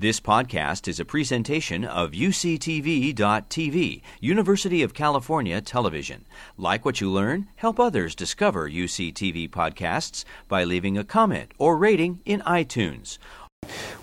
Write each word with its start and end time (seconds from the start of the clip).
This 0.00 0.20
podcast 0.20 0.86
is 0.86 1.00
a 1.00 1.04
presentation 1.04 1.84
of 1.84 2.12
UCTV.tv, 2.12 4.02
University 4.20 4.82
of 4.84 4.94
California 4.94 5.60
Television. 5.60 6.24
Like 6.56 6.84
what 6.84 7.00
you 7.00 7.10
learn, 7.10 7.48
help 7.56 7.80
others 7.80 8.14
discover 8.14 8.70
UCTV 8.70 9.50
podcasts 9.50 10.24
by 10.46 10.62
leaving 10.62 10.96
a 10.96 11.02
comment 11.02 11.50
or 11.58 11.76
rating 11.76 12.20
in 12.24 12.42
iTunes. 12.42 13.18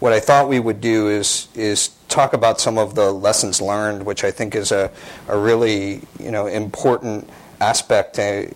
What 0.02 0.12
I 0.12 0.20
thought 0.20 0.50
we 0.50 0.60
would 0.60 0.81
do 0.81 1.08
is 1.08 1.47
is 1.55 1.96
talk 2.09 2.34
about 2.34 2.59
some 2.59 2.77
of 2.77 2.96
the 2.96 3.14
lessons 3.14 3.62
learned, 3.62 4.05
which 4.05 4.25
I 4.25 4.32
think 4.32 4.54
is 4.54 4.73
a, 4.73 4.91
a 5.30 5.38
really 5.38 6.02
you 6.20 6.30
know 6.30 6.46
important 6.48 7.30
aspect. 7.62 8.20
Uh, 8.20 8.48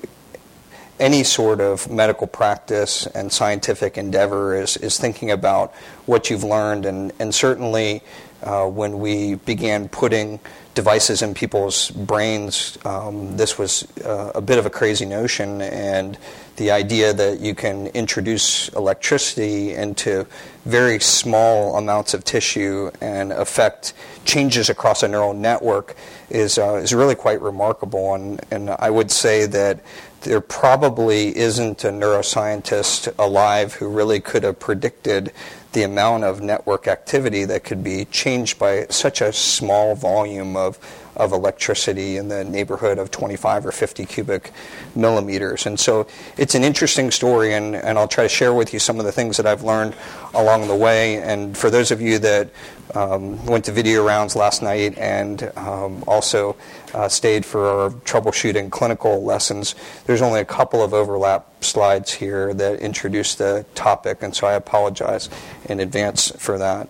any 1.00 1.24
sort 1.24 1.62
of 1.62 1.90
medical 1.90 2.28
practice 2.28 3.08
and 3.08 3.32
scientific 3.32 3.98
endeavor 3.98 4.56
is, 4.56 4.78
is 4.78 4.98
thinking 4.98 5.32
about 5.32 5.74
what 6.06 6.30
you've 6.30 6.44
learned. 6.44 6.86
And, 6.86 7.12
and 7.20 7.34
certainly, 7.34 8.02
uh, 8.44 8.66
when 8.68 9.00
we 9.00 9.36
began 9.36 9.90
putting 9.90 10.40
devices 10.74 11.22
in 11.22 11.34
people's 11.34 11.92
brains, 11.92 12.78
um, 12.86 13.36
this 13.36 13.58
was 13.58 13.86
uh, 14.02 14.32
a 14.34 14.42
bit 14.42 14.58
of 14.58 14.66
a 14.66 14.70
crazy 14.70 15.06
notion. 15.06 15.62
And 15.62 16.18
the 16.56 16.72
idea 16.72 17.14
that 17.14 17.40
you 17.40 17.54
can 17.56 17.88
introduce 17.88 18.70
electricity 18.70 19.74
into 19.74 20.26
very 20.66 21.00
small 21.00 21.76
amounts 21.78 22.14
of 22.14 22.24
tissue 22.24 22.92
and 23.02 23.34
affect 23.34 23.94
changes 24.24 24.70
across 24.70 25.04
a 25.04 25.08
neural 25.08 25.34
network 25.34 25.96
is, 26.30 26.58
uh, 26.58 26.76
is 26.76 26.94
really 26.94 27.16
quite 27.16 27.42
remarkable. 27.42 28.14
And, 28.14 28.40
and 28.52 28.70
I 28.70 28.90
would 28.90 29.12
say 29.12 29.46
that 29.48 29.80
there 30.22 30.42
probably 30.42 31.36
isn't 31.38 31.84
a 31.84 31.90
neuroscientist 31.90 33.14
alive 33.18 33.76
who 33.76 33.88
really 33.88 34.20
could 34.20 34.44
have 34.44 34.60
predicted 34.60 35.32
the 35.74 35.84
amount 35.84 36.24
of 36.24 36.42
network 36.42 36.88
activity 36.88 37.46
that 37.46 37.64
could 37.64 37.84
be 37.84 38.06
changed 38.06 38.58
by 38.58 38.86
such 38.90 39.22
a 39.22 39.32
small 39.32 39.96
volume 39.96 40.56
of, 40.56 40.78
of 41.20 41.34
electricity 41.34 42.18
in 42.18 42.30
the 42.30 42.44
neighborhood 42.44 42.98
of 42.98 43.12
25 43.12 43.66
or 43.66 43.72
50 43.72 44.06
cubic 44.06 44.52
millimeters. 44.96 45.66
And 45.66 45.80
so 45.80 46.08
it's 46.38 46.56
an 46.56 46.64
interesting 46.64 47.12
story, 47.12 47.54
and, 47.54 47.76
and 47.76 48.00
I'll 48.00 48.08
try 48.08 48.24
to 48.24 48.30
share 48.30 48.54
with 48.54 48.74
you 48.74 48.80
some 48.80 49.00
of 49.00 49.06
the 49.06 49.12
things 49.12 49.38
that 49.38 49.46
I've 49.46 49.64
learned 49.64 49.96
along 50.34 50.68
the 50.68 50.76
way. 50.76 51.22
And 51.22 51.58
for 51.58 51.70
those 51.70 51.92
of 51.92 52.02
you 52.02 52.20
that 52.20 52.50
um, 52.96 53.46
went 53.46 53.66
to 53.66 53.72
video 53.72 54.04
rounds 54.06 54.36
last 54.36 54.62
night 54.62 54.98
and 54.98 55.52
um, 55.56 56.04
also 56.08 56.56
uh, 56.94 57.08
stayed 57.08 57.46
for 57.46 57.68
our 57.68 57.90
troubleshooting 57.92 58.72
clinical 58.72 59.24
lessons. 59.24 59.76
There's 60.06 60.22
only 60.22 60.40
a 60.40 60.46
couple 60.46 60.82
of 60.82 60.94
overlap 60.94 61.64
slides 61.64 62.14
here 62.14 62.54
that 62.54 62.80
introduce 62.80 63.36
the 63.36 63.66
topic, 63.76 64.24
and 64.24 64.36
so 64.36 64.48
I 64.48 64.54
apologize 64.54 65.30
in 65.66 65.80
advance 65.80 66.32
for 66.38 66.58
that. 66.58 66.90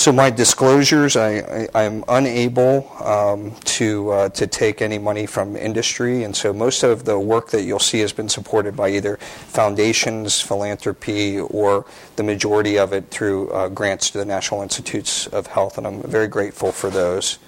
So 0.00 0.12
my 0.12 0.30
disclosures, 0.30 1.14
I, 1.14 1.68
am 1.74 2.04
unable 2.08 2.90
um, 3.04 3.54
to 3.76 4.10
uh, 4.10 4.28
to 4.30 4.46
take 4.46 4.80
any 4.80 4.96
money 4.96 5.26
from 5.26 5.56
industry, 5.56 6.24
and 6.24 6.34
so 6.34 6.54
most 6.54 6.82
of 6.82 7.04
the 7.04 7.18
work 7.18 7.50
that 7.50 7.64
you'll 7.64 7.80
see 7.80 8.00
has 8.00 8.10
been 8.10 8.30
supported 8.30 8.74
by 8.74 8.88
either 8.88 9.18
foundations, 9.18 10.40
philanthropy, 10.40 11.38
or 11.38 11.84
the 12.16 12.22
majority 12.22 12.78
of 12.78 12.94
it 12.94 13.10
through 13.10 13.50
uh, 13.50 13.68
grants 13.68 14.08
to 14.12 14.16
the 14.16 14.24
National 14.24 14.62
Institutes 14.62 15.26
of 15.26 15.48
Health, 15.48 15.76
and 15.76 15.86
I'm 15.86 16.00
very 16.00 16.28
grateful 16.28 16.72
for 16.72 16.88
those. 16.88 17.38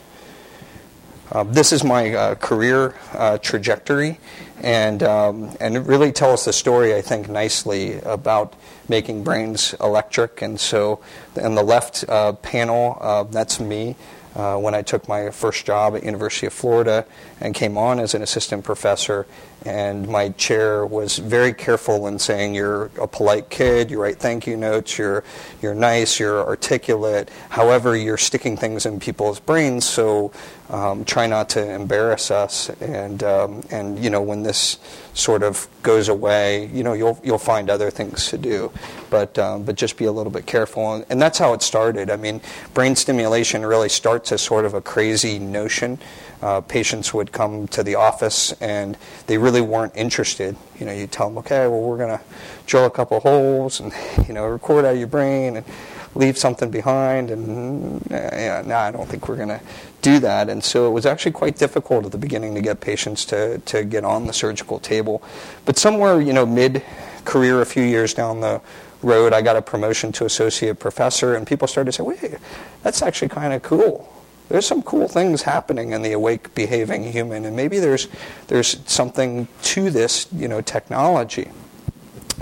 Uh, 1.31 1.45
this 1.45 1.73
is 1.73 1.83
my 1.83 2.15
uh, 2.15 2.35
career 2.35 2.95
uh, 3.13 3.39
trajectory, 3.39 4.19
and 4.63 5.03
um, 5.03 5.57
and 5.61 5.77
it 5.77 5.81
really 5.81 6.13
tells 6.13 6.45
the 6.45 6.53
story, 6.53 6.95
I 6.95 7.01
think, 7.01 7.29
nicely 7.29 7.99
about 8.01 8.55
making 8.89 9.25
brains 9.25 9.75
electric. 9.81 10.43
And 10.43 10.61
so, 10.61 11.01
in 11.37 11.55
the 11.55 11.63
left 11.63 12.05
uh, 12.09 12.33
panel, 12.35 12.99
uh, 13.01 13.23
that's 13.25 13.61
me. 13.61 13.97
Uh, 14.35 14.57
when 14.57 14.75
I 14.75 14.81
took 14.81 15.09
my 15.09 15.31
first 15.31 15.67
job 15.67 15.95
at 15.95 16.05
University 16.05 16.47
of 16.47 16.55
Florida 16.55 17.05
and 17.39 17.55
came 17.55 17.77
on 17.77 18.01
as 18.01 18.15
an 18.15 18.23
assistant 18.23 18.65
professor 18.65 19.27
and 19.65 20.09
my 20.09 20.31
chair 20.31 20.85
was 20.85 21.19
very 21.19 21.53
careful 21.53 22.07
in 22.07 22.19
saying 22.19 22.55
you're 22.55 22.87
a 23.01 23.07
polite 23.07 23.51
kid, 23.51 23.91
you 23.91 24.01
write 24.01 24.19
thank 24.19 24.47
you 24.47 24.57
notes, 24.57 24.99
you're 24.99 25.25
you're 25.61 25.75
nice, 25.75 26.19
you're 26.19 26.41
articulate. 26.41 27.31
However, 27.49 27.97
you're 27.97 28.19
sticking 28.19 28.57
things 28.57 28.87
in 28.87 28.99
people's 28.99 29.41
brains, 29.41 29.85
so 29.85 30.33
um, 30.71 31.05
try 31.05 31.27
not 31.27 31.51
to 31.51 31.75
embarrass 31.75 32.31
us. 32.31 32.71
And 32.81 33.23
um, 33.23 33.63
and 33.71 34.03
you 34.03 34.11
know 34.11 34.23
when 34.23 34.43
this 34.43 34.79
sort 35.15 35.43
of 35.43 35.69
goes 35.83 36.09
away, 36.09 36.67
you 36.67 36.83
know 36.83 36.93
you'll 36.95 37.21
you'll 37.23 37.39
find 37.39 37.71
other 37.71 37.91
things 37.91 38.29
to 38.29 38.39
do, 38.39 38.73
but 39.11 39.39
um, 39.39 39.65
but 39.65 39.77
just 39.77 39.97
be 39.97 40.07
a 40.07 40.13
little 40.13 40.33
bit 40.33 40.47
careful. 40.47 40.95
And, 40.95 41.07
and 41.11 41.23
that's 41.23 41.39
how 41.39 41.53
it 41.53 41.63
started. 41.63 42.11
I 42.11 42.17
mean, 42.17 42.41
brain 42.75 42.97
stimulation 42.97 43.65
really 43.65 43.89
starts 43.89 44.33
as 44.33 44.43
sort 44.43 44.65
of 44.65 44.75
a 44.75 44.81
crazy 44.81 45.39
notion 45.39 45.99
uh, 46.43 46.61
patients 46.61 47.15
would 47.15 47.31
come 47.31 47.69
to 47.69 47.83
the 47.83 47.95
office 47.95 48.53
and 48.61 48.99
they 49.29 49.39
really 49.39 49.61
weren't 49.61 49.97
interested. 49.97 50.57
You 50.79 50.87
know, 50.87 50.93
you 50.93 51.07
tell 51.07 51.29
them, 51.29 51.39
okay, 51.39 51.69
well, 51.69 51.81
we're 51.81 51.99
going 51.99 52.19
to 52.19 52.25
drill 52.67 52.85
a 52.85 52.91
couple 52.91 53.21
holes 53.21 53.81
and, 53.81 53.93
you 54.29 54.35
know, 54.35 54.47
record 54.47 54.85
out 54.85 54.95
of 54.95 54.99
your 54.99 55.07
brain 55.07 55.57
and 55.57 55.67
leave 56.15 56.37
something 56.37 56.71
behind. 56.71 57.31
And, 57.31 58.05
yeah, 58.11 58.63
no, 58.67 58.77
I 58.77 58.91
don't 58.91 59.09
think 59.09 59.29
we're 59.29 59.37
going 59.37 59.49
to 59.49 59.61
do 60.03 60.19
that. 60.19 60.49
And 60.49 60.63
so 60.63 60.89
it 60.89 60.91
was 60.91 61.07
actually 61.07 61.33
quite 61.33 61.57
difficult 61.57 62.05
at 62.05 62.13
the 62.13 62.19
beginning 62.19 62.55
to 62.57 62.61
get 62.61 62.81
patients 62.81 63.25
to, 63.27 63.59
to 63.59 63.85
get 63.85 64.05
on 64.05 64.27
the 64.27 64.33
surgical 64.33 64.81
table. 64.81 65.23
But 65.65 65.79
somewhere, 65.79 66.21
you 66.21 66.33
know, 66.33 66.45
mid 66.45 66.83
career, 67.25 67.61
a 67.61 67.67
few 67.67 67.85
years 67.85 68.15
down 68.15 68.41
the 68.41 68.61
road, 69.01 69.33
I 69.33 69.43
got 69.43 69.55
a 69.55 69.63
promotion 69.63 70.11
to 70.13 70.25
associate 70.25 70.81
professor, 70.81 71.37
and 71.37 71.47
people 71.47 71.69
started 71.69 71.93
to 71.93 71.97
say, 71.97 72.03
wait, 72.03 72.39
that's 72.83 73.01
actually 73.01 73.29
kind 73.29 73.53
of 73.53 73.63
cool 73.63 74.12
there's 74.53 74.67
some 74.67 74.83
cool 74.83 75.09
things 75.09 75.41
happening 75.41 75.93
in 75.93 76.03
the 76.03 76.13
awake 76.13 76.55
behaving 76.55 77.11
human, 77.11 77.47
and 77.47 77.57
maybe 77.57 77.79
there's 77.79 78.07
there's 78.49 78.79
something 78.85 79.49
to 79.63 79.89
this, 79.89 80.27
you 80.31 80.47
know, 80.47 80.61
technology. 80.61 81.51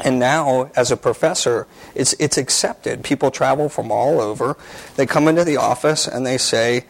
And 0.04 0.18
now, 0.18 0.72
as 0.74 0.90
a 0.90 0.96
professor, 0.96 1.68
it's 1.94 2.14
it's 2.18 2.36
accepted. 2.36 3.04
People 3.04 3.30
travel 3.30 3.68
from 3.68 3.92
all 3.92 4.20
over. 4.20 4.56
They 4.96 5.06
come 5.06 5.28
into 5.28 5.44
the 5.44 5.56
office 5.56 6.08
and 6.08 6.26
they 6.26 6.36
say, 6.36 6.84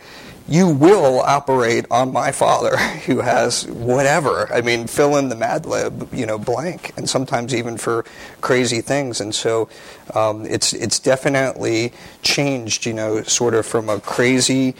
you 0.50 0.69
will 0.69 1.21
operate 1.21 1.87
on 1.93 2.12
my 2.12 2.33
father 2.33 2.77
who 3.06 3.21
has 3.21 3.66
whatever. 3.69 4.53
I 4.53 4.61
mean, 4.61 4.88
fill 4.88 5.16
in 5.16 5.28
the 5.28 5.37
Mad 5.37 5.65
Lib, 5.65 6.12
you 6.12 6.27
know, 6.27 6.38
blank, 6.38 6.93
and 6.97 7.09
sometimes 7.09 7.55
even 7.55 7.78
for 7.78 8.05
crazy 8.41 8.81
things. 8.81 9.21
And 9.21 9.33
so 9.33 9.69
um, 10.15 10.44
it's 10.44 10.72
it's 10.72 10.99
definitely 10.99 11.93
changed, 12.22 12.84
you 12.84 12.93
know, 12.93 13.22
sort 13.22 13.55
of 13.55 13.65
from 13.65 13.89
a 13.89 14.00
crazy 14.00 14.75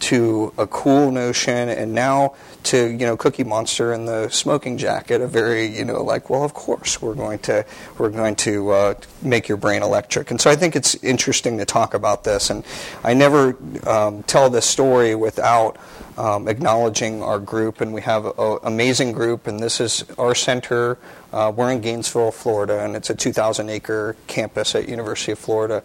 to 0.00 0.52
a 0.58 0.66
cool 0.66 1.10
notion, 1.10 1.70
and 1.70 1.94
now 1.94 2.34
to 2.64 2.90
you 2.90 3.06
know 3.06 3.16
Cookie 3.16 3.44
Monster 3.44 3.92
and 3.92 4.08
the 4.08 4.28
smoking 4.28 4.78
jacket, 4.78 5.20
a 5.20 5.26
very 5.26 5.66
you 5.66 5.84
know 5.84 6.02
like 6.02 6.30
well 6.30 6.44
of 6.44 6.54
course 6.54 7.00
we're 7.00 7.14
going 7.14 7.38
to 7.40 7.64
we're 7.98 8.10
going 8.10 8.36
to 8.36 8.70
uh, 8.70 8.94
make 9.22 9.48
your 9.48 9.56
brain 9.56 9.82
electric, 9.82 10.30
and 10.30 10.40
so 10.40 10.50
I 10.50 10.56
think 10.56 10.76
it's 10.76 10.94
interesting 10.96 11.58
to 11.58 11.64
talk 11.64 11.94
about 11.94 12.24
this, 12.24 12.50
and 12.50 12.64
I 13.02 13.14
never 13.14 13.56
um, 13.88 14.22
tell 14.24 14.50
this 14.50 14.66
story 14.66 15.14
without. 15.14 15.78
Um, 16.16 16.46
acknowledging 16.46 17.24
our 17.24 17.40
group, 17.40 17.80
and 17.80 17.92
we 17.92 18.00
have 18.02 18.24
an 18.38 18.58
amazing 18.62 19.10
group, 19.10 19.48
and 19.48 19.58
this 19.58 19.80
is 19.80 20.04
our 20.16 20.32
center. 20.32 20.96
Uh, 21.32 21.52
we're 21.52 21.72
in 21.72 21.80
Gainesville, 21.80 22.30
Florida, 22.30 22.84
and 22.84 22.94
it's 22.94 23.10
a 23.10 23.16
2,000 23.16 23.68
acre 23.68 24.14
campus 24.28 24.76
at 24.76 24.88
University 24.88 25.32
of 25.32 25.40
Florida, 25.40 25.82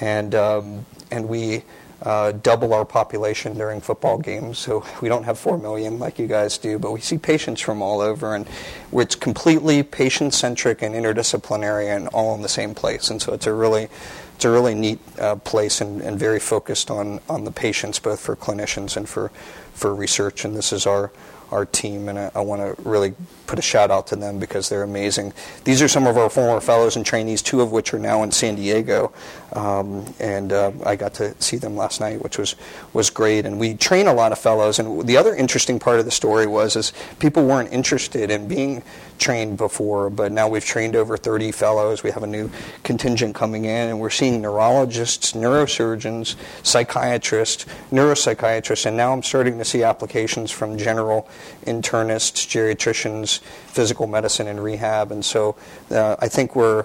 and 0.00 0.34
um, 0.34 0.86
and 1.10 1.28
we 1.28 1.62
uh, 2.02 2.32
double 2.32 2.74
our 2.74 2.84
population 2.84 3.54
during 3.54 3.80
football 3.80 4.18
games. 4.18 4.58
So 4.58 4.84
we 5.00 5.08
don't 5.08 5.24
have 5.24 5.38
4 5.38 5.58
million 5.58 5.98
like 5.98 6.18
you 6.18 6.26
guys 6.26 6.58
do, 6.58 6.78
but 6.78 6.92
we 6.92 7.00
see 7.00 7.18
patients 7.18 7.60
from 7.60 7.82
all 7.82 8.00
over, 8.00 8.34
and 8.34 8.46
it's 8.92 9.14
completely 9.14 9.82
patient 9.82 10.34
centric 10.34 10.82
and 10.82 10.94
interdisciplinary 10.94 11.94
and 11.94 12.08
all 12.08 12.34
in 12.34 12.42
the 12.42 12.48
same 12.48 12.74
place. 12.74 13.10
And 13.10 13.20
so 13.20 13.32
it's 13.32 13.46
a 13.46 13.52
really 13.52 13.88
it's 14.36 14.44
a 14.44 14.50
really 14.50 14.74
neat 14.74 14.98
uh, 15.18 15.36
place 15.36 15.80
and, 15.80 16.02
and, 16.02 16.18
very 16.18 16.38
focused 16.38 16.90
on, 16.90 17.20
on 17.26 17.44
the 17.44 17.50
patients, 17.50 17.98
both 17.98 18.20
for 18.20 18.36
clinicians 18.36 18.94
and 18.94 19.08
for, 19.08 19.30
for 19.72 19.94
research. 19.94 20.44
And 20.44 20.54
this 20.54 20.74
is 20.74 20.86
our, 20.86 21.10
our 21.50 21.64
team, 21.64 22.08
and 22.08 22.18
I, 22.18 22.30
I 22.34 22.40
want 22.40 22.62
to 22.62 22.88
really 22.88 23.14
put 23.46 23.58
a 23.58 23.62
shout 23.62 23.90
out 23.90 24.06
to 24.08 24.16
them 24.16 24.38
because 24.38 24.68
they're 24.68 24.82
amazing. 24.82 25.32
These 25.64 25.80
are 25.80 25.88
some 25.88 26.06
of 26.06 26.16
our 26.16 26.28
former 26.28 26.60
fellows 26.60 26.96
and 26.96 27.06
trainees, 27.06 27.42
two 27.42 27.60
of 27.60 27.72
which 27.72 27.94
are 27.94 27.98
now 27.98 28.22
in 28.22 28.32
San 28.32 28.56
Diego, 28.56 29.12
um, 29.52 30.04
and 30.18 30.52
uh, 30.52 30.72
I 30.84 30.96
got 30.96 31.14
to 31.14 31.40
see 31.40 31.56
them 31.56 31.76
last 31.76 32.00
night, 32.00 32.22
which 32.22 32.38
was 32.38 32.56
was 32.92 33.10
great. 33.10 33.46
And 33.46 33.58
we 33.58 33.74
train 33.74 34.06
a 34.06 34.12
lot 34.12 34.32
of 34.32 34.38
fellows. 34.38 34.78
And 34.78 35.06
the 35.06 35.16
other 35.16 35.34
interesting 35.34 35.78
part 35.78 35.98
of 35.98 36.04
the 36.04 36.10
story 36.10 36.46
was 36.46 36.76
is 36.76 36.92
people 37.18 37.46
weren't 37.46 37.72
interested 37.72 38.30
in 38.30 38.48
being 38.48 38.82
trained 39.18 39.56
before, 39.56 40.10
but 40.10 40.32
now 40.32 40.48
we've 40.48 40.64
trained 40.64 40.94
over 40.94 41.16
30 41.16 41.52
fellows. 41.52 42.02
We 42.02 42.10
have 42.10 42.22
a 42.22 42.26
new 42.26 42.50
contingent 42.82 43.34
coming 43.34 43.64
in, 43.64 43.88
and 43.88 44.00
we're 44.00 44.10
seeing 44.10 44.42
neurologists, 44.42 45.32
neurosurgeons, 45.32 46.36
psychiatrists, 46.62 47.66
neuropsychiatrists, 47.90 48.86
and 48.86 48.96
now 48.96 49.12
I'm 49.12 49.22
starting 49.22 49.58
to 49.58 49.64
see 49.64 49.82
applications 49.82 50.50
from 50.50 50.76
general 50.76 51.28
internists, 51.64 52.46
geriatricians 52.46 53.40
physical 53.40 54.06
medicine 54.06 54.46
and 54.46 54.62
rehab. 54.62 55.12
And 55.12 55.24
so 55.24 55.56
uh, 55.90 56.16
I 56.18 56.28
think 56.28 56.56
we're 56.56 56.84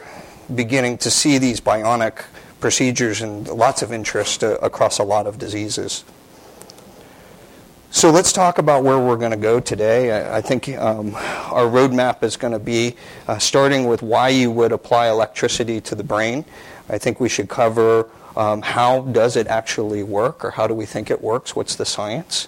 beginning 0.54 0.98
to 1.00 1.12
see 1.12 1.38
these 1.38 1.62
bionic 1.62 2.24
procedures 2.60 3.22
and 3.22 3.48
lots 3.48 3.82
of 3.82 3.92
interest 3.92 4.44
uh, 4.44 4.58
across 4.62 5.00
a 5.00 5.04
lot 5.04 5.28
of 5.28 5.38
diseases. 5.38 6.04
So 7.94 8.10
let's 8.10 8.32
talk 8.32 8.58
about 8.58 8.86
where 8.86 8.98
we're 8.98 9.18
going 9.18 9.32
to 9.32 9.38
go 9.38 9.60
today. 9.60 10.34
I, 10.34 10.40
think 10.40 10.70
um, 10.78 11.14
our 11.16 11.66
roadmap 11.66 12.24
is 12.24 12.38
going 12.38 12.54
to 12.54 12.60
be 12.60 12.96
uh, 13.28 13.38
starting 13.38 13.86
with 13.86 14.02
why 14.02 14.30
you 14.30 14.50
would 14.50 14.72
apply 14.72 15.10
electricity 15.10 15.82
to 15.82 15.96
the 15.96 16.04
brain. 16.04 16.46
I 16.88 16.98
think 16.98 17.20
we 17.20 17.28
should 17.28 17.50
cover 17.50 18.08
um, 18.38 18.62
how 18.62 19.02
does 19.02 19.36
it 19.36 19.48
actually 19.48 20.04
work, 20.04 20.46
or 20.46 20.52
how 20.52 20.68
do 20.68 20.74
we 20.74 20.86
think 20.86 21.12
it 21.12 21.22
works? 21.22 21.54
What's 21.54 21.76
the 21.76 21.86
science? 21.86 22.48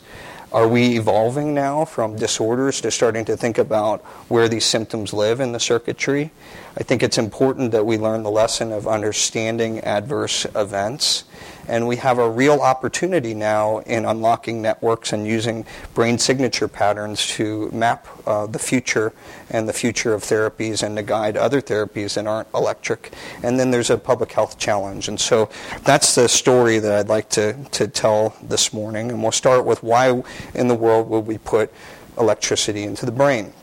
Are 0.53 0.67
we 0.67 0.97
evolving 0.97 1.55
now 1.55 1.83
from 1.83 2.15
disorders 2.15 2.79
to 2.81 2.91
starting 2.91 3.25
to 3.25 3.35
think 3.35 3.57
about 3.57 4.01
where 4.29 4.47
these 4.47 4.65
symptoms 4.65 5.11
live 5.11 5.39
in 5.39 5.51
the 5.51 5.59
circuitry? 5.59 6.29
I 6.77 6.83
think 6.83 7.01
it's 7.01 7.17
important 7.17 7.71
that 7.71 7.87
we 7.87 7.97
learn 7.97 8.21
the 8.21 8.29
lesson 8.29 8.71
of 8.71 8.87
understanding 8.87 9.79
adverse 9.79 10.45
events 10.53 11.23
and 11.67 11.87
we 11.87 11.95
have 11.97 12.19
a 12.19 12.29
real 12.29 12.59
opportunity 12.59 13.33
now 13.33 13.79
in 13.79 14.05
unlocking 14.05 14.61
networks 14.61 15.13
and 15.13 15.25
using 15.27 15.65
brain 15.93 16.17
signature 16.17 16.67
patterns 16.67 17.27
to 17.27 17.69
map 17.71 18.07
uh, 18.27 18.45
the 18.45 18.59
future 18.59 19.13
and 19.49 19.67
the 19.67 19.73
future 19.73 20.13
of 20.13 20.23
therapies 20.23 20.83
and 20.83 20.97
to 20.97 21.03
guide 21.03 21.37
other 21.37 21.61
therapies 21.61 22.15
that 22.15 22.27
aren't 22.27 22.47
electric. 22.53 23.13
And 23.43 23.59
then 23.59 23.71
there's 23.71 23.89
a 23.89 23.97
public 23.97 24.31
health 24.31 24.57
challenge. 24.57 25.07
And 25.07 25.19
so 25.19 25.49
that's 25.83 26.15
the 26.15 26.27
story 26.27 26.79
that 26.79 26.91
I'd 26.91 27.09
like 27.09 27.29
to, 27.29 27.53
to 27.71 27.87
tell 27.87 28.35
this 28.41 28.73
morning. 28.73 29.09
And 29.11 29.21
we'll 29.21 29.31
start 29.31 29.65
with 29.65 29.83
why 29.83 30.23
in 30.53 30.67
the 30.67 30.75
world 30.75 31.09
would 31.09 31.25
we 31.25 31.37
put 31.37 31.71
electricity 32.17 32.83
into 32.83 33.05
the 33.05 33.11
brain? 33.11 33.53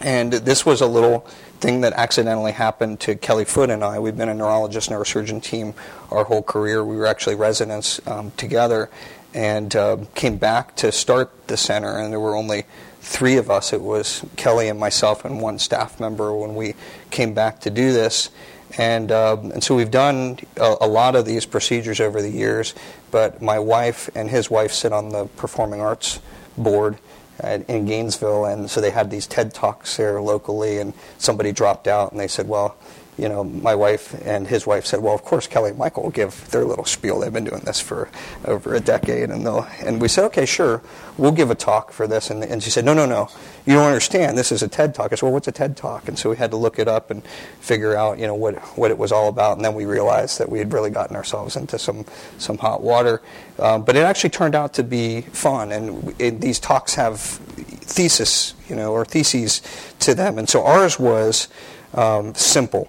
And 0.00 0.32
this 0.32 0.64
was 0.64 0.80
a 0.80 0.86
little 0.86 1.26
thing 1.60 1.82
that 1.82 1.92
accidentally 1.92 2.52
happened 2.52 3.00
to 3.00 3.14
Kelly 3.14 3.44
Foote 3.44 3.70
and 3.70 3.84
I. 3.84 3.98
We've 3.98 4.16
been 4.16 4.30
a 4.30 4.34
neurologist 4.34 4.90
neurosurgeon 4.90 5.42
team 5.42 5.74
our 6.10 6.24
whole 6.24 6.42
career. 6.42 6.84
We 6.84 6.96
were 6.96 7.06
actually 7.06 7.34
residents 7.34 8.00
um, 8.06 8.32
together 8.32 8.88
and 9.34 9.76
uh, 9.76 9.98
came 10.14 10.38
back 10.38 10.74
to 10.76 10.90
start 10.90 11.46
the 11.46 11.56
center, 11.56 11.98
and 11.98 12.12
there 12.12 12.18
were 12.18 12.34
only 12.34 12.64
three 13.00 13.36
of 13.36 13.50
us. 13.50 13.72
It 13.72 13.80
was 13.80 14.24
Kelly 14.36 14.68
and 14.68 14.80
myself 14.80 15.24
and 15.24 15.40
one 15.40 15.58
staff 15.58 16.00
member 16.00 16.34
when 16.34 16.54
we 16.54 16.74
came 17.10 17.34
back 17.34 17.60
to 17.60 17.70
do 17.70 17.92
this. 17.92 18.30
And, 18.78 19.10
uh, 19.10 19.36
and 19.40 19.62
so 19.62 19.74
we've 19.74 19.90
done 19.90 20.38
a, 20.56 20.76
a, 20.82 20.86
lot 20.86 21.16
of 21.16 21.26
these 21.26 21.44
procedures 21.44 22.00
over 22.00 22.22
the 22.22 22.30
years, 22.30 22.74
but 23.10 23.42
my 23.42 23.58
wife 23.58 24.08
and 24.14 24.30
his 24.30 24.48
wife 24.48 24.72
sit 24.72 24.92
on 24.92 25.08
the 25.08 25.26
performing 25.26 25.80
arts 25.80 26.20
board 26.56 26.98
in 27.44 27.86
Gainesville, 27.86 28.44
and 28.44 28.70
so 28.70 28.80
they 28.80 28.90
had 28.90 29.10
these 29.10 29.26
TED 29.26 29.54
talks 29.54 29.96
there 29.96 30.20
locally, 30.20 30.78
and 30.78 30.92
somebody 31.18 31.52
dropped 31.52 31.88
out, 31.88 32.12
and 32.12 32.20
they 32.20 32.28
said, 32.28 32.48
well, 32.48 32.76
you 33.20 33.28
know, 33.28 33.44
my 33.44 33.74
wife 33.74 34.14
and 34.24 34.46
his 34.46 34.66
wife 34.66 34.86
said, 34.86 35.00
well, 35.00 35.14
of 35.14 35.22
course, 35.22 35.46
Kelly 35.46 35.70
and 35.70 35.78
Michael 35.78 36.04
will 36.04 36.10
give 36.10 36.50
their 36.50 36.64
little 36.64 36.86
spiel. 36.86 37.20
They've 37.20 37.32
been 37.32 37.44
doing 37.44 37.60
this 37.60 37.78
for 37.78 38.08
over 38.46 38.74
a 38.74 38.80
decade. 38.80 39.28
And, 39.28 39.44
they'll, 39.44 39.68
and 39.80 40.00
we 40.00 40.08
said, 40.08 40.24
okay, 40.26 40.46
sure, 40.46 40.82
we'll 41.18 41.32
give 41.32 41.50
a 41.50 41.54
talk 41.54 41.92
for 41.92 42.06
this. 42.06 42.30
And, 42.30 42.42
and 42.42 42.62
she 42.62 42.70
said, 42.70 42.86
no, 42.86 42.94
no, 42.94 43.04
no, 43.04 43.28
you 43.66 43.74
don't 43.74 43.86
understand. 43.86 44.38
This 44.38 44.50
is 44.50 44.62
a 44.62 44.68
TED 44.68 44.94
talk. 44.94 45.12
I 45.12 45.16
said, 45.16 45.24
well, 45.24 45.34
what's 45.34 45.48
a 45.48 45.52
TED 45.52 45.76
talk? 45.76 46.08
And 46.08 46.18
so 46.18 46.30
we 46.30 46.36
had 46.36 46.50
to 46.52 46.56
look 46.56 46.78
it 46.78 46.88
up 46.88 47.10
and 47.10 47.22
figure 47.60 47.94
out, 47.94 48.18
you 48.18 48.26
know, 48.26 48.34
what, 48.34 48.58
what 48.78 48.90
it 48.90 48.96
was 48.96 49.12
all 49.12 49.28
about. 49.28 49.56
And 49.56 49.64
then 49.64 49.74
we 49.74 49.84
realized 49.84 50.38
that 50.38 50.48
we 50.48 50.58
had 50.58 50.72
really 50.72 50.90
gotten 50.90 51.14
ourselves 51.14 51.56
into 51.56 51.78
some, 51.78 52.06
some 52.38 52.56
hot 52.56 52.82
water. 52.82 53.20
Um, 53.58 53.84
but 53.84 53.96
it 53.96 54.00
actually 54.00 54.30
turned 54.30 54.54
out 54.54 54.72
to 54.74 54.82
be 54.82 55.20
fun. 55.20 55.72
And 55.72 56.14
it, 56.18 56.40
these 56.40 56.58
talks 56.58 56.94
have 56.94 57.20
thesis, 57.20 58.54
you 58.66 58.76
know, 58.76 58.92
or 58.92 59.04
theses 59.04 59.60
to 59.98 60.14
them. 60.14 60.38
And 60.38 60.48
so 60.48 60.64
ours 60.64 60.98
was 60.98 61.48
um, 61.92 62.34
simple 62.34 62.88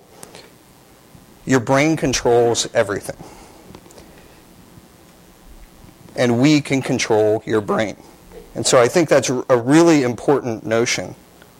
your 1.45 1.59
brain 1.59 1.97
controls 1.97 2.67
everything. 2.73 3.17
And 6.15 6.39
we 6.41 6.61
can 6.61 6.81
control 6.81 7.41
your 7.45 7.61
brain. 7.61 7.97
And 8.53 8.65
so 8.65 8.79
I 8.79 8.88
think 8.88 9.09
that's 9.09 9.29
a 9.29 9.57
really 9.57 10.03
important 10.03 10.65
notion. 10.65 11.15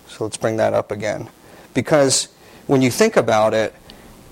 So 0.08 0.26
let's 0.26 0.38
bring 0.38 0.58
that 0.58 0.74
up 0.74 0.92
again. 0.92 1.30
Because 1.74 2.28
when 2.68 2.82
you 2.82 2.92
think 2.92 3.16
about 3.16 3.54
it, 3.54 3.74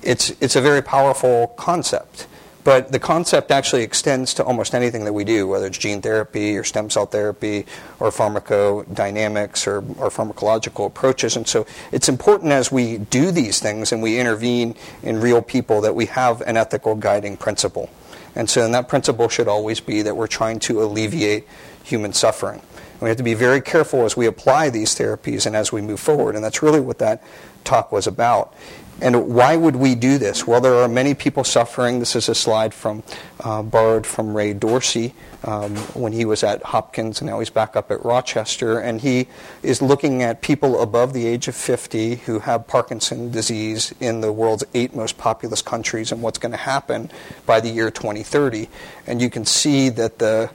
it's, 0.01 0.31
it's 0.41 0.55
a 0.55 0.61
very 0.61 0.81
powerful 0.81 1.47
concept. 1.55 2.27
But 2.63 2.91
the 2.91 2.99
concept 2.99 3.51
actually 3.51 3.83
extends 3.83 4.33
to 4.35 4.43
almost 4.43 4.75
anything 4.75 5.05
that 5.05 5.13
we 5.13 5.23
do, 5.23 5.47
whether 5.47 5.67
it's 5.67 5.77
gene 5.77 6.01
therapy 6.01 6.57
or 6.57 6.63
stem 6.63 6.89
cell 6.89 7.05
therapy 7.05 7.65
or 7.99 8.09
pharmacodynamics 8.09 9.65
or, 9.65 9.77
or 9.97 10.09
pharmacological 10.09 10.85
approaches. 10.85 11.37
And 11.37 11.47
so 11.47 11.65
it's 11.91 12.09
important 12.09 12.51
as 12.51 12.71
we 12.71 12.97
do 12.97 13.31
these 13.31 13.59
things 13.59 13.91
and 13.91 14.01
we 14.01 14.19
intervene 14.19 14.75
in 15.03 15.21
real 15.21 15.41
people 15.41 15.81
that 15.81 15.95
we 15.95 16.07
have 16.07 16.41
an 16.41 16.57
ethical 16.57 16.95
guiding 16.95 17.37
principle. 17.37 17.89
And 18.35 18.49
so 18.49 18.63
and 18.63 18.73
that 18.73 18.89
principle 18.89 19.29
should 19.29 19.47
always 19.47 19.79
be 19.79 20.01
that 20.01 20.15
we're 20.15 20.27
trying 20.27 20.59
to 20.59 20.83
alleviate 20.83 21.47
human 21.83 22.13
suffering. 22.13 22.61
And 22.99 23.01
we 23.01 23.09
have 23.09 23.17
to 23.17 23.23
be 23.23 23.33
very 23.33 23.61
careful 23.61 24.03
as 24.03 24.17
we 24.17 24.25
apply 24.25 24.69
these 24.69 24.93
therapies 24.93 25.45
and 25.45 25.55
as 25.55 25.71
we 25.71 25.81
move 25.81 26.01
forward. 26.01 26.35
And 26.35 26.43
that's 26.43 26.61
really 26.61 26.81
what 26.81 26.99
that 26.99 27.23
talk 27.63 27.91
was 27.91 28.05
about. 28.05 28.53
And 29.01 29.29
why 29.29 29.55
would 29.55 29.77
we 29.77 29.95
do 29.95 30.17
this? 30.17 30.45
Well, 30.45 30.59
there 30.59 30.75
are 30.75 30.87
many 30.89 31.13
people 31.13 31.45
suffering. 31.45 31.99
This 31.99 32.15
is 32.15 32.27
a 32.27 32.35
slide 32.35 32.73
from 32.73 33.03
uh, 33.39 33.63
borrowed 33.63 34.05
from 34.05 34.35
Ray 34.35 34.53
Dorsey 34.53 35.13
um, 35.45 35.75
when 35.93 36.11
he 36.11 36.25
was 36.25 36.43
at 36.43 36.61
Hopkins, 36.63 37.21
and 37.21 37.29
now 37.29 37.39
he's 37.39 37.49
back 37.49 37.77
up 37.77 37.91
at 37.91 38.03
Rochester. 38.03 38.79
And 38.79 38.99
he 38.99 39.27
is 39.63 39.81
looking 39.81 40.21
at 40.21 40.41
people 40.41 40.81
above 40.81 41.13
the 41.13 41.25
age 41.25 41.47
of 41.47 41.55
50 41.55 42.15
who 42.15 42.39
have 42.39 42.67
Parkinson's 42.67 43.31
disease 43.31 43.93
in 44.01 44.19
the 44.19 44.33
world's 44.33 44.65
eight 44.73 44.93
most 44.93 45.17
populous 45.17 45.61
countries 45.61 46.11
and 46.11 46.21
what's 46.21 46.37
going 46.37 46.51
to 46.51 46.57
happen 46.57 47.09
by 47.45 47.61
the 47.61 47.69
year 47.69 47.89
2030. 47.89 48.67
And 49.07 49.21
you 49.21 49.29
can 49.29 49.45
see 49.45 49.87
that 49.89 50.19
the 50.19 50.49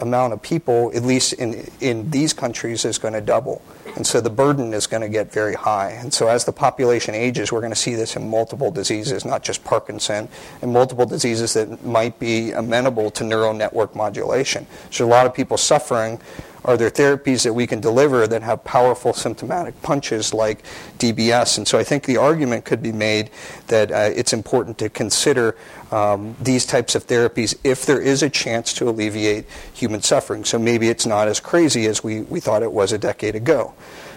amount 0.00 0.32
of 0.32 0.42
people, 0.42 0.90
at 0.94 1.02
least 1.02 1.32
in, 1.34 1.68
in 1.80 2.10
these 2.10 2.32
countries, 2.32 2.84
is 2.84 2.98
going 2.98 3.14
to 3.14 3.20
double. 3.20 3.62
And 3.96 4.06
so 4.06 4.20
the 4.20 4.30
burden 4.30 4.72
is 4.74 4.86
going 4.86 5.00
to 5.02 5.08
get 5.08 5.32
very 5.32 5.54
high. 5.54 5.90
And 5.90 6.12
so 6.12 6.28
as 6.28 6.44
the 6.44 6.52
population 6.52 7.14
ages, 7.14 7.50
we're 7.50 7.60
going 7.60 7.72
to 7.72 7.76
see 7.76 7.94
this 7.94 8.16
in 8.16 8.28
multiple 8.28 8.70
diseases, 8.70 9.24
not 9.24 9.42
just 9.42 9.64
Parkinson, 9.64 10.28
and 10.62 10.72
multiple 10.72 11.06
diseases 11.06 11.54
that 11.54 11.84
might 11.84 12.18
be 12.18 12.52
amenable 12.52 13.10
to 13.12 13.24
neural 13.24 13.54
network 13.54 13.96
modulation. 13.96 14.66
So 14.90 15.06
a 15.06 15.08
lot 15.08 15.26
of 15.26 15.34
people 15.34 15.56
suffering 15.56 16.20
are 16.68 16.76
there 16.76 16.90
therapies 16.90 17.44
that 17.44 17.54
we 17.54 17.66
can 17.66 17.80
deliver 17.80 18.26
that 18.26 18.42
have 18.42 18.62
powerful 18.62 19.14
symptomatic 19.14 19.80
punches 19.80 20.34
like 20.34 20.62
DBS? 20.98 21.56
And 21.56 21.66
so 21.66 21.78
I 21.78 21.82
think 21.82 22.04
the 22.04 22.18
argument 22.18 22.66
could 22.66 22.82
be 22.82 22.92
made 22.92 23.30
that 23.68 23.90
uh, 23.90 24.10
it's 24.14 24.34
important 24.34 24.76
to 24.80 24.90
consider 24.90 25.56
um, 25.90 26.36
these 26.38 26.66
types 26.66 26.94
of 26.94 27.06
therapies 27.06 27.58
if 27.64 27.86
there 27.86 28.02
is 28.02 28.22
a 28.22 28.28
chance 28.28 28.74
to 28.74 28.88
alleviate 28.90 29.46
human 29.72 30.02
suffering. 30.02 30.44
So 30.44 30.58
maybe 30.58 30.90
it's 30.90 31.06
not 31.06 31.26
as 31.26 31.40
crazy 31.40 31.86
as 31.86 32.04
we, 32.04 32.20
we 32.20 32.38
thought 32.38 32.62
it 32.62 32.72
was 32.72 32.92
a 32.92 32.98
decade 32.98 33.34
ago. 33.34 33.72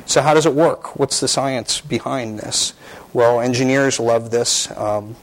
So, 0.05 0.22
how 0.22 0.34
does 0.34 0.46
it 0.46 0.53
work? 0.53 1.00
What's 1.00 1.22
the 1.22 1.29
science 1.29 1.79
behind 1.79 2.39
this? 2.39 2.74
Well, 3.13 3.39
engineers 3.39 3.98
love 3.98 4.29
this. 4.29 4.70
Um, 4.72 5.15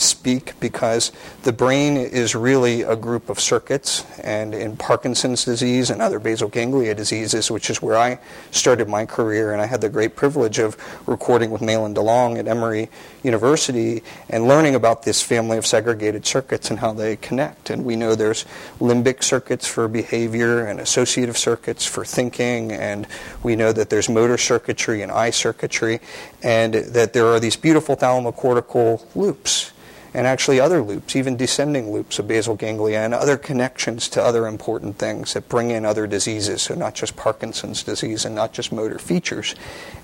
speak 0.00 0.58
because 0.60 1.12
the 1.42 1.52
brain 1.52 1.96
is 1.96 2.34
really 2.34 2.82
a 2.82 2.96
group 2.96 3.28
of 3.28 3.38
circuits. 3.38 4.04
And 4.22 4.54
in 4.54 4.76
Parkinson's 4.76 5.44
disease 5.44 5.90
and 5.90 6.00
other 6.00 6.18
basal 6.18 6.48
ganglia 6.48 6.94
diseases, 6.94 7.50
which 7.50 7.70
is 7.70 7.82
where 7.82 7.96
I 7.96 8.18
started 8.50 8.88
my 8.88 9.06
career, 9.06 9.52
and 9.52 9.60
I 9.60 9.66
had 9.66 9.80
the 9.80 9.88
great 9.88 10.16
privilege 10.16 10.58
of 10.58 10.76
recording 11.06 11.50
with 11.50 11.60
Mahlon 11.60 11.94
DeLong 11.94 12.38
at 12.38 12.48
Emory 12.48 12.88
University 13.22 14.02
and 14.28 14.48
learning 14.48 14.74
about 14.74 15.02
this 15.02 15.22
family 15.22 15.58
of 15.58 15.66
segregated 15.66 16.26
circuits 16.26 16.70
and 16.70 16.80
how 16.80 16.92
they 16.92 17.16
connect. 17.16 17.70
And 17.70 17.84
we 17.84 17.96
know 17.96 18.14
there's 18.14 18.44
limbic 18.78 19.22
circuits 19.22 19.66
for 19.66 19.88
behavior 19.88 20.66
and 20.66 20.80
associative 20.80 21.36
circuits 21.36 21.84
for 21.84 22.04
thinking, 22.04 22.72
and 22.72 23.06
we 23.42 23.56
know 23.56 23.72
that 23.72 23.90
there's 23.90 24.08
motor 24.08 24.38
circuitry 24.38 25.02
and 25.02 25.12
eye 25.12 25.30
circuitry, 25.30 26.00
and 26.42 26.74
that 26.74 27.12
there 27.12 27.26
are 27.26 27.40
these 27.40 27.56
beautiful 27.56 27.96
thalamocortical 27.96 29.04
loops 29.14 29.72
and 30.12 30.26
actually 30.26 30.58
other 30.58 30.82
loops, 30.82 31.14
even 31.14 31.36
descending 31.36 31.92
loops 31.92 32.18
of 32.18 32.26
basal 32.26 32.56
ganglia 32.56 32.98
and 32.98 33.14
other 33.14 33.36
connections 33.36 34.08
to 34.08 34.22
other 34.22 34.46
important 34.46 34.98
things 34.98 35.34
that 35.34 35.48
bring 35.48 35.70
in 35.70 35.84
other 35.84 36.06
diseases, 36.06 36.62
so 36.62 36.74
not 36.74 36.94
just 36.94 37.16
Parkinson's 37.16 37.82
disease 37.82 38.24
and 38.24 38.34
not 38.34 38.52
just 38.52 38.72
motor 38.72 38.98
features. 38.98 39.54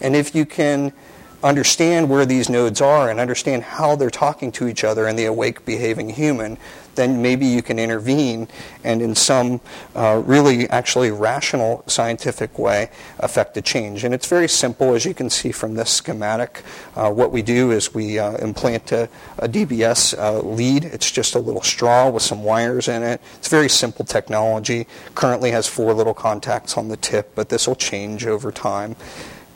And 0.01 0.15
if 0.15 0.35
you 0.35 0.47
can 0.47 0.93
understand 1.43 2.09
where 2.09 2.25
these 2.25 2.49
nodes 2.49 2.81
are 2.81 3.11
and 3.11 3.21
understand 3.21 3.63
how 3.63 3.97
they're 3.97 4.11
talking 4.11 4.53
to 4.53 4.69
each 4.69 4.85
other 4.85 5.07
in 5.07 5.17
the 5.17 5.25
awake 5.25 5.65
behaving 5.65 6.11
human, 6.11 6.59
then 6.97 7.23
maybe 7.23 7.47
you 7.47 7.62
can 7.62 7.79
intervene 7.79 8.49
and 8.85 9.00
in 9.00 9.15
some 9.15 9.61
uh, 9.95 10.23
really 10.25 10.69
actually 10.71 11.11
rational 11.11 11.85
scientific 11.87 12.59
way 12.59 12.91
affect 13.19 13.57
a 13.57 13.62
change. 13.62 14.05
And 14.05 14.15
it's 14.15 14.26
very 14.26 14.49
simple, 14.49 14.95
as 14.95 15.05
you 15.05 15.15
can 15.15 15.31
see 15.31 15.53
from 15.53 15.75
this 15.75 15.91
schematic. 15.91 16.62
Uh, 16.95 17.11
what 17.11 17.33
we 17.33 17.43
do 17.43 17.71
is 17.71 17.95
we 17.95 18.19
uh, 18.19 18.37
implant 18.38 18.93
a, 18.93 19.09
a 19.38 19.49
DBS 19.49 20.19
uh, 20.19 20.41
lead. 20.41 20.85
It's 20.85 21.11
just 21.11 21.35
a 21.35 21.38
little 21.38 21.62
straw 21.62 22.11
with 22.11 22.23
some 22.23 22.43
wires 22.43 22.88
in 22.88 23.03
it. 23.03 23.21
It's 23.37 23.49
very 23.49 23.69
simple 23.69 24.05
technology. 24.05 24.87
Currently 25.15 25.50
has 25.53 25.67
four 25.69 25.95
little 25.95 26.15
contacts 26.15 26.76
on 26.76 26.88
the 26.88 26.97
tip, 26.97 27.35
but 27.35 27.49
this 27.49 27.67
will 27.67 27.76
change 27.76 28.26
over 28.26 28.50
time. 28.50 28.97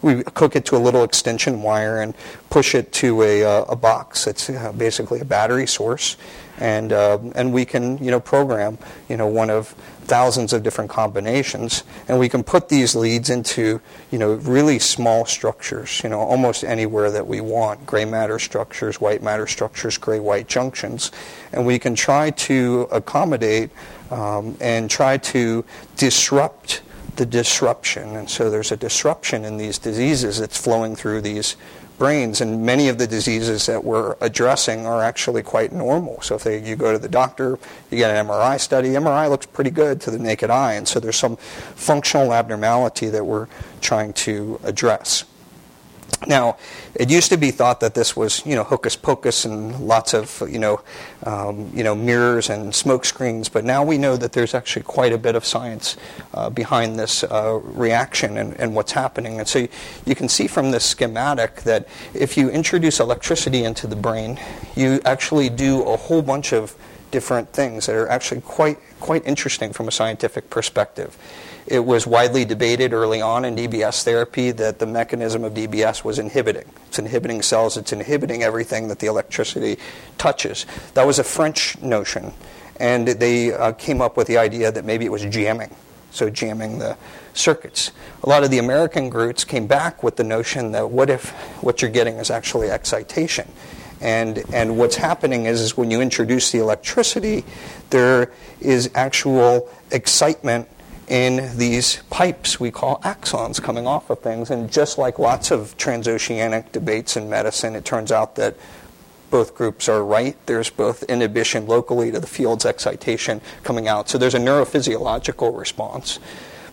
We 0.03 0.23
cook 0.23 0.57
it 0.57 0.65
to 0.67 0.77
a 0.77 0.79
little 0.79 1.05
extension 1.05 1.63
wire 1.63 2.01
and 2.01 2.15
push 2.49 2.75
it 2.75 2.93
to 2.93 3.23
a, 3.23 3.45
uh, 3.45 3.65
a 3.65 3.77
box. 3.77 4.27
It's 4.27 4.49
uh, 4.49 4.73
basically 4.73 5.21
a 5.21 5.25
battery 5.25 5.67
source, 5.67 6.17
and 6.59 6.93
uh, 6.93 7.19
and 7.35 7.53
we 7.53 7.65
can 7.65 8.03
you 8.03 8.11
know 8.11 8.21
program 8.21 8.79
you 9.09 9.17
know 9.17 9.27
one 9.27 9.51
of 9.51 9.75
thousands 10.03 10.53
of 10.53 10.63
different 10.63 10.91
combinations, 10.91 11.85
and 12.09 12.19
we 12.19 12.29
can 12.29 12.43
put 12.43 12.69
these 12.69 12.95
leads 12.95 13.31
into 13.31 13.81
you 14.11 14.19
know 14.19 14.35
really 14.35 14.79
small 14.79 15.25
structures, 15.27 16.01
you 16.03 16.11
know 16.11 16.21
almost 16.21 16.65
anywhere 16.65 17.11
that 17.11 17.27
we 17.27 17.41
want, 17.41 17.85
gray 17.87 18.05
matter 18.05 18.39
structures, 18.39 19.01
white 19.01 19.23
matter 19.23 19.47
structures, 19.47 19.99
gray-white 19.99 20.49
junctions, 20.49 21.11
and 21.53 21.67
we 21.67 21.79
can 21.79 21.95
try 21.95 22.31
to 22.31 22.89
accommodate 22.91 23.71
um, 24.11 24.57
and 24.61 24.91
try 24.91 25.17
to 25.17 25.65
disrupt 25.97 26.83
the 27.21 27.27
disruption. 27.27 28.17
And 28.17 28.31
so 28.31 28.49
there's 28.49 28.73
a 28.73 28.79
disruption 28.79 29.45
in 29.45 29.59
these 29.59 29.79
diseases 29.79 30.41
that's 30.41 30.57
flowing 30.57 30.97
through 30.97 31.21
these 31.21 31.55
brains, 31.99 32.41
and 32.41 32.65
many 32.65 32.89
of 32.89 32.97
the 32.97 33.07
diseases 33.07 33.67
that 33.67 33.85
we're 33.85 34.17
addressing 34.23 34.87
are 34.87 35.03
actually 35.03 35.43
quite 35.43 35.71
normal. 35.71 36.23
So 36.23 36.37
if 36.37 36.45
they, 36.45 36.67
you 36.67 36.77
go 36.77 36.93
to 36.93 36.99
the 36.99 37.11
doctor, 37.11 37.59
you 37.91 37.99
get 37.99 38.11
an 38.11 38.27
MRI 38.27 38.59
study, 38.59 38.89
MRI 38.93 39.29
looks 39.29 39.45
pretty 39.45 39.71
good 39.71 40.01
to 40.01 40.11
the 40.11 40.19
naked 40.19 40.49
eye, 40.49 40.73
and 40.73 40.89
so 40.89 40.99
there's 40.99 41.17
some 41.17 41.37
functional 41.37 42.33
abnormality 42.33 43.11
that 43.11 43.27
we're 43.27 43.49
trying 43.83 44.15
to 44.15 44.59
address. 44.65 45.27
Now, 46.27 46.59
it 46.95 47.11
used 47.11 47.31
to 47.31 47.39
be 47.39 47.51
thought 47.51 47.81
that 47.81 47.95
this 47.95 48.15
was, 48.15 48.45
you 48.45 48.55
know, 48.55 48.63
hocus 48.63 48.95
pocus 48.95 49.47
and 49.47 49.81
lots 49.81 50.13
of, 50.13 50.43
you 50.51 50.59
know, 50.59 50.83
um, 51.25 51.71
you 51.75 51.83
know, 51.83 51.95
mirrors 51.95 52.51
and 52.51 52.75
smoke 52.75 53.07
screens. 53.07 53.49
But 53.49 53.65
now 53.65 53.83
we 53.85 53.97
know 53.97 54.17
that 54.17 54.33
there's 54.33 54.55
actually 54.55 54.83
quite 54.83 55.15
a 55.15 55.19
bit 55.19 55.35
of 55.35 55.47
science 55.47 55.97
uh, 56.35 56.51
behind 56.51 56.99
this 56.99 57.25
uh, 57.25 57.59
reaction 57.63 58.37
and, 58.37 58.59
and, 58.61 58.75
what's 58.75 58.93
happening. 58.93 59.39
And 59.39 59.49
so 59.49 59.67
you 60.05 60.15
can 60.15 60.29
see 60.29 60.47
from 60.47 60.71
this 60.73 60.85
schematic 60.85 61.63
that 61.63 61.89
if 62.13 62.37
you 62.37 62.51
introduce 62.51 63.01
electricity 63.01 63.65
into 63.65 63.87
the 63.87 63.97
brain, 63.97 64.39
you 64.77 65.01
actually 65.07 65.49
do 65.49 65.83
a 65.85 65.97
whole 65.97 66.23
bunch 66.23 66.53
of 66.53 66.77
different 67.11 67.53
things 67.53 67.87
that 67.87 67.97
are 67.97 68.09
actually 68.09 68.41
quite 68.43 68.79
quite 69.01 69.27
interesting 69.27 69.73
from 69.73 69.89
a 69.89 69.91
scientific 69.91 70.51
perspective. 70.51 71.17
It 71.71 71.85
was 71.85 72.05
widely 72.05 72.45
debated 72.45 72.93
early 72.93 73.23
on 73.23 73.45
in 73.45 73.55
DBS 73.55 74.03
therapy 74.03 74.51
that 74.51 74.81
the 74.81 74.87
mechanism 74.87 75.45
of 75.45 75.55
DBS 75.55 76.03
was 76.03 76.19
inhibiting. 76.19 76.65
It's 76.89 76.99
inhibiting 76.99 77.43
cells, 77.43 77.77
it's 77.77 77.93
inhibiting 77.93 78.43
everything 78.43 78.89
that 78.89 78.99
the 78.99 79.07
electricity 79.07 79.79
touches. 80.19 80.67
That 80.95 81.07
was 81.07 81.21
a 81.21 81.25
French 81.25 81.81
notion. 81.81 82.33
And 82.81 83.07
they 83.07 83.53
uh, 83.53 83.71
came 83.75 84.01
up 84.01 84.17
with 84.17 84.27
the 84.27 84.37
idea 84.37 84.73
that 84.73 84.85
maybe 84.85 85.05
it 85.05 85.13
was 85.13 85.25
jamming, 85.27 85.73
so 86.11 86.29
jamming 86.29 86.81
the 86.81 86.97
circuits. 87.35 87.93
A 88.25 88.29
lot 88.29 88.43
of 88.43 88.51
the 88.51 88.59
American 88.59 89.09
groups 89.09 89.45
came 89.45 89.69
back 89.69 90.03
with 90.03 90.17
the 90.17 90.25
notion 90.25 90.73
that 90.73 90.91
what 90.91 91.09
if 91.09 91.31
what 91.63 91.83
you're 91.83 91.91
getting 91.93 92.17
is 92.17 92.33
actually 92.33 92.69
excitation? 92.69 93.49
And, 94.01 94.43
and 94.53 94.77
what's 94.77 94.97
happening 94.97 95.47
is, 95.47 95.61
is 95.61 95.77
when 95.77 95.93
you 95.93 96.01
introduce 96.01 96.51
the 96.51 96.59
electricity, 96.59 97.45
there 97.91 98.33
is 98.61 98.91
actual 98.97 99.69
excitement 99.93 100.69
in 101.11 101.59
these 101.59 102.03
pipes 102.09 102.61
we 102.61 102.71
call 102.71 103.01
axons 103.01 103.61
coming 103.61 103.87
off 103.87 104.09
of 104.09 104.21
things. 104.21 104.49
And 104.51 104.73
just 104.73 104.97
like 104.97 105.19
lots 105.19 105.51
of 105.51 105.77
transoceanic 105.77 106.73
debates 106.73 107.17
in 107.17 107.29
medicine, 107.29 107.75
it 107.75 107.85
turns 107.85 108.13
out 108.13 108.37
that 108.37 108.57
both 109.29 109.55
groups 109.55 109.89
are 109.89 110.05
right. 110.05 110.37
There's 110.47 110.71
both 110.71 111.03
inhibition 111.05 111.67
locally 111.67 112.13
to 112.13 112.21
the 112.21 112.27
field's 112.27 112.65
excitation 112.65 113.41
coming 113.65 113.89
out. 113.89 114.09
So 114.09 114.19
there's 114.19 114.35
a 114.35 114.39
neurophysiological 114.41 115.57
response. 115.57 116.21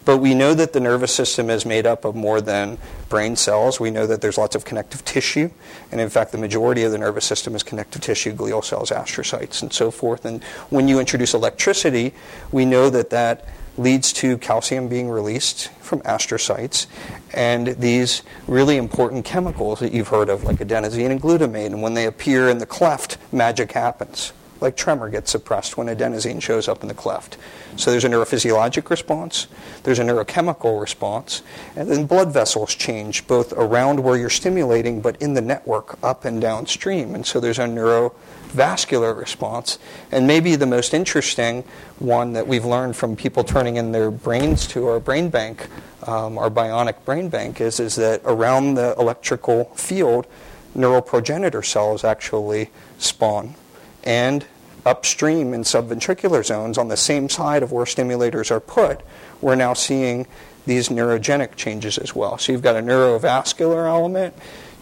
But 0.06 0.20
we 0.20 0.34
know 0.34 0.53
that 0.53 0.72
the 0.72 0.79
nervous 0.79 1.13
system 1.13 1.50
is 1.50 1.65
made 1.65 1.86
up 1.86 2.06
of 2.06 2.15
more 2.15 2.39
than 2.39 2.77
brain 3.10 3.36
cells. 3.36 3.79
We 3.79 3.91
know 3.91 4.08
that 4.08 4.22
there's 4.22 4.38
lots 4.38 4.56
of 4.56 4.63
connective 4.63 5.03
tissue. 5.03 5.50
And 5.91 6.00
in 6.00 6.10
fact, 6.10 6.32
the 6.32 6.38
majority 6.38 6.84
of 6.84 6.94
the 6.94 6.98
nervous 6.98 7.25
system 7.25 7.56
is 7.56 7.63
connective 7.63 8.01
tissue, 8.01 8.34
glial 8.34 8.63
cells, 8.63 8.89
astrocytes, 8.89 9.62
and 9.62 9.74
so 9.74 9.91
forth. 9.91 10.24
And 10.24 10.44
when 10.70 10.88
you 10.88 11.00
introduce 11.00 11.34
electricity, 11.34 12.13
we 12.53 12.63
know 12.63 12.89
that 12.89 13.10
that 13.10 13.46
leads 13.78 14.12
to 14.12 14.38
calcium 14.40 14.88
being 14.88 15.10
released 15.10 15.70
from 15.82 16.02
astrocytes 16.02 16.88
and 17.34 17.68
these 17.68 18.24
really 18.48 18.78
important 18.78 19.26
chemicals 19.26 19.80
that 19.80 19.94
you've 19.94 20.08
heard 20.08 20.30
of, 20.30 20.44
like 20.44 20.58
adenosine 20.58 21.12
and 21.12 21.22
glutamate. 21.22 21.68
And 21.68 21.82
when 21.82 21.94
they 21.94 22.06
appear 22.06 22.50
in 22.50 22.58
the 22.58 22.66
cleft, 22.66 23.18
magic 23.32 23.72
happens. 23.74 24.34
Like 24.60 24.76
tremor 24.76 25.10
gets 25.10 25.32
suppressed 25.32 25.78
when 25.78 25.88
adenosine 25.88 26.42
shows 26.42 26.68
up 26.68 26.82
in 26.82 26.88
the 26.88 26.96
cleft. 26.96 27.38
So 27.76 27.92
there's 27.92 28.06
a 28.06 28.10
neurophysiologic 28.10 28.90
response, 28.90 29.46
there's 29.84 30.00
a 30.00 30.04
neurochemical 30.04 30.82
response, 30.82 31.44
and 31.76 31.88
then 31.88 32.08
blood 32.08 32.34
vessels 32.34 32.74
change 32.74 33.28
both 33.28 33.54
around 33.54 34.00
where 34.00 34.18
you're 34.18 34.32
stimulating 34.32 35.00
but 35.00 35.22
in 35.22 35.36
the 35.36 35.42
network 35.42 36.00
up 36.04 36.26
and 36.26 36.42
downstream. 36.42 37.14
And 37.14 37.24
so 37.24 37.40
there's 37.40 37.60
a 37.60 37.68
neuro 37.68 38.16
vascular 38.58 39.14
response. 39.14 39.80
And 40.12 40.28
maybe 40.28 40.58
the 40.58 40.66
most 40.66 40.94
interesting 40.94 41.64
one 42.00 42.34
that 42.34 42.48
we've 42.48 42.66
learned 42.66 42.96
from 42.96 43.16
people 43.16 43.44
turning 43.44 43.78
in 43.78 43.94
their 43.94 44.12
brains 44.12 44.68
to 44.68 44.88
our 44.88 45.00
brain 45.00 45.30
bank, 45.30 45.68
um, 46.06 46.38
our 46.38 46.50
bionic 46.50 47.06
brain 47.06 47.30
bank, 47.30 47.62
is, 47.62 47.80
is 47.80 47.96
that 47.96 48.22
around 48.26 48.74
the 48.74 48.96
electrical 49.00 49.66
field, 49.76 50.28
neural 50.76 51.02
progenitor 51.02 51.64
cells 51.64 52.04
actually 52.04 52.70
spawn. 52.98 53.56
And 54.04 54.46
upstream 54.86 55.54
in 55.54 55.62
subventricular 55.62 56.46
zones, 56.46 56.78
on 56.78 56.88
the 56.88 56.98
same 56.98 57.30
side 57.30 57.62
of 57.62 57.72
where 57.72 57.86
stimulators 57.86 58.52
are 58.52 58.60
put, 58.60 59.02
we're 59.42 59.56
now 59.56 59.74
seeing 59.74 60.26
these 60.66 60.90
neurogenic 60.90 61.56
changes 61.56 61.98
as 61.98 62.16
well. 62.16 62.38
So 62.38 62.52
you've 62.52 62.62
got 62.62 62.76
a 62.76 62.82
neurovascular 62.82 63.88
element, 63.88 64.34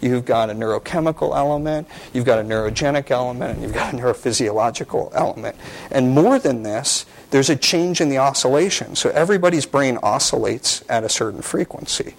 you've 0.06 0.24
got 0.24 0.50
a 0.50 0.54
neurochemical 0.54 1.36
element, 1.36 1.88
you've 2.12 2.24
got 2.24 2.38
a 2.38 2.42
neurogenic 2.42 3.10
element, 3.10 3.54
and 3.54 3.62
you've 3.62 3.74
got 3.74 3.92
a 3.92 3.96
neurophysiological 3.96 5.10
element. 5.14 5.56
And 5.90 6.10
more 6.10 6.38
than 6.38 6.62
this, 6.62 7.06
there's 7.30 7.50
a 7.50 7.56
change 7.56 8.00
in 8.00 8.08
the 8.08 8.18
oscillation. 8.18 8.96
So 8.96 9.10
everybody's 9.10 9.66
brain 9.66 9.98
oscillates 10.02 10.84
at 10.88 11.04
a 11.04 11.08
certain 11.08 11.42
frequency. 11.42 12.14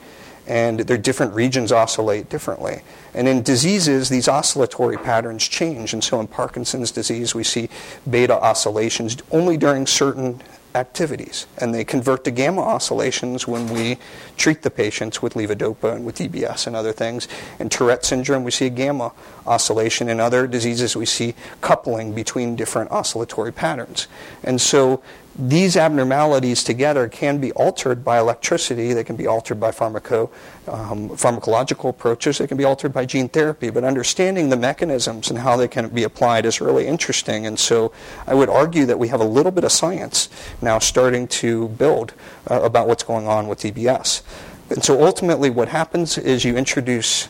And 0.46 0.80
their 0.82 0.98
different 0.98 1.34
regions 1.34 1.74
oscillate 1.74 2.30
differently. 2.30 2.82
And 3.14 3.28
in 3.28 3.42
diseases, 3.42 4.08
these 4.08 4.30
oscillatory 4.30 4.98
patterns 4.98 5.46
change. 5.46 5.92
And 5.92 6.02
so 6.02 6.22
in 6.22 6.28
Parkinson's 6.28 6.92
disease, 6.92 7.36
we 7.36 7.44
see 7.44 7.70
beta 8.10 8.34
oscillations 8.34 9.18
only 9.32 9.58
during 9.58 9.86
certain 9.86 10.42
activities. 10.78 11.48
And 11.58 11.74
they 11.74 11.84
convert 11.84 12.24
to 12.24 12.32
gamma 12.32 12.62
oscillations 12.62 13.48
when 13.48 13.68
we 13.68 13.98
treat 14.38 14.62
the 14.62 14.70
patients 14.70 15.22
with 15.22 15.34
levodopa 15.34 15.96
and 15.96 16.06
with 16.06 16.18
DBS 16.18 16.68
and 16.68 16.76
other 16.76 16.94
things. 16.94 17.28
In 17.60 17.70
Tourette 17.70 18.06
syndrome, 18.06 18.44
we 18.44 18.52
see 18.52 18.68
a 18.68 18.70
gamma 18.70 19.12
oscillation. 19.46 20.08
In 20.08 20.20
other 20.20 20.48
diseases, 20.48 20.96
we 20.96 21.06
see 21.06 21.36
coupling 21.62 22.14
between 22.14 22.56
different 22.56 22.92
oscillatory 22.92 23.52
patterns. 23.52 24.08
And 24.44 24.62
so 24.62 25.02
these 25.40 25.78
abnormalities 25.78 26.64
together 26.64 27.08
can 27.08 27.40
be 27.40 27.52
altered 27.52 28.04
by 28.04 28.18
electricity. 28.18 28.94
They 28.94 29.04
can 29.04 29.16
be 29.16 29.28
altered 29.28 29.60
by 29.60 29.70
pharmaco, 29.70 30.32
um, 30.68 31.10
pharmacological 31.10 31.90
approaches. 31.90 32.40
They 32.40 32.48
can 32.48 32.58
be 32.58 32.64
altered 32.64 32.92
by 32.92 33.06
gene 33.06 33.30
therapy. 33.30 33.70
But 33.70 33.84
understanding 33.84 34.50
the 34.50 34.58
mechanisms 34.58 35.30
and 35.30 35.38
how 35.38 35.56
they 35.56 35.68
can 35.68 35.90
be 35.90 36.04
applied 36.04 36.48
is 36.48 36.60
really 36.60 36.88
interesting. 36.88 37.46
And 37.46 37.60
so 37.60 37.92
I 38.26 38.34
would 38.34 38.50
argue 38.50 38.88
that 38.88 38.98
we 38.98 39.10
have 39.10 39.22
a 39.22 39.26
little 39.26 39.52
bit 39.52 39.64
of 39.64 39.72
science 39.72 40.28
now 40.60 40.80
starting 40.80 41.28
to 41.28 41.68
build 41.70 42.14
uh, 42.50 42.62
about 42.64 42.88
what's 42.88 43.04
going 43.04 43.28
on 43.28 43.48
with 43.48 43.60
DBS. 43.60 44.24
And 44.72 44.84
so 44.84 45.06
ultimately, 45.06 45.52
what 45.52 45.68
happens 45.68 46.18
is 46.18 46.46
you 46.46 46.58
introduce 46.58 47.30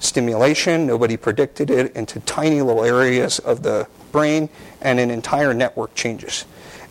stimulation, 0.00 0.86
nobody 0.86 1.16
predicted 1.16 1.70
it, 1.70 1.94
into 1.94 2.18
tiny 2.20 2.60
little 2.62 2.84
areas 2.84 3.38
of 3.38 3.62
the 3.62 3.86
brain, 4.10 4.48
and 4.82 4.98
an 4.98 5.10
entire 5.10 5.54
network 5.54 5.94
changes 5.94 6.44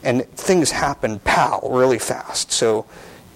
and 0.03 0.25
things 0.31 0.71
happen, 0.71 1.19
pow, 1.19 1.61
really 1.63 1.99
fast. 1.99 2.51
So, 2.51 2.85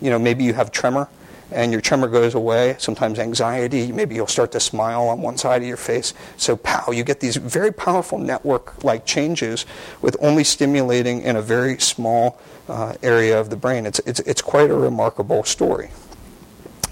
you 0.02 0.10
know, 0.10 0.20
maybe 0.20 0.44
you 0.44 0.54
have 0.54 0.72
tremor 0.72 1.10
and 1.52 1.72
your 1.72 1.80
tremor 1.80 2.08
goes 2.08 2.36
away, 2.36 2.76
sometimes 2.78 3.20
anxiety, 3.20 3.92
maybe 3.92 4.16
you'll 4.16 4.28
start 4.28 4.52
to 4.52 4.60
smile 4.60 5.08
on 5.08 5.22
one 5.22 5.38
side 5.38 5.62
of 5.62 5.68
your 5.68 5.78
face. 5.78 6.14
So, 6.36 6.58
pow, 6.58 6.92
you 6.92 7.04
get 7.04 7.22
these 7.22 7.38
very 7.38 7.72
powerful 7.72 8.18
network 8.18 8.84
like 8.84 9.06
changes 9.06 9.66
with 10.02 10.18
only 10.20 10.44
stimulating 10.44 11.22
in 11.22 11.38
a 11.38 11.42
very 11.42 11.80
small 11.80 12.40
uh, 12.68 12.96
area 13.02 13.40
of 13.40 13.50
the 13.50 13.56
brain. 13.56 13.86
It's, 13.86 14.00
it's, 14.00 14.20
it's 14.22 14.42
quite 14.42 14.70
a 14.70 14.76
remarkable 14.76 15.44
story. 15.46 15.90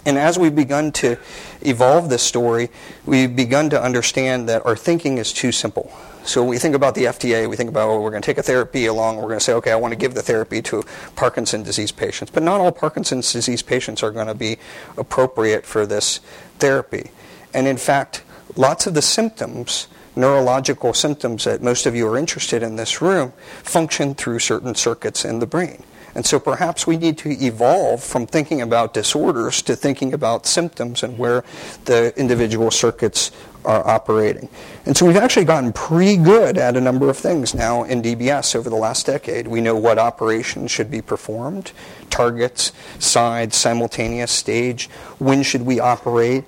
And 0.06 0.18
as 0.18 0.38
we've 0.38 0.56
begun 0.56 0.92
to 0.94 1.18
evolve 1.62 2.10
this 2.10 2.22
story, 2.22 2.70
we've 3.06 3.36
begun 3.36 3.72
to 3.72 3.82
understand 3.82 4.48
that 4.48 4.66
our 4.66 4.76
thinking 4.76 5.18
is 5.18 5.34
too 5.34 5.52
simple. 5.52 5.92
So 6.26 6.44
we 6.44 6.58
think 6.58 6.74
about 6.74 6.96
the 6.96 7.04
FDA, 7.04 7.48
we 7.48 7.56
think 7.56 7.70
about 7.70 7.88
oh, 7.88 8.02
we're 8.02 8.10
going 8.10 8.22
to 8.22 8.26
take 8.26 8.40
a 8.40 8.44
therapy 8.44 8.88
along, 8.88 9.18
we're 9.18 9.24
going 9.24 9.38
to 9.38 9.44
say, 9.44 9.54
okay, 9.54 9.72
I 9.72 9.76
want 9.76 9.92
to 9.92 9.96
give 9.96 10.16
the 10.16 10.24
therapy 10.24 10.60
to 10.64 10.84
Parkinson's 11.16 11.66
disease 11.66 11.92
patients. 11.92 12.32
But 12.32 12.42
not 12.42 12.60
all 12.60 12.72
Parkinson's 12.72 13.32
disease 13.32 13.62
patients 13.62 14.02
are 14.02 14.10
going 14.10 14.26
to 14.26 14.34
be 14.34 14.58
appropriate 14.98 15.68
for 15.68 15.86
this 15.86 16.20
therapy. 16.58 17.12
And 17.54 17.68
in 17.68 17.78
fact, 17.78 18.24
lots 18.56 18.88
of 18.88 18.96
the 18.96 19.04
symptoms, 19.04 19.88
neurological 20.16 20.96
symptoms 20.96 21.44
that 21.44 21.62
most 21.62 21.86
of 21.86 21.96
you 21.96 22.08
are 22.08 22.18
interested 22.18 22.64
in 22.64 22.76
this 22.76 23.02
room, 23.04 23.32
function 23.62 24.16
through 24.16 24.40
certain 24.40 24.74
circuits 24.74 25.26
in 25.26 25.38
the 25.38 25.48
brain. 25.48 25.84
And 26.16 26.26
so 26.26 26.40
perhaps 26.40 26.88
we 26.88 26.98
need 26.98 27.18
to 27.20 27.30
evolve 27.30 28.02
from 28.02 28.26
thinking 28.26 28.62
about 28.62 28.94
disorders 28.94 29.62
to 29.64 29.76
thinking 29.76 30.14
about 30.14 30.46
symptoms 30.46 31.04
and 31.04 31.18
where 31.18 31.44
the 31.84 32.18
individual 32.18 32.72
circuits 32.72 33.32
are 33.66 33.86
operating. 33.86 34.48
And 34.86 34.96
so 34.96 35.06
we've 35.06 35.18
actually 35.18 35.46
gotten 35.46 35.74
pretty 35.74 36.18
good 36.18 36.58
at 36.58 36.78
a 36.78 36.82
number 36.82 37.10
of 37.10 37.18
things 37.18 37.54
now 37.54 37.84
in 37.84 38.02
DBS 38.02 38.56
over 38.56 38.70
the 38.70 38.76
last 38.76 39.06
decade. 39.06 39.48
We 39.48 39.60
know 39.60 39.76
what 39.76 39.98
operations 39.98 40.72
should 40.72 40.90
be 40.90 41.02
performed, 41.02 41.72
targets, 42.10 42.72
sides, 43.00 43.56
simultaneous 43.58 44.32
stage, 44.32 44.88
when 45.18 45.44
should 45.44 45.66
we 45.66 45.80
operate, 45.80 46.46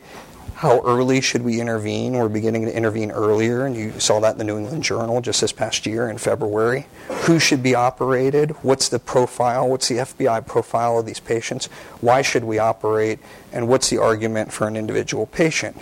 how 0.57 0.81
early 0.81 1.21
should 1.21 1.43
we 1.43 1.61
intervene? 1.61 2.13
We're 2.13 2.29
beginning 2.29 2.65
to 2.65 2.75
intervene 2.75 3.11
earlier, 3.11 3.67
and 3.67 3.75
you 3.75 3.99
saw 3.99 4.19
that 4.21 4.31
in 4.31 4.37
the 4.39 4.43
New 4.43 4.57
England 4.57 4.83
Journal 4.83 5.21
just 5.21 5.39
this 5.39 5.51
past 5.51 5.85
year 5.85 6.09
in 6.09 6.17
February. 6.17 6.87
Who 7.09 7.37
should 7.37 7.61
be 7.61 7.75
operated? 7.75 8.49
What's 8.63 8.89
the 8.89 8.97
profile? 8.97 9.69
What's 9.69 9.87
the 9.87 9.97
FBI 9.97 10.47
profile 10.47 10.97
of 10.97 11.05
these 11.05 11.19
patients? 11.19 11.67
Why 12.01 12.23
should 12.23 12.43
we 12.43 12.57
operate? 12.57 13.19
And 13.51 13.67
what's 13.67 13.91
the 13.91 13.99
argument 13.99 14.51
for 14.51 14.67
an 14.67 14.75
individual 14.75 15.27
patient? 15.27 15.77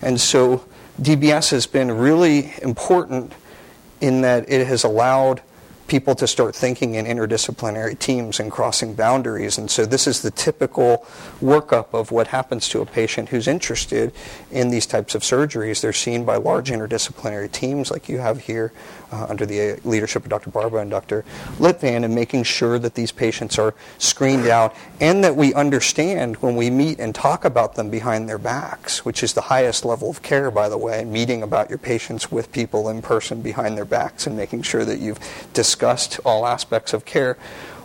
And 0.00 0.18
so 0.18 0.64
DBS 0.98 1.50
has 1.50 1.66
been 1.66 1.92
really 1.92 2.54
important 2.62 3.34
in 4.00 4.22
that 4.22 4.48
it 4.48 4.66
has 4.66 4.84
allowed 4.84 5.42
people 5.88 6.14
to 6.14 6.26
start 6.26 6.54
thinking 6.54 6.94
in 6.94 7.06
interdisciplinary 7.06 7.98
teams 7.98 8.38
and 8.38 8.52
crossing 8.52 8.94
boundaries. 8.94 9.58
And 9.58 9.70
so 9.70 9.86
this 9.86 10.06
is 10.06 10.22
the 10.22 10.30
typical 10.30 11.06
workup 11.40 11.94
of 11.94 12.12
what 12.12 12.28
happens 12.28 12.68
to 12.68 12.80
a 12.82 12.86
patient 12.86 13.30
who's 13.30 13.48
interested 13.48 14.12
in 14.52 14.68
these 14.68 14.86
types 14.86 15.14
of 15.14 15.22
surgeries. 15.22 15.80
They're 15.80 15.92
seen 15.94 16.24
by 16.24 16.36
large 16.36 16.70
interdisciplinary 16.70 17.50
teams 17.50 17.90
like 17.90 18.08
you 18.08 18.18
have 18.18 18.42
here 18.42 18.72
uh, 19.10 19.26
under 19.30 19.46
the 19.46 19.80
leadership 19.84 20.24
of 20.24 20.28
Dr. 20.28 20.50
Barba 20.50 20.76
and 20.76 20.90
Dr. 20.90 21.24
Litvan 21.58 22.04
and 22.04 22.14
making 22.14 22.42
sure 22.42 22.78
that 22.78 22.94
these 22.94 23.10
patients 23.10 23.58
are 23.58 23.74
screened 23.96 24.46
out 24.46 24.76
and 25.00 25.24
that 25.24 25.34
we 25.34 25.54
understand 25.54 26.36
when 26.36 26.54
we 26.54 26.68
meet 26.68 27.00
and 27.00 27.14
talk 27.14 27.46
about 27.46 27.74
them 27.74 27.88
behind 27.88 28.28
their 28.28 28.38
backs, 28.38 29.06
which 29.06 29.22
is 29.22 29.32
the 29.32 29.40
highest 29.40 29.86
level 29.86 30.10
of 30.10 30.22
care, 30.22 30.50
by 30.50 30.68
the 30.68 30.76
way, 30.76 31.04
meeting 31.04 31.42
about 31.42 31.70
your 31.70 31.78
patients 31.78 32.30
with 32.30 32.52
people 32.52 32.90
in 32.90 33.00
person 33.00 33.40
behind 33.40 33.78
their 33.78 33.86
backs 33.86 34.26
and 34.26 34.36
making 34.36 34.60
sure 34.60 34.84
that 34.84 34.98
you've 34.98 35.18
discussed 35.54 35.77
all 36.24 36.46
aspects 36.46 36.92
of 36.92 37.04
care 37.04 37.36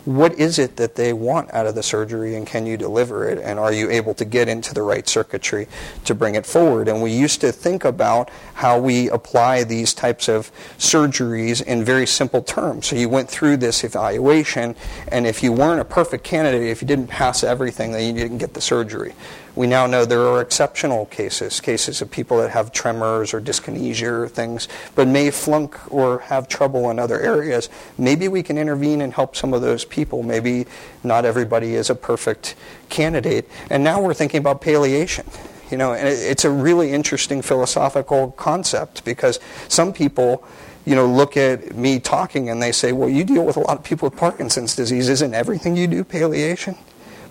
what 0.04 0.34
is 0.38 0.58
it 0.58 0.76
that 0.76 0.96
they 0.96 1.12
want 1.12 1.52
out 1.54 1.66
of 1.66 1.74
the 1.74 1.82
surgery 1.82 2.34
and 2.34 2.46
can 2.46 2.66
you 2.66 2.76
deliver 2.76 3.26
it? 3.26 3.38
And 3.38 3.58
are 3.58 3.72
you 3.72 3.90
able 3.90 4.12
to 4.14 4.24
get 4.24 4.48
into 4.48 4.74
the 4.74 4.82
right 4.82 5.08
circuitry 5.08 5.66
to 6.04 6.14
bring 6.14 6.34
it 6.34 6.44
forward? 6.44 6.88
And 6.88 7.02
we 7.02 7.12
used 7.12 7.40
to 7.40 7.52
think 7.52 7.84
about 7.84 8.30
how 8.54 8.78
we 8.78 9.08
apply 9.08 9.64
these 9.64 9.94
types 9.94 10.28
of 10.28 10.52
surgeries 10.78 11.62
in 11.62 11.84
very 11.84 12.06
simple 12.06 12.42
terms. 12.42 12.86
So 12.86 12.96
you 12.96 13.08
went 13.08 13.30
through 13.30 13.56
this 13.58 13.82
evaluation 13.82 14.76
and 15.08 15.26
if 15.26 15.42
you 15.42 15.52
weren't 15.52 15.80
a 15.80 15.84
perfect 15.84 16.24
candidate 16.24 16.68
if 16.68 16.82
you 16.82 16.88
didn't 16.88 17.06
pass 17.06 17.42
everything 17.42 17.92
then 17.92 18.14
you 18.14 18.22
didn't 18.22 18.38
get 18.38 18.54
the 18.54 18.60
surgery 18.60 19.14
we 19.54 19.66
now 19.66 19.86
know 19.86 20.04
there 20.04 20.26
are 20.26 20.40
exceptional 20.40 21.06
cases, 21.06 21.60
cases 21.60 22.02
of 22.02 22.10
people 22.10 22.38
that 22.38 22.50
have 22.50 22.72
tremors 22.72 23.32
or 23.32 23.40
dyskinesia 23.40 24.24
or 24.24 24.28
things, 24.28 24.68
but 24.94 25.06
may 25.06 25.30
flunk 25.30 25.92
or 25.92 26.20
have 26.20 26.48
trouble 26.48 26.90
in 26.90 26.98
other 26.98 27.20
areas. 27.20 27.68
Maybe 27.96 28.26
we 28.26 28.42
can 28.42 28.58
intervene 28.58 29.00
and 29.00 29.12
help 29.12 29.36
some 29.36 29.54
of 29.54 29.62
those 29.62 29.84
people. 29.84 30.22
Maybe 30.22 30.66
not 31.04 31.24
everybody 31.24 31.74
is 31.74 31.88
a 31.88 31.94
perfect 31.94 32.56
candidate. 32.88 33.48
And 33.70 33.84
now 33.84 34.00
we're 34.02 34.14
thinking 34.14 34.38
about 34.38 34.60
palliation. 34.60 35.26
You 35.70 35.78
know, 35.78 35.94
and 35.94 36.06
it's 36.06 36.44
a 36.44 36.50
really 36.50 36.92
interesting 36.92 37.40
philosophical 37.40 38.32
concept 38.32 39.04
because 39.04 39.40
some 39.68 39.92
people 39.92 40.44
you 40.84 40.94
know, 40.94 41.06
look 41.06 41.36
at 41.36 41.74
me 41.74 41.98
talking 41.98 42.50
and 42.50 42.62
they 42.62 42.72
say, 42.72 42.92
well, 42.92 43.08
you 43.08 43.24
deal 43.24 43.44
with 43.44 43.56
a 43.56 43.60
lot 43.60 43.78
of 43.78 43.84
people 43.84 44.08
with 44.10 44.18
Parkinson's 44.18 44.76
disease. 44.76 45.08
Isn't 45.08 45.32
everything 45.32 45.76
you 45.76 45.86
do 45.86 46.04
palliation? 46.04 46.76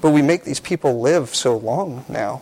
But 0.03 0.09
we 0.09 0.21
make 0.21 0.43
these 0.43 0.59
people 0.59 0.99
live 0.99 1.33
so 1.33 1.55
long 1.55 2.03
now. 2.09 2.41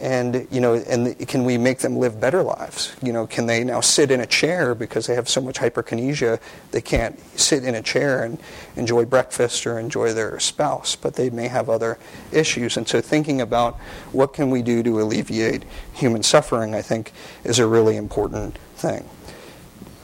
And, 0.00 0.48
you 0.50 0.62
know, 0.62 0.74
and 0.74 1.16
can 1.28 1.44
we 1.44 1.58
make 1.58 1.80
them 1.80 1.98
live 1.98 2.18
better 2.18 2.42
lives? 2.42 2.96
You 3.02 3.12
know, 3.12 3.26
can 3.26 3.46
they 3.46 3.62
now 3.64 3.82
sit 3.82 4.10
in 4.10 4.18
a 4.20 4.26
chair 4.26 4.74
because 4.74 5.06
they 5.06 5.14
have 5.14 5.28
so 5.28 5.42
much 5.42 5.58
hyperkinesia 5.58 6.40
they 6.70 6.80
can't 6.80 7.20
sit 7.38 7.64
in 7.64 7.74
a 7.74 7.82
chair 7.82 8.24
and 8.24 8.38
enjoy 8.76 9.04
breakfast 9.04 9.66
or 9.66 9.78
enjoy 9.78 10.14
their 10.14 10.40
spouse, 10.40 10.96
but 10.96 11.14
they 11.14 11.28
may 11.28 11.48
have 11.48 11.68
other 11.68 11.98
issues. 12.32 12.78
And 12.78 12.88
so 12.88 13.02
thinking 13.02 13.42
about 13.42 13.76
what 14.10 14.32
can 14.32 14.50
we 14.50 14.62
do 14.62 14.82
to 14.82 15.00
alleviate 15.00 15.64
human 15.92 16.22
suffering, 16.22 16.74
I 16.74 16.80
think, 16.80 17.12
is 17.44 17.58
a 17.58 17.66
really 17.66 17.96
important 17.96 18.56
thing. 18.74 19.06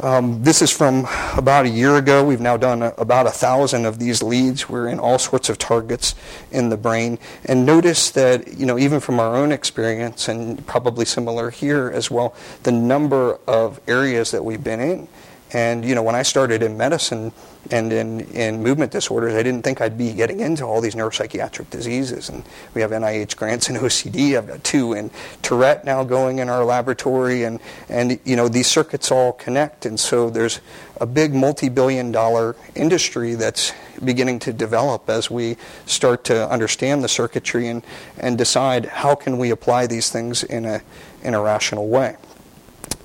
Um, 0.01 0.45
this 0.45 0.63
is 0.63 0.71
from 0.71 1.09
about 1.37 1.67
a 1.67 1.69
year 1.69 1.97
ago. 1.97 2.25
We've 2.25 2.41
now 2.41 2.57
done 2.57 2.83
a, 2.83 2.95
about 2.99 3.27
a 3.27 3.33
thousand 3.33 3.85
of 3.85 3.99
these 3.99 4.23
leads. 4.23 4.69
We're 4.69 4.89
in 4.89 5.01
all 5.01 5.19
sorts 5.19 5.49
of 5.49 5.59
targets 5.59 6.15
in 6.53 6.69
the 6.69 6.77
brain. 6.77 7.19
And 7.45 7.67
notice 7.67 8.13
that, 8.13 8.59
you 8.59 8.65
know, 8.65 8.79
even 8.79 9.01
from 9.01 9.19
our 9.19 9.35
own 9.35 9.51
experience, 9.51 10.29
and 10.29 10.65
probably 10.69 11.05
similar 11.05 11.51
here 11.51 11.91
as 11.93 12.13
well, 12.13 12.33
the 12.63 12.71
number 12.71 13.41
of 13.49 13.81
areas 13.89 14.31
that 14.31 14.45
we've 14.45 14.63
been 14.63 14.81
in. 14.81 15.09
And, 15.53 15.85
you 15.85 15.95
know, 15.95 16.03
when 16.03 16.15
I 16.15 16.23
started 16.23 16.63
in 16.63 16.77
medicine, 16.77 17.33
and 17.71 17.93
in, 17.93 18.21
in 18.33 18.63
movement 18.63 18.93
disorders, 18.93 19.35
I 19.35 19.43
didn't 19.43 19.63
think 19.63 19.81
I'd 19.81 19.99
be 19.99 20.13
getting 20.13 20.41
into 20.41 20.65
all 20.65 20.81
these 20.81 20.95
neuropsychiatric 20.95 21.71
diseases. 21.71 22.29
And 22.29 22.45
we 22.75 22.81
have 22.81 22.91
NIH 22.91 23.37
grants 23.37 23.69
in 23.69 23.77
OCD. 23.77 24.37
I've 24.37 24.47
got 24.47 24.65
two 24.65 24.93
in 24.93 25.11
Tourette 25.43 25.85
now 25.85 26.05
going 26.05 26.39
in 26.39 26.49
our 26.49 26.65
laboratory. 26.65 27.45
And, 27.45 27.61
and 27.89 28.19
you 28.25 28.37
know, 28.37 28.49
these 28.49 28.67
circuits 28.67 29.11
all 29.11 29.33
connect. 29.33 29.85
And 29.87 29.99
so 29.99 30.31
there's 30.31 30.61
a 31.01 31.07
big 31.07 31.35
multi-billion 31.35 32.11
dollar 32.11 32.57
industry 32.75 33.35
that's 33.35 33.73
beginning 34.03 34.39
to 34.39 34.53
develop 34.53 35.11
as 35.11 35.31
we 35.31 35.57
start 35.85 36.25
to 36.25 36.49
understand 36.51 37.05
the 37.05 37.09
circuitry 37.09 37.69
and, 37.69 37.85
and 38.19 38.39
decide 38.39 38.87
how 38.87 39.15
can 39.15 39.39
we 39.39 39.51
apply 39.51 39.87
these 39.87 40.11
things 40.11 40.43
in 40.43 40.65
a, 40.65 40.81
in 41.23 41.35
a 41.35 41.41
rational 41.41 41.89
way. 41.89 42.17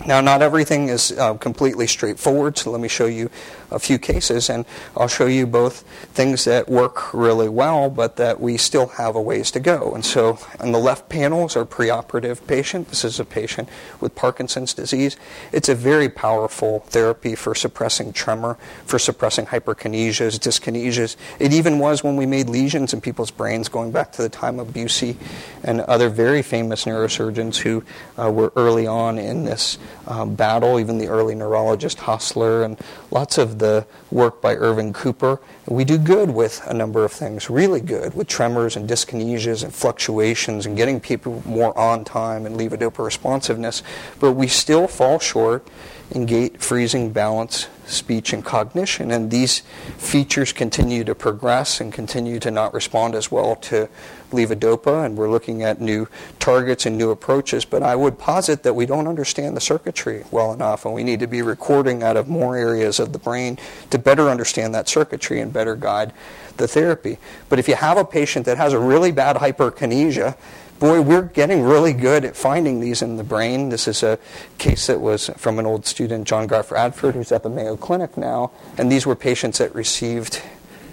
Now, 0.06 0.20
not 0.20 0.42
everything 0.42 0.90
is 0.90 1.12
uh, 1.14 1.36
completely 1.36 1.88
straightforward, 1.88 2.58
so 2.58 2.72
let 2.72 2.82
me 2.82 2.90
show 2.90 3.06
you 3.06 3.30
a 3.74 3.80
few 3.80 3.98
cases, 3.98 4.50
and 4.50 4.66
I'll 4.96 5.08
show 5.08 5.26
you 5.26 5.48
both 5.48 5.82
things 6.14 6.46
that 6.46 6.70
work 6.70 7.14
really 7.14 7.50
well, 7.50 7.90
but 7.90 8.16
that 8.18 8.40
we 8.40 8.58
still 8.58 8.88
have 8.88 9.16
a 9.16 9.22
ways 9.22 9.52
to 9.52 9.60
go. 9.60 9.94
And 9.94 10.06
so, 10.06 10.40
on 10.60 10.72
the 10.72 10.80
left 10.80 11.10
panel 11.10 11.46
is 11.46 11.56
our 11.56 11.66
preoperative 11.66 12.46
patient. 12.48 12.90
This 12.90 13.04
is 13.04 13.20
a 13.20 13.26
patient 13.26 13.70
with 14.00 14.16
Parkinson's 14.16 14.74
disease. 14.74 15.18
It's 15.52 15.70
a 15.70 15.76
very 15.76 16.10
powerful 16.10 16.80
therapy 16.88 17.36
for 17.36 17.56
suppressing 17.56 18.14
tremor, 18.14 18.56
for 18.86 19.00
suppressing 19.00 19.48
hyperkinesias, 19.48 20.40
dyskinesias. 20.40 21.16
It 21.40 21.54
even 21.54 21.80
was 21.80 22.04
when 22.04 22.16
we 22.16 22.26
made 22.26 22.50
lesions 22.50 22.94
in 22.94 23.02
people's 23.02 23.32
brains, 23.32 23.70
going 23.70 23.92
back 23.92 24.12
to 24.14 24.22
the 24.22 24.30
time 24.30 24.60
of 24.60 24.70
Bucy 24.70 25.16
and 25.64 25.82
other 25.82 26.10
very 26.10 26.42
famous 26.42 26.86
neurosurgeons 26.86 27.58
who 27.58 27.84
uh, 28.18 28.32
were 28.32 28.52
early 28.56 28.88
on 28.88 29.18
in 29.18 29.46
this 29.46 29.78
um, 30.08 30.36
battle, 30.36 30.80
even 30.80 30.98
the 30.98 31.08
early 31.08 31.36
neurologist 31.36 32.00
Hassler, 32.00 32.64
and 32.64 32.78
lots 33.14 33.38
of 33.38 33.60
the 33.60 33.86
work 34.12 34.42
by 34.42 34.56
Irving 34.56 34.92
Cooper. 34.92 35.40
We 35.66 35.86
do 35.86 35.98
good 35.98 36.32
with 36.32 36.62
a 36.68 36.74
number 36.74 37.06
of 37.06 37.14
things, 37.14 37.50
really 37.50 37.80
good, 37.80 38.16
with 38.16 38.28
tremors 38.28 38.76
and 38.76 38.90
dyskinesias 38.90 39.64
and 39.64 39.74
fluctuations 39.74 40.66
and 40.66 40.76
getting 40.76 41.00
people 41.00 41.42
more 41.46 41.78
on 41.78 42.04
time 42.04 42.46
and 42.46 42.58
levodopa 42.58 43.04
responsiveness, 43.04 43.82
but 44.20 44.34
we 44.34 44.48
still 44.48 44.88
fall 44.88 45.20
short 45.20 45.66
in 46.12 46.26
gait, 46.26 46.62
freezing, 46.62 47.12
balance, 47.12 47.68
speech, 47.86 48.34
and 48.34 48.44
cognition. 48.44 49.12
And 49.12 49.32
these 49.32 49.60
features 49.98 50.52
continue 50.52 51.04
to 51.06 51.16
progress 51.16 51.80
and 51.80 51.94
continue 51.94 52.40
to 52.40 52.52
not 52.52 52.74
respond 52.74 53.16
as 53.16 53.32
well 53.32 53.56
to 53.58 53.90
levodopa, 54.32 55.06
and 55.06 55.18
we're 55.18 55.30
looking 55.30 55.64
at 55.64 55.80
new 55.80 56.08
targets 56.40 56.86
and 56.86 56.98
new 56.98 57.10
approaches. 57.10 57.66
But 57.66 57.84
I 57.84 57.96
would 57.96 58.18
posit 58.18 58.64
that 58.64 58.74
we 58.74 58.86
don't 58.86 59.08
understand 59.08 59.56
the 59.56 59.62
circuitry 59.62 60.24
well 60.32 60.54
enough, 60.54 60.86
and 60.86 60.94
we 60.94 61.04
need 61.04 61.20
to 61.22 61.28
be 61.28 61.42
recording 61.42 62.04
out 62.04 62.18
of 62.18 62.28
more 62.28 62.56
areas 62.56 63.00
of 63.00 63.14
the 63.14 63.20
brain 63.20 63.58
to 63.92 63.98
better 63.98 64.30
understand 64.30 64.74
that 64.76 64.90
circuitry 64.90 65.40
and 65.40 65.53
better 65.54 65.76
guide 65.76 66.12
the 66.58 66.68
therapy. 66.68 67.18
But 67.50 67.60
if 67.60 67.68
you 67.68 67.76
have 67.76 67.98
a 67.98 68.06
patient 68.06 68.46
that 68.46 68.58
has 68.58 68.74
a 68.74 68.80
really 68.80 69.12
bad 69.12 69.38
hyperkinesia, 69.38 70.36
boy, 70.80 71.02
we're 71.02 71.22
getting 71.22 71.62
really 71.62 71.94
good 71.94 72.26
at 72.26 72.36
finding 72.36 72.82
these 72.82 73.02
in 73.02 73.16
the 73.16 73.24
brain. 73.24 73.70
This 73.70 73.88
is 73.88 74.04
a 74.04 74.20
case 74.58 74.88
that 74.88 75.00
was 75.00 75.30
from 75.38 75.58
an 75.60 75.66
old 75.66 75.86
student, 75.86 76.28
John 76.28 76.46
Graff-Radford, 76.46 77.16
who's 77.16 77.32
at 77.32 77.44
the 77.44 77.50
Mayo 77.50 77.78
Clinic 77.78 78.18
now. 78.18 78.52
And 78.78 78.92
these 78.92 79.06
were 79.06 79.16
patients 79.16 79.60
that 79.60 79.74
received 79.74 80.42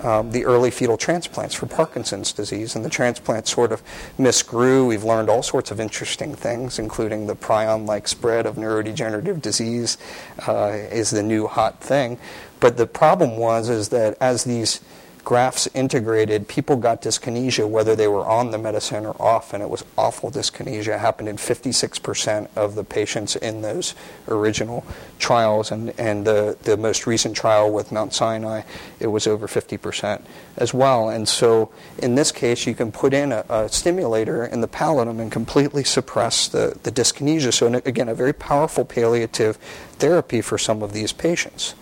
um, 0.02 0.30
the 0.30 0.44
early 0.44 0.70
fetal 0.70 0.96
transplants 0.96 1.54
for 1.54 1.66
Parkinson's 1.66 2.32
disease, 2.32 2.76
and 2.76 2.84
the 2.84 2.88
transplants 2.88 3.52
sort 3.52 3.72
of 3.72 3.82
misgrew. 4.16 4.86
We've 4.86 5.04
learned 5.04 5.28
all 5.28 5.42
sorts 5.42 5.70
of 5.70 5.80
interesting 5.80 6.34
things, 6.34 6.78
including 6.78 7.26
the 7.26 7.36
prion-like 7.36 8.08
spread 8.08 8.46
of 8.46 8.56
neurodegenerative 8.56 9.42
disease 9.42 9.98
uh, 10.46 10.70
is 10.90 11.10
the 11.10 11.22
new 11.22 11.48
hot 11.48 11.80
thing. 11.80 12.18
But 12.60 12.76
the 12.76 12.86
problem 12.86 13.36
was 13.36 13.68
is 13.68 13.88
that 13.88 14.16
as 14.20 14.44
these 14.44 14.80
grafts 15.24 15.68
integrated, 15.74 16.48
people 16.48 16.76
got 16.76 17.02
dyskinesia 17.02 17.68
whether 17.68 17.94
they 17.94 18.08
were 18.08 18.26
on 18.26 18.50
the 18.50 18.58
medicine 18.58 19.04
or 19.06 19.20
off, 19.20 19.52
and 19.52 19.62
it 19.62 19.68
was 19.68 19.84
awful 19.96 20.30
dyskinesia. 20.30 20.94
It 20.94 21.00
happened 21.00 21.28
in 21.28 21.36
56% 21.36 22.48
of 22.56 22.74
the 22.74 22.84
patients 22.84 23.36
in 23.36 23.62
those 23.62 23.94
original 24.28 24.84
trials, 25.18 25.70
and, 25.70 25.92
and 25.98 26.26
the, 26.26 26.56
the 26.62 26.76
most 26.76 27.06
recent 27.06 27.36
trial 27.36 27.70
with 27.70 27.92
Mount 27.92 28.14
Sinai, 28.14 28.62
it 28.98 29.08
was 29.08 29.26
over 29.26 29.46
50% 29.46 30.22
as 30.56 30.72
well. 30.74 31.08
And 31.08 31.28
so 31.28 31.70
in 31.98 32.14
this 32.14 32.32
case, 32.32 32.66
you 32.66 32.74
can 32.74 32.90
put 32.92 33.12
in 33.12 33.32
a, 33.32 33.44
a 33.48 33.68
stimulator 33.68 34.44
in 34.44 34.60
the 34.60 34.68
pallidum 34.68 35.20
and 35.20 35.30
completely 35.30 35.84
suppress 35.84 36.48
the, 36.48 36.78
the 36.82 36.90
dyskinesia. 36.90 37.52
So, 37.52 37.66
again, 37.84 38.08
a 38.08 38.14
very 38.14 38.32
powerful 38.32 38.84
palliative 38.84 39.56
therapy 39.98 40.40
for 40.40 40.58
some 40.58 40.82
of 40.82 40.92
these 40.92 41.12
patients. 41.12 41.74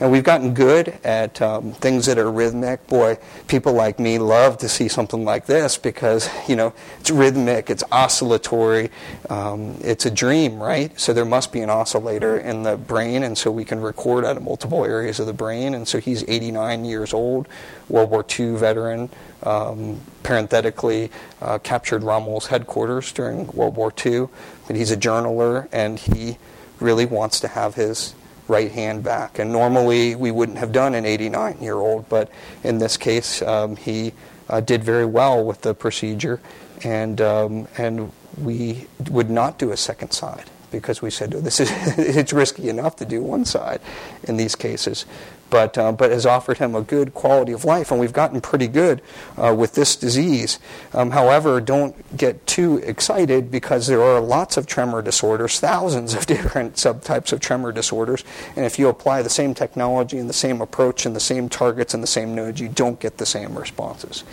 And 0.00 0.12
we've 0.12 0.22
gotten 0.22 0.54
good 0.54 0.96
at 1.02 1.42
um, 1.42 1.72
things 1.72 2.06
that 2.06 2.18
are 2.18 2.30
rhythmic. 2.30 2.86
Boy, 2.86 3.18
people 3.48 3.72
like 3.72 3.98
me 3.98 4.20
love 4.20 4.58
to 4.58 4.68
see 4.68 4.86
something 4.86 5.24
like 5.24 5.46
this 5.46 5.76
because, 5.76 6.30
you 6.46 6.54
know, 6.54 6.72
it's 7.00 7.10
rhythmic, 7.10 7.68
it's 7.68 7.82
oscillatory, 7.90 8.90
um, 9.28 9.76
it's 9.80 10.06
a 10.06 10.10
dream, 10.10 10.62
right? 10.62 10.98
So 11.00 11.12
there 11.12 11.24
must 11.24 11.52
be 11.52 11.62
an 11.62 11.70
oscillator 11.70 12.38
in 12.38 12.62
the 12.62 12.76
brain, 12.76 13.24
and 13.24 13.36
so 13.36 13.50
we 13.50 13.64
can 13.64 13.80
record 13.80 14.24
out 14.24 14.36
of 14.36 14.44
multiple 14.44 14.84
areas 14.84 15.18
of 15.18 15.26
the 15.26 15.32
brain. 15.32 15.74
And 15.74 15.88
so 15.88 15.98
he's 15.98 16.22
89 16.28 16.84
years 16.84 17.12
old, 17.12 17.48
World 17.88 18.10
War 18.10 18.24
II 18.38 18.54
veteran, 18.54 19.10
um, 19.42 20.00
parenthetically 20.22 21.10
uh, 21.42 21.58
captured 21.58 22.04
Rommel's 22.04 22.46
headquarters 22.46 23.10
during 23.10 23.48
World 23.48 23.74
War 23.74 23.92
II. 24.04 24.28
But 24.68 24.76
he's 24.76 24.92
a 24.92 24.96
journaler, 24.96 25.66
and 25.72 25.98
he 25.98 26.38
really 26.78 27.06
wants 27.06 27.40
to 27.40 27.48
have 27.48 27.74
his 27.74 28.14
right 28.48 28.72
hand 28.72 29.04
back. 29.04 29.38
And 29.38 29.52
normally 29.52 30.14
we 30.14 30.30
wouldn't 30.30 30.58
have 30.58 30.72
done 30.72 30.94
an 30.94 31.04
89 31.04 31.58
year 31.60 31.76
old, 31.76 32.08
but 32.08 32.30
in 32.64 32.78
this 32.78 32.96
case, 32.96 33.42
um, 33.42 33.76
he 33.76 34.12
uh, 34.48 34.60
did 34.60 34.82
very 34.82 35.04
well 35.04 35.44
with 35.44 35.60
the 35.60 35.74
procedure, 35.74 36.40
and 36.82 37.20
um, 37.20 37.68
and 37.76 38.12
we 38.38 38.86
would 39.10 39.30
not 39.30 39.58
do 39.58 39.72
a 39.72 39.76
second 39.76 40.12
side 40.12 40.44
because 40.70 41.02
we 41.02 41.10
said 41.10 41.34
oh, 41.34 41.40
this 41.40 41.60
is 41.60 41.70
it's 41.98 42.32
risky 42.32 42.68
enough 42.68 42.96
to 42.96 43.04
do 43.04 43.22
one 43.22 43.44
side 43.44 43.80
in 44.24 44.36
these 44.36 44.54
cases 44.54 45.06
but, 45.50 45.76
uh, 45.78 45.92
but 45.92 46.10
has 46.10 46.26
offered 46.26 46.58
him 46.58 46.74
a 46.74 46.82
good 46.82 47.14
quality 47.14 47.52
of 47.52 47.64
life. 47.64 47.90
And 47.90 48.00
we've 48.00 48.12
gotten 48.12 48.40
pretty 48.40 48.68
good 48.68 49.02
uh, 49.36 49.54
with 49.54 49.74
this 49.74 49.96
disease. 49.96 50.58
Um, 50.92 51.10
however, 51.10 51.60
don't 51.60 52.16
get 52.16 52.46
too 52.46 52.78
excited 52.78 53.50
because 53.50 53.86
there 53.86 54.02
are 54.02 54.20
lots 54.20 54.56
of 54.56 54.66
tremor 54.66 55.02
disorders, 55.02 55.60
thousands 55.60 56.14
of 56.14 56.26
different 56.34 56.74
subtypes 56.74 57.32
of 57.32 57.40
tremor 57.40 57.72
disorders. 57.72 58.24
And 58.56 58.64
if 58.64 58.78
you 58.78 58.88
apply 58.88 59.22
the 59.22 59.30
same 59.30 59.54
technology 59.54 60.18
and 60.18 60.28
the 60.28 60.34
same 60.34 60.60
approach 60.60 61.06
and 61.06 61.14
the 61.14 61.20
same 61.20 61.48
targets 61.48 61.94
and 61.94 62.02
the 62.02 62.08
same 62.08 62.34
nodes, 62.34 62.60
you 62.60 62.68
don't 62.68 63.00
get 63.00 63.18
the 63.18 63.26
same 63.26 63.56
responses. 63.56 64.24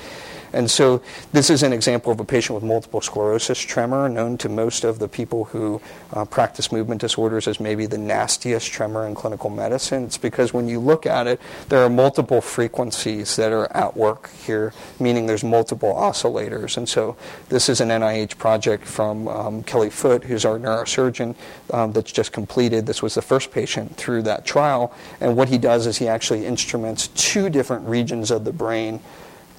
And 0.55 0.71
so 0.71 1.01
this 1.33 1.49
is 1.49 1.63
an 1.63 1.73
example 1.73 2.11
of 2.11 2.19
a 2.19 2.23
patient 2.23 2.55
with 2.55 2.63
multiple 2.63 3.01
sclerosis 3.01 3.59
tremor, 3.59 4.07
known 4.07 4.37
to 4.37 4.49
most 4.49 4.85
of 4.85 4.99
the 4.99 5.07
people 5.07 5.45
who 5.45 5.81
uh, 6.13 6.23
practice 6.23 6.71
movement 6.71 7.01
disorders 7.01 7.47
as 7.47 7.59
maybe 7.59 7.85
the 7.85 7.97
nastiest 7.97 8.71
tremor 8.71 9.05
in 9.05 9.15
clinical 9.15 9.49
medicine. 9.49 10.05
It's 10.05 10.17
because 10.17 10.53
when 10.53 10.69
you 10.69 10.79
look 10.79 11.05
at 11.05 11.27
it, 11.27 11.41
there 11.67 11.83
are 11.83 11.89
multiple 11.89 12.39
frequencies 12.39 13.35
that 13.35 13.51
are 13.51 13.71
at 13.75 13.97
work 13.97 14.31
here, 14.45 14.73
meaning 14.99 15.25
there's 15.25 15.43
multiple 15.43 15.93
oscillators. 15.93 16.77
And 16.77 16.87
so 16.87 17.17
this 17.49 17.67
is 17.67 17.81
an 17.81 17.89
NIH 17.89 18.37
project 18.37 18.85
from 18.85 19.27
um, 19.27 19.63
Kelly 19.63 19.89
Foote, 19.89 20.23
who's 20.23 20.45
our 20.45 20.57
neurosurgeon, 20.57 21.35
um, 21.73 21.91
that's 21.91 22.13
just 22.13 22.31
completed. 22.31 22.85
This 22.85 23.01
was 23.01 23.15
the 23.15 23.21
first 23.21 23.51
patient 23.51 23.97
through 23.97 24.21
that 24.23 24.45
trial. 24.45 24.93
And 25.19 25.35
what 25.35 25.49
he 25.49 25.57
does 25.57 25.85
is 25.85 25.97
he 25.97 26.07
actually 26.07 26.45
instruments 26.45 27.09
two 27.09 27.49
different 27.49 27.87
regions 27.87 28.31
of 28.31 28.45
the 28.45 28.53
brain 28.53 29.01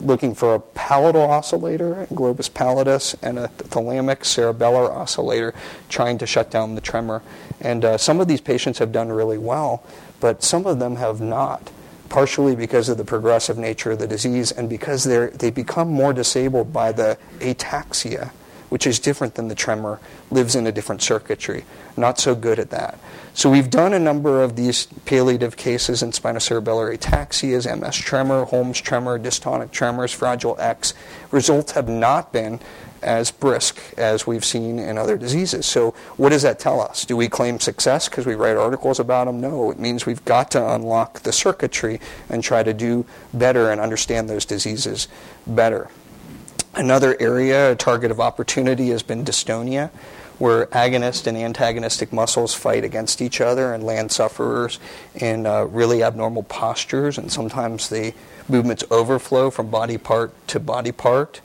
looking 0.01 0.35
for 0.35 0.55
a 0.55 0.61
pallidal 0.61 1.29
oscillator, 1.29 2.07
globus 2.11 2.51
pallidus, 2.51 3.15
and 3.23 3.39
a 3.39 3.49
thalamic 3.49 4.19
cerebellar 4.19 4.91
oscillator, 4.91 5.55
trying 5.89 6.19
to 6.19 6.27
shut 6.27 6.51
down 6.51 6.75
the 6.75 6.81
tremor. 6.81 7.23
And 7.61 7.85
uh, 7.85 7.99
some 7.99 8.21
of 8.21 8.29
these 8.29 8.41
patients 8.41 8.79
have 8.79 8.93
done 8.93 9.11
really 9.11 9.39
well, 9.39 9.83
but 10.21 10.43
some 10.43 10.67
of 10.67 10.79
them 10.79 10.97
have 10.97 11.21
not, 11.21 11.71
partially 12.09 12.55
because 12.55 12.89
of 12.89 12.99
the 12.99 13.05
progressive 13.05 13.57
nature 13.59 13.93
of 13.93 13.99
the 13.99 14.07
disease 14.07 14.53
and 14.53 14.69
because 14.69 15.05
they 15.05 15.27
they 15.29 15.51
become 15.51 15.89
more 15.89 16.13
disabled 16.13 16.73
by 16.73 16.93
the 16.93 17.19
ataxia, 17.41 18.33
which 18.69 18.87
is 18.87 18.99
different 18.99 19.35
than 19.35 19.49
the 19.49 19.55
tremor, 19.55 20.01
lives 20.31 20.55
in 20.57 20.67
a 20.67 20.73
different 20.73 21.03
circuitry. 21.03 21.65
Not 21.97 22.19
so 22.19 22.35
good 22.35 22.59
at 22.59 22.71
that. 22.71 22.99
So 23.35 23.51
we've 23.51 23.71
done 23.71 23.93
a 23.93 23.99
number 23.99 24.43
of 24.43 24.57
these 24.57 24.87
palliative 25.05 25.57
cases 25.57 26.03
in 26.03 26.11
spinocerebellar 26.11 26.97
ataxias, 26.97 27.67
MS 27.79 27.97
tremor, 27.97 28.45
Holmes 28.45 28.81
tremor, 28.81 29.19
dystonic 29.19 29.71
tremors, 29.71 30.13
fragile 30.13 30.57
X. 30.59 30.95
Results 31.31 31.73
have 31.73 31.89
not 31.89 32.33
been 32.33 32.61
as 33.03 33.31
brisk 33.31 33.79
as 33.97 34.27
we've 34.27 34.45
seen 34.45 34.79
in 34.79 34.99
other 34.99 35.17
diseases. 35.17 35.67
So 35.67 35.91
what 36.17 36.31
does 36.31 36.43
that 36.43 36.59
tell 36.59 36.81
us? 36.81 37.05
Do 37.05 37.17
we 37.17 37.29
claim 37.29 37.61
success 37.61 38.09
because 38.09 38.27
we 38.27 38.35
write 38.35 38.57
articles 38.57 38.99
about 38.99 39.27
them? 39.27 39.41
No, 39.41 39.71
it 39.71 39.79
means 39.79 40.07
we've 40.07 40.25
got 40.25 40.51
to 40.53 40.75
unlock 40.75 41.21
the 41.21 41.33
circuitry 41.33 42.01
and 42.29 42.43
try 42.43 42.63
to 42.63 42.75
do 42.75 43.07
better 43.33 43.71
and 43.71 43.81
understand 43.81 44.29
those 44.29 44.45
diseases 44.45 45.09
better. 45.47 45.89
Another 46.77 47.17
area, 47.19 47.73
a 47.73 47.75
target 47.75 48.11
of 48.11 48.21
opportunity, 48.21 48.91
has 48.91 49.03
been 49.03 49.25
dystonia 49.25 49.89
where 50.39 50.67
agonist 50.67 51.27
and 51.27 51.35
antagonistic 51.35 52.13
muscles 52.13 52.53
fight 52.53 52.85
against 52.85 53.23
each 53.23 53.41
other 53.41 53.73
and 53.73 53.83
land 53.83 54.13
sufferers 54.13 54.79
in 55.15 55.47
uh, 55.47 55.63
really 55.65 56.03
abnormal 56.03 56.43
postures, 56.43 57.17
and 57.17 57.33
sometimes 57.33 57.89
the 57.89 58.13
movements 58.47 58.85
overflow 58.91 59.49
from 59.49 59.71
body 59.71 59.97
part 59.97 60.35
to 60.49 60.61
body 60.61 60.93
part 60.93 61.41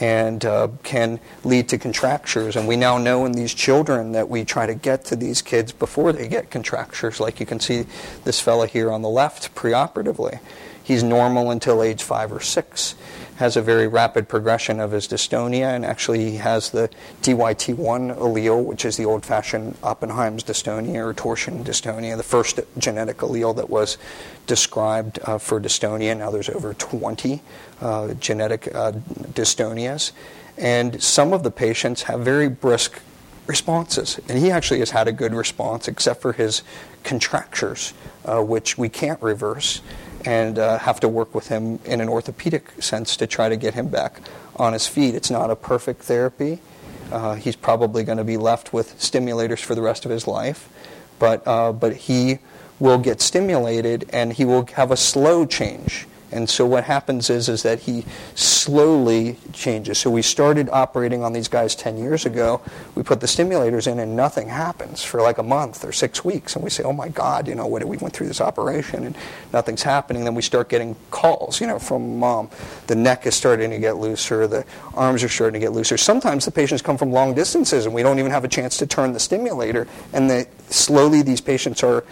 and 0.00 0.44
uh, 0.44 0.66
can 0.82 1.20
lead 1.44 1.68
to 1.68 1.78
contractures. 1.78 2.56
And 2.56 2.66
we 2.66 2.74
now 2.74 2.98
know 2.98 3.24
in 3.26 3.30
these 3.30 3.54
children 3.54 4.10
that 4.10 4.28
we 4.28 4.44
try 4.44 4.66
to 4.66 4.74
get 4.74 5.04
to 5.04 5.14
these 5.14 5.40
kids 5.40 5.70
before 5.70 6.12
they 6.12 6.26
get 6.26 6.50
contractures, 6.50 7.20
like 7.20 7.38
you 7.38 7.46
can 7.46 7.60
see 7.60 7.86
this 8.24 8.40
fella 8.40 8.66
here 8.66 8.90
on 8.90 9.02
the 9.02 9.08
left 9.08 9.54
preoperatively. 9.54 10.40
He's 10.82 11.04
normal 11.04 11.52
until 11.52 11.80
age 11.80 12.02
five 12.02 12.32
or 12.32 12.40
six 12.40 12.96
has 13.36 13.56
a 13.56 13.62
very 13.62 13.88
rapid 13.88 14.28
progression 14.28 14.78
of 14.78 14.92
his 14.92 15.08
dystonia, 15.08 15.74
and 15.74 15.84
actually 15.84 16.30
he 16.30 16.36
has 16.36 16.70
the 16.70 16.88
DYT1 17.22 18.16
allele, 18.16 18.64
which 18.64 18.84
is 18.84 18.96
the 18.96 19.04
old-fashioned 19.04 19.76
Oppenheim's 19.82 20.44
dystonia 20.44 21.04
or 21.04 21.12
torsion 21.12 21.64
dystonia, 21.64 22.16
the 22.16 22.22
first 22.22 22.60
genetic 22.78 23.18
allele 23.18 23.54
that 23.56 23.68
was 23.68 23.98
described 24.46 25.18
uh, 25.24 25.38
for 25.38 25.60
dystonia. 25.60 26.16
Now 26.16 26.30
there's 26.30 26.48
over 26.48 26.74
20 26.74 27.42
uh, 27.80 28.14
genetic 28.14 28.72
uh, 28.74 28.92
dystonias, 29.32 30.12
and 30.56 31.02
some 31.02 31.32
of 31.32 31.42
the 31.42 31.50
patients 31.50 32.02
have 32.02 32.20
very 32.20 32.48
brisk 32.48 33.00
responses, 33.46 34.20
and 34.28 34.38
he 34.38 34.50
actually 34.50 34.78
has 34.78 34.90
had 34.90 35.08
a 35.08 35.12
good 35.12 35.34
response, 35.34 35.88
except 35.88 36.22
for 36.22 36.32
his 36.32 36.62
contractures, 37.02 37.92
uh, 38.24 38.40
which 38.40 38.78
we 38.78 38.88
can't 38.88 39.20
reverse 39.20 39.82
and 40.24 40.58
uh, 40.58 40.78
have 40.78 41.00
to 41.00 41.08
work 41.08 41.34
with 41.34 41.48
him 41.48 41.78
in 41.84 42.00
an 42.00 42.08
orthopedic 42.08 42.82
sense 42.82 43.16
to 43.16 43.26
try 43.26 43.48
to 43.48 43.56
get 43.56 43.74
him 43.74 43.88
back 43.88 44.20
on 44.56 44.72
his 44.72 44.86
feet. 44.86 45.14
It's 45.14 45.30
not 45.30 45.50
a 45.50 45.56
perfect 45.56 46.02
therapy. 46.02 46.60
Uh, 47.12 47.34
he's 47.34 47.56
probably 47.56 48.04
going 48.04 48.18
to 48.18 48.24
be 48.24 48.36
left 48.36 48.72
with 48.72 48.98
stimulators 48.98 49.60
for 49.60 49.74
the 49.74 49.82
rest 49.82 50.04
of 50.04 50.10
his 50.10 50.26
life, 50.26 50.68
but 51.18 51.46
uh, 51.46 51.72
but 51.72 51.94
he 51.94 52.38
will 52.80 52.98
get 52.98 53.20
stimulated 53.20 54.08
and 54.12 54.32
he 54.32 54.44
will 54.44 54.66
have 54.74 54.90
a 54.90 54.96
slow 54.96 55.46
change 55.46 56.06
and 56.34 56.50
so 56.50 56.66
what 56.66 56.84
happens 56.84 57.30
is, 57.30 57.48
is 57.48 57.62
that 57.62 57.78
he 57.78 58.04
slowly 58.34 59.38
changes. 59.52 59.98
So 59.98 60.10
we 60.10 60.20
started 60.20 60.68
operating 60.68 61.22
on 61.22 61.32
these 61.32 61.46
guys 61.46 61.76
10 61.76 61.96
years 61.96 62.26
ago. 62.26 62.60
We 62.96 63.04
put 63.04 63.20
the 63.20 63.28
stimulators 63.28 63.90
in 63.90 64.00
and 64.00 64.16
nothing 64.16 64.48
happens 64.48 65.04
for 65.04 65.22
like 65.22 65.38
a 65.38 65.44
month 65.44 65.84
or 65.84 65.92
six 65.92 66.24
weeks. 66.24 66.56
And 66.56 66.64
we 66.64 66.70
say, 66.70 66.82
oh 66.82 66.92
my 66.92 67.08
God, 67.08 67.46
you 67.46 67.54
know, 67.54 67.68
what, 67.68 67.84
we 67.84 67.96
went 67.98 68.14
through 68.14 68.26
this 68.26 68.40
operation 68.40 69.04
and 69.04 69.16
nothing's 69.52 69.84
happening. 69.84 70.24
Then 70.24 70.34
we 70.34 70.42
start 70.42 70.68
getting 70.68 70.96
calls, 71.12 71.60
you 71.60 71.68
know, 71.68 71.78
from 71.78 72.18
mom. 72.18 72.50
The 72.88 72.96
neck 72.96 73.26
is 73.26 73.36
starting 73.36 73.70
to 73.70 73.78
get 73.78 73.96
looser. 73.96 74.48
The 74.48 74.64
arms 74.94 75.22
are 75.22 75.28
starting 75.28 75.60
to 75.60 75.64
get 75.64 75.72
looser. 75.72 75.96
Sometimes 75.96 76.44
the 76.44 76.50
patients 76.50 76.82
come 76.82 76.98
from 76.98 77.12
long 77.12 77.34
distances 77.34 77.86
and 77.86 77.94
we 77.94 78.02
don't 78.02 78.18
even 78.18 78.32
have 78.32 78.44
a 78.44 78.48
chance 78.48 78.76
to 78.78 78.86
turn 78.86 79.12
the 79.12 79.20
stimulator. 79.20 79.86
And 80.12 80.28
the, 80.28 80.48
slowly 80.68 81.22
these 81.22 81.40
patients 81.40 81.84
are 81.84 82.04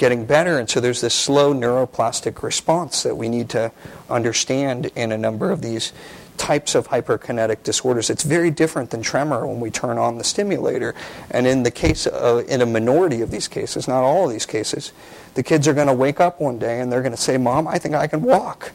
getting 0.00 0.24
better. 0.24 0.58
And 0.58 0.68
so 0.68 0.80
there's 0.80 1.02
this 1.02 1.12
slow 1.12 1.52
neuroplastic 1.52 2.42
response 2.42 3.02
that 3.02 3.16
we 3.16 3.28
need 3.28 3.50
to 3.50 3.70
understand 4.08 4.90
in 4.96 5.12
a 5.12 5.18
number 5.18 5.50
of 5.50 5.60
these 5.60 5.92
types 6.38 6.74
of 6.74 6.88
hyperkinetic 6.88 7.62
disorders. 7.64 8.08
It's 8.08 8.22
very 8.22 8.50
different 8.50 8.88
than 8.88 9.02
tremor 9.02 9.46
when 9.46 9.60
we 9.60 9.70
turn 9.70 9.98
on 9.98 10.16
the 10.16 10.24
stimulator. 10.24 10.94
And 11.30 11.46
in 11.46 11.64
the 11.64 11.70
case 11.70 12.06
of, 12.06 12.48
in 12.48 12.62
a 12.62 12.66
minority 12.66 13.20
of 13.20 13.30
these 13.30 13.46
cases, 13.46 13.86
not 13.86 14.02
all 14.02 14.24
of 14.24 14.32
these 14.32 14.46
cases, 14.46 14.92
the 15.34 15.42
kids 15.42 15.68
are 15.68 15.74
going 15.74 15.86
to 15.86 15.92
wake 15.92 16.18
up 16.18 16.40
one 16.40 16.58
day 16.58 16.80
and 16.80 16.90
they're 16.90 17.02
going 17.02 17.12
to 17.12 17.20
say, 17.20 17.36
"Mom, 17.36 17.68
I 17.68 17.78
think 17.78 17.94
I 17.94 18.06
can 18.06 18.22
walk." 18.22 18.72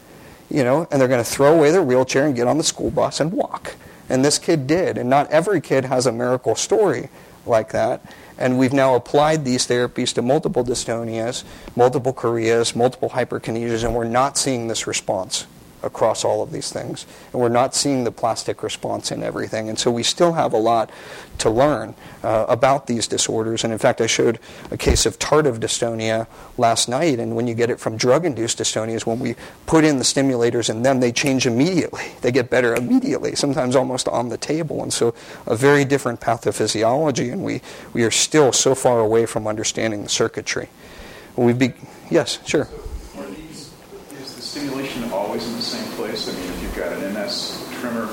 You 0.48 0.62
know, 0.62 0.86
and 0.92 1.00
they're 1.00 1.08
going 1.08 1.24
to 1.24 1.28
throw 1.28 1.58
away 1.58 1.72
their 1.72 1.82
wheelchair 1.82 2.24
and 2.24 2.36
get 2.36 2.46
on 2.46 2.56
the 2.56 2.62
school 2.62 2.92
bus 2.92 3.18
and 3.18 3.32
walk. 3.32 3.74
And 4.08 4.24
this 4.24 4.38
kid 4.38 4.68
did. 4.68 4.96
And 4.96 5.10
not 5.10 5.28
every 5.32 5.60
kid 5.60 5.86
has 5.86 6.06
a 6.06 6.12
miracle 6.12 6.54
story 6.54 7.08
like 7.46 7.72
that. 7.72 8.00
And 8.38 8.58
we've 8.58 8.72
now 8.72 8.94
applied 8.94 9.44
these 9.44 9.66
therapies 9.66 10.12
to 10.14 10.22
multiple 10.22 10.64
dystonias, 10.64 11.44
multiple 11.74 12.12
choreas, 12.12 12.76
multiple 12.76 13.10
hyperkinesias, 13.10 13.84
and 13.84 13.94
we're 13.94 14.04
not 14.04 14.36
seeing 14.36 14.68
this 14.68 14.86
response 14.86 15.46
across 15.86 16.24
all 16.24 16.42
of 16.42 16.52
these 16.52 16.70
things. 16.70 17.06
And 17.32 17.40
we're 17.40 17.48
not 17.48 17.74
seeing 17.74 18.04
the 18.04 18.12
plastic 18.12 18.62
response 18.62 19.10
in 19.10 19.22
everything. 19.22 19.68
And 19.68 19.78
so 19.78 19.90
we 19.90 20.02
still 20.02 20.34
have 20.34 20.52
a 20.52 20.58
lot 20.58 20.90
to 21.38 21.50
learn 21.50 21.94
uh, 22.22 22.46
about 22.48 22.86
these 22.86 23.06
disorders. 23.06 23.64
And 23.64 23.72
in 23.72 23.78
fact, 23.78 24.00
I 24.00 24.06
showed 24.06 24.38
a 24.70 24.76
case 24.76 25.06
of 25.06 25.18
tardive 25.18 25.58
dystonia 25.58 26.26
last 26.58 26.88
night. 26.88 27.18
And 27.18 27.36
when 27.36 27.46
you 27.46 27.54
get 27.54 27.70
it 27.70 27.80
from 27.80 27.96
drug 27.96 28.24
induced 28.24 28.58
dystonia, 28.58 28.94
is 28.94 29.06
when 29.06 29.20
we 29.20 29.36
put 29.66 29.84
in 29.84 29.98
the 29.98 30.04
stimulators 30.04 30.68
and 30.68 30.84
then 30.84 31.00
they 31.00 31.12
change 31.12 31.46
immediately. 31.46 32.02
They 32.26 32.32
get 32.32 32.50
better 32.50 32.74
immediately, 32.74 33.36
sometimes 33.36 33.76
almost 33.76 34.08
on 34.08 34.30
the 34.30 34.36
table. 34.36 34.82
And 34.82 34.92
so 34.92 35.14
a 35.46 35.54
very 35.54 35.84
different 35.84 36.20
pathophysiology. 36.20 37.32
And 37.32 37.44
we, 37.44 37.60
we 37.92 38.02
are 38.02 38.10
still 38.10 38.52
so 38.52 38.74
far 38.74 38.98
away 38.98 39.26
from 39.26 39.46
understanding 39.46 40.02
the 40.02 40.08
circuitry. 40.08 40.68
We 41.36 41.52
be, 41.52 41.74
yes, 42.10 42.40
sure. 42.46 42.68
Are 43.18 43.26
these, 43.26 43.70
is 44.18 44.34
the 44.34 44.42
stimulation 44.42 45.04
always 45.12 45.46
in 45.46 45.52
the 45.52 45.62
same 45.62 45.86
place? 45.92 46.28
I 46.28 46.32
mean, 46.32 46.50
if 46.50 46.62
you've 46.62 46.74
got 46.74 46.92
an 46.92 47.14
MS 47.14 47.62
tremor, 47.80 48.08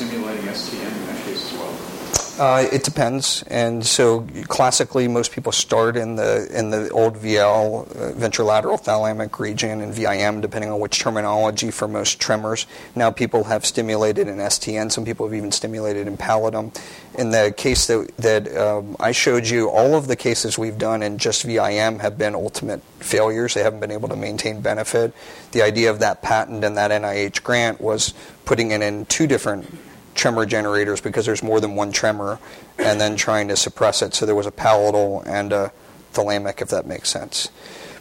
stimulating 0.00 0.46
STN 0.46 0.86
in 0.86 1.06
that 1.08 1.24
case 1.24 1.52
as 1.52 1.58
well? 1.58 2.00
Uh, 2.40 2.66
it 2.72 2.82
depends, 2.84 3.42
and 3.48 3.84
so 3.84 4.26
classically, 4.44 5.06
most 5.06 5.30
people 5.30 5.52
start 5.52 5.94
in 5.94 6.16
the 6.16 6.48
in 6.58 6.70
the 6.70 6.88
old 6.88 7.14
VL, 7.16 7.82
uh, 7.82 8.12
ventrolateral 8.12 8.82
thalamic 8.82 9.38
region, 9.38 9.82
and 9.82 9.92
VIM, 9.92 10.40
depending 10.40 10.70
on 10.70 10.80
which 10.80 10.98
terminology 10.98 11.70
for 11.70 11.86
most 11.86 12.18
tremors. 12.18 12.66
Now 12.94 13.10
people 13.10 13.44
have 13.44 13.66
stimulated 13.66 14.26
in 14.26 14.38
STN. 14.38 14.90
Some 14.90 15.04
people 15.04 15.26
have 15.26 15.34
even 15.34 15.52
stimulated 15.52 16.06
in 16.06 16.16
pallidum. 16.16 16.74
In 17.18 17.30
the 17.30 17.52
case 17.54 17.86
that 17.88 18.10
that 18.16 18.56
um, 18.56 18.96
I 18.98 19.12
showed 19.12 19.46
you, 19.46 19.68
all 19.68 19.94
of 19.94 20.06
the 20.06 20.16
cases 20.16 20.56
we've 20.56 20.78
done 20.78 21.02
in 21.02 21.18
just 21.18 21.42
VIM 21.42 21.98
have 21.98 22.16
been 22.16 22.34
ultimate 22.34 22.80
failures. 23.00 23.52
They 23.52 23.62
haven't 23.62 23.80
been 23.80 23.90
able 23.90 24.08
to 24.08 24.16
maintain 24.16 24.62
benefit. 24.62 25.12
The 25.52 25.60
idea 25.60 25.90
of 25.90 25.98
that 25.98 26.22
patent 26.22 26.64
and 26.64 26.78
that 26.78 26.90
NIH 26.90 27.42
grant 27.42 27.82
was 27.82 28.14
putting 28.46 28.70
it 28.70 28.80
in 28.80 29.04
two 29.04 29.26
different 29.26 29.89
tremor 30.20 30.44
generators 30.44 31.00
because 31.00 31.24
there's 31.24 31.42
more 31.42 31.60
than 31.60 31.74
one 31.74 31.90
tremor, 31.92 32.38
and 32.78 33.00
then 33.00 33.16
trying 33.16 33.48
to 33.48 33.56
suppress 33.56 34.02
it. 34.02 34.14
So 34.14 34.26
there 34.26 34.34
was 34.34 34.46
a 34.46 34.52
pallidal 34.52 35.26
and 35.26 35.52
a 35.52 35.72
thalamic, 36.12 36.60
if 36.60 36.68
that 36.68 36.86
makes 36.86 37.08
sense. 37.08 37.48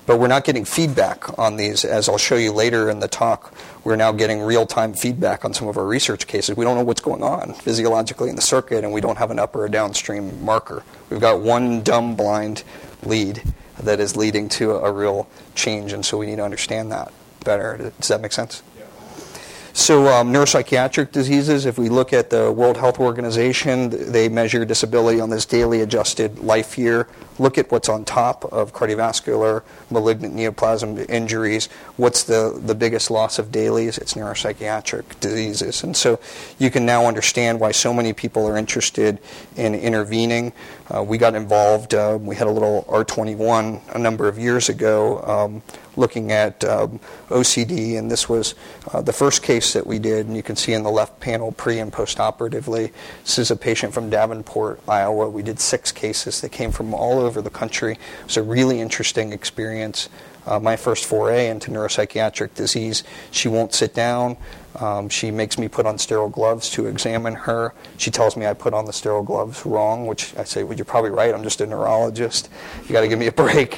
But 0.06 0.20
we're 0.20 0.28
not 0.28 0.44
getting 0.44 0.66
feedback 0.66 1.38
on 1.38 1.56
these, 1.56 1.86
as 1.86 2.10
I'll 2.10 2.18
show 2.18 2.36
you 2.36 2.52
later 2.52 2.90
in 2.90 3.00
the 3.00 3.08
talk. 3.08 3.54
We're 3.84 3.96
now 3.96 4.12
getting 4.12 4.42
real 4.42 4.66
time 4.66 4.94
feedback 4.94 5.46
on 5.46 5.54
some 5.54 5.68
of 5.68 5.78
our 5.78 5.86
research 5.86 6.28
cases. 6.28 6.58
We 6.58 6.66
don't 6.66 6.76
know 6.76 6.84
what's 6.84 7.02
going 7.02 7.24
on 7.24 7.54
physiologically 7.54 8.30
in 8.30 8.36
the 8.36 8.42
circuit, 8.42 8.84
and 8.84 8.92
we 8.92 9.02
don't 9.02 9.18
have 9.18 9.32
an 9.32 9.40
upper 9.40 9.62
or 9.62 9.66
a 9.66 9.72
downstream 9.72 10.44
marker. 10.44 10.84
We've 11.10 11.22
got 11.22 11.40
one 11.40 11.84
dumb 11.84 12.16
blind 12.16 12.64
lead 13.04 13.44
that 13.82 14.00
is 14.00 14.18
leading 14.18 14.50
to 14.50 14.72
a 14.72 14.92
real 14.92 15.30
change, 15.56 15.94
and 15.94 16.06
so 16.06 16.18
we 16.18 16.26
need 16.26 16.38
to 16.38 16.44
understand 16.44 16.92
that 16.92 17.14
better. 17.46 17.94
Does 18.00 18.10
that 18.10 18.20
make 18.20 18.34
sense? 18.34 18.62
So, 19.80 20.08
um, 20.08 20.34
neuropsychiatric 20.34 21.14
diseases, 21.14 21.66
if 21.66 21.78
we 21.78 21.88
look 21.88 22.12
at 22.12 22.30
the 22.30 22.52
World 22.52 22.76
Health 22.76 23.00
Organization, 23.00 24.12
they 24.12 24.28
measure 24.28 24.66
disability 24.66 25.22
on 25.22 25.30
this 25.30 25.46
daily 25.46 25.80
adjusted 25.80 26.38
life 26.40 26.78
year. 26.78 27.08
Look 27.40 27.58
at 27.58 27.72
what's 27.72 27.90
on 27.90 28.06
top 28.06 28.46
of 28.46 28.74
cardiovascular, 28.74 29.64
malignant 29.90 30.36
neoplasm 30.36 31.10
injuries. 31.10 31.68
What's 31.96 32.24
the, 32.24 32.60
the 32.64 32.76
biggest 32.76 33.10
loss 33.10 33.40
of 33.40 33.48
DALYs? 33.48 33.98
It's 33.98 34.14
neuropsychiatric 34.14 35.20
diseases. 35.22 35.84
And 35.84 35.96
so 35.96 36.20
you 36.60 36.70
can 36.70 36.86
now 36.86 37.06
understand 37.06 37.60
why 37.60 37.72
so 37.72 37.94
many 37.94 38.14
people 38.14 38.46
are 38.46 38.58
interested 38.58 39.20
in 39.56 39.74
intervening. 39.74 40.52
Uh, 40.94 41.04
we 41.04 41.18
got 41.18 41.34
involved, 41.34 41.94
uh, 41.94 42.18
we 42.20 42.36
had 42.36 42.48
a 42.48 42.52
little 42.52 42.86
R21 42.90 43.96
a 43.96 44.00
number 44.00 44.28
of 44.28 44.38
years 44.38 44.70
ago. 44.70 45.22
Um, 45.24 45.62
looking 46.00 46.32
at 46.32 46.64
um, 46.64 47.00
OCD, 47.28 48.00
and 48.00 48.10
this 48.10 48.28
was 48.28 48.56
uh, 48.94 49.02
the 49.02 49.14
first 49.14 49.44
case 49.44 49.74
that 49.74 49.86
we 49.86 50.00
did. 50.00 50.26
And 50.26 50.36
you 50.36 50.42
can 50.42 50.56
see 50.56 50.74
in 50.74 50.82
the 50.84 50.90
left 50.90 51.20
panel 51.20 51.52
pre 51.52 51.80
and 51.80 51.92
post 51.92 52.20
operatively. 52.20 52.92
This 53.24 53.38
is 53.38 53.52
a 53.52 53.56
patient 53.56 53.94
from 53.94 54.10
Davenport, 54.10 54.80
Iowa. 54.88 55.30
We 55.30 55.44
did 55.44 55.60
six 55.60 55.92
cases 55.92 56.42
that 56.42 56.52
came 56.52 56.72
from 56.72 56.94
all 56.94 57.20
over 57.20 57.29
the 57.42 57.50
country. 57.50 57.94
It 57.94 58.26
was 58.26 58.38
a 58.38 58.44
really 58.44 58.82
interesting 58.82 59.34
experience. 59.34 60.10
Uh, 60.46 60.60
my 60.60 60.76
first 60.76 61.06
foray 61.06 61.48
into 61.48 61.70
neuropsychiatric 61.70 62.56
disease. 62.56 63.04
She 63.32 63.48
won't 63.48 63.74
sit 63.74 63.94
down. 63.94 64.38
Um, 64.80 65.10
she 65.10 65.32
makes 65.32 65.58
me 65.58 65.68
put 65.68 65.86
on 65.86 65.98
sterile 65.98 66.30
gloves 66.30 66.70
to 66.72 66.88
examine 66.88 67.36
her. 67.36 67.74
She 67.98 68.10
tells 68.10 68.36
me 68.36 68.48
I 68.48 68.54
put 68.54 68.74
on 68.74 68.86
the 68.86 68.94
sterile 68.94 69.24
gloves 69.24 69.66
wrong, 69.66 70.08
which 70.08 70.36
I 70.38 70.46
say, 70.46 70.64
well, 70.64 70.78
you're 70.78 70.86
probably 70.86 71.12
right. 71.12 71.34
I'm 71.34 71.44
just 71.44 71.62
a 71.62 71.68
neurologist. 71.68 72.50
You 72.84 72.94
got 72.94 73.02
to 73.02 73.08
give 73.08 73.20
me 73.20 73.28
a 73.28 73.32
break 73.46 73.78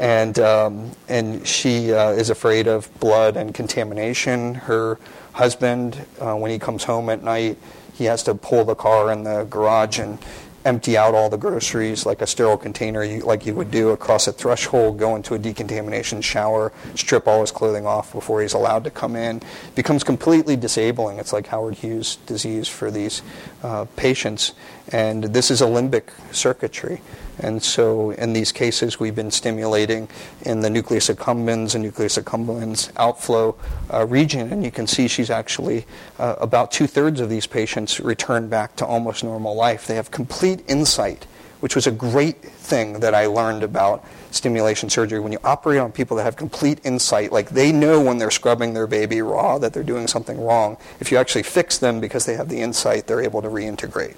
and 0.00 0.38
um, 0.38 0.90
and 1.08 1.46
she 1.46 1.92
uh, 1.92 2.10
is 2.10 2.30
afraid 2.30 2.66
of 2.66 2.88
blood 3.00 3.36
and 3.36 3.54
contamination. 3.54 4.54
Her 4.54 4.98
husband, 5.32 6.04
uh, 6.18 6.34
when 6.34 6.50
he 6.50 6.58
comes 6.58 6.84
home 6.84 7.10
at 7.10 7.22
night, 7.22 7.58
he 7.92 8.04
has 8.04 8.22
to 8.24 8.34
pull 8.34 8.64
the 8.64 8.74
car 8.74 9.12
in 9.12 9.24
the 9.24 9.44
garage 9.44 9.98
and 9.98 10.18
empty 10.64 10.96
out 10.96 11.14
all 11.14 11.30
the 11.30 11.38
groceries 11.38 12.04
like 12.04 12.20
a 12.20 12.26
sterile 12.26 12.56
container, 12.56 13.02
you, 13.02 13.20
like 13.20 13.46
you 13.46 13.54
would 13.54 13.70
do 13.70 13.90
across 13.90 14.26
a 14.26 14.32
threshold, 14.32 14.98
go 14.98 15.16
into 15.16 15.34
a 15.34 15.38
decontamination 15.38 16.20
shower, 16.20 16.72
strip 16.94 17.26
all 17.26 17.40
his 17.40 17.50
clothing 17.50 17.86
off 17.86 18.12
before 18.12 18.42
he's 18.42 18.52
allowed 18.52 18.84
to 18.84 18.90
come 18.90 19.16
in. 19.16 19.36
It 19.36 19.74
becomes 19.74 20.04
completely 20.04 20.56
disabling. 20.56 21.18
It's 21.18 21.32
like 21.32 21.46
Howard 21.46 21.74
Hughes 21.74 22.16
disease 22.26 22.68
for 22.68 22.90
these 22.90 23.22
uh, 23.62 23.84
patients. 23.96 24.52
And 24.92 25.24
this 25.24 25.50
is 25.50 25.60
a 25.60 25.66
limbic 25.66 26.10
circuitry. 26.32 27.00
And 27.38 27.62
so 27.62 28.10
in 28.10 28.32
these 28.32 28.52
cases, 28.52 29.00
we've 29.00 29.14
been 29.14 29.30
stimulating 29.30 30.08
in 30.42 30.60
the 30.60 30.68
nucleus 30.68 31.08
accumbens 31.08 31.74
and 31.74 31.82
nucleus 31.82 32.18
accumbens 32.18 32.90
outflow 32.96 33.56
uh, 33.92 34.06
region. 34.06 34.52
And 34.52 34.62
you 34.64 34.70
can 34.70 34.86
see 34.86 35.08
she's 35.08 35.30
actually, 35.30 35.86
uh, 36.18 36.36
about 36.38 36.70
two 36.70 36.86
thirds 36.86 37.20
of 37.20 37.30
these 37.30 37.46
patients 37.46 37.98
return 38.00 38.48
back 38.48 38.76
to 38.76 38.86
almost 38.86 39.24
normal 39.24 39.54
life. 39.54 39.86
They 39.86 39.96
have 39.96 40.10
complete 40.10 40.62
insight, 40.68 41.26
which 41.60 41.74
was 41.74 41.86
a 41.86 41.92
great 41.92 42.42
thing 42.42 43.00
that 43.00 43.14
I 43.14 43.26
learned 43.26 43.62
about 43.62 44.04
stimulation 44.30 44.90
surgery. 44.90 45.20
When 45.20 45.32
you 45.32 45.38
operate 45.44 45.80
on 45.80 45.92
people 45.92 46.16
that 46.16 46.24
have 46.24 46.36
complete 46.36 46.80
insight, 46.84 47.32
like 47.32 47.50
they 47.50 47.72
know 47.72 48.00
when 48.00 48.18
they're 48.18 48.30
scrubbing 48.30 48.74
their 48.74 48.86
baby 48.86 49.22
raw 49.22 49.58
that 49.58 49.72
they're 49.72 49.82
doing 49.82 50.06
something 50.06 50.40
wrong, 50.40 50.76
if 51.00 51.10
you 51.10 51.18
actually 51.18 51.42
fix 51.42 51.78
them 51.78 52.00
because 52.00 52.26
they 52.26 52.34
have 52.34 52.48
the 52.48 52.60
insight, 52.60 53.06
they're 53.06 53.22
able 53.22 53.42
to 53.42 53.48
reintegrate. 53.48 54.14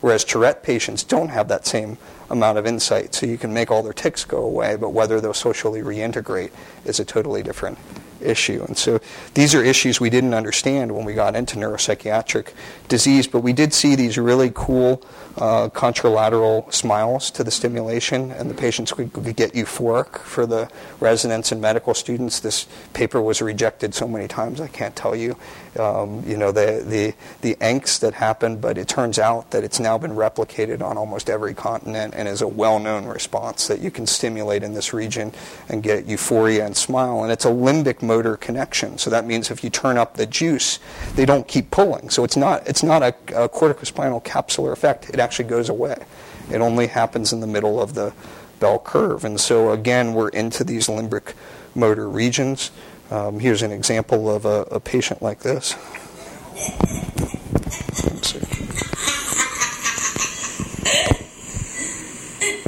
Whereas 0.00 0.24
Tourette 0.24 0.62
patients 0.62 1.04
don't 1.04 1.28
have 1.28 1.48
that 1.48 1.64
same 1.64 1.96
amount 2.28 2.58
of 2.58 2.66
insight. 2.66 3.14
So 3.14 3.26
you 3.26 3.38
can 3.38 3.54
make 3.54 3.70
all 3.70 3.82
their 3.82 3.92
tics 3.92 4.24
go 4.24 4.42
away, 4.42 4.76
but 4.76 4.90
whether 4.90 5.20
they'll 5.20 5.32
socially 5.32 5.80
reintegrate 5.80 6.50
is 6.84 6.98
a 6.98 7.04
totally 7.04 7.42
different 7.42 7.78
issue. 8.22 8.64
And 8.66 8.76
so 8.76 9.00
these 9.34 9.54
are 9.54 9.62
issues 9.62 10.00
we 10.00 10.10
didn't 10.10 10.34
understand 10.34 10.92
when 10.92 11.04
we 11.04 11.14
got 11.14 11.36
into 11.36 11.56
neuropsychiatric 11.56 12.52
disease, 12.88 13.26
but 13.26 13.40
we 13.40 13.52
did 13.52 13.72
see 13.72 13.94
these 13.94 14.18
really 14.18 14.50
cool 14.54 15.02
uh, 15.36 15.68
contralateral 15.70 16.72
smiles 16.72 17.30
to 17.32 17.44
the 17.44 17.50
stimulation, 17.50 18.30
and 18.32 18.50
the 18.50 18.54
patients 18.54 18.92
could, 18.92 19.12
could, 19.12 19.34
get 19.36 19.52
euphoric 19.54 20.18
for 20.18 20.44
the 20.44 20.70
residents 21.00 21.52
and 21.52 21.60
medical 21.60 21.94
students. 21.94 22.40
This 22.40 22.66
paper 22.92 23.20
was 23.20 23.40
rejected 23.40 23.94
so 23.94 24.06
many 24.06 24.28
times, 24.28 24.60
I 24.60 24.68
can't 24.68 24.94
tell 24.94 25.16
you. 25.16 25.36
Um, 25.78 26.22
you 26.26 26.36
know, 26.36 26.52
the, 26.52 26.84
the, 26.86 27.14
the 27.40 27.54
angst 27.56 28.00
that 28.00 28.12
happened, 28.12 28.60
but 28.60 28.76
it 28.76 28.88
turns 28.88 29.18
out 29.18 29.52
that 29.52 29.64
it's 29.64 29.80
now 29.80 29.96
been 29.96 30.12
replicated 30.12 30.82
on 30.82 30.98
almost 30.98 31.30
every 31.30 31.54
continent 31.54 32.12
and 32.14 32.28
is 32.28 32.42
a 32.42 32.48
well 32.48 32.78
known 32.78 33.06
response 33.06 33.68
that 33.68 33.80
you 33.80 33.90
can 33.90 34.06
stimulate 34.06 34.62
in 34.62 34.74
this 34.74 34.92
region 34.92 35.32
and 35.70 35.82
get 35.82 36.04
euphoria 36.04 36.66
and 36.66 36.76
smile. 36.76 37.22
And 37.22 37.32
it's 37.32 37.46
a 37.46 37.50
limbic 37.50 38.02
motor 38.02 38.36
connection. 38.36 38.98
So 38.98 39.08
that 39.10 39.24
means 39.24 39.50
if 39.50 39.64
you 39.64 39.70
turn 39.70 39.96
up 39.96 40.14
the 40.14 40.26
juice, 40.26 40.78
they 41.14 41.24
don't 41.24 41.48
keep 41.48 41.70
pulling. 41.70 42.10
So 42.10 42.22
it's 42.22 42.36
not, 42.36 42.66
it's 42.68 42.82
not 42.82 43.02
a, 43.02 43.14
a 43.34 43.48
corticospinal 43.48 44.22
capsular 44.24 44.72
effect. 44.72 45.08
It 45.08 45.20
actually 45.20 45.48
goes 45.48 45.70
away. 45.70 46.04
It 46.50 46.60
only 46.60 46.86
happens 46.86 47.32
in 47.32 47.40
the 47.40 47.46
middle 47.46 47.80
of 47.80 47.94
the 47.94 48.12
bell 48.60 48.78
curve. 48.78 49.24
And 49.24 49.40
so 49.40 49.72
again, 49.72 50.12
we're 50.12 50.28
into 50.28 50.64
these 50.64 50.86
limbic 50.86 51.34
motor 51.74 52.08
regions. 52.08 52.70
Um, 53.12 53.38
here's 53.40 53.60
an 53.60 53.72
example 53.72 54.34
of 54.34 54.46
a, 54.46 54.62
a 54.70 54.80
patient 54.80 55.20
like 55.20 55.40
this. 55.40 55.74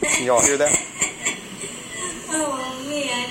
Can 0.03 0.27
y'all 0.27 0.43
hear 0.43 0.59
that? 0.59 0.77
Oh 2.29 2.85
man. 2.91 3.29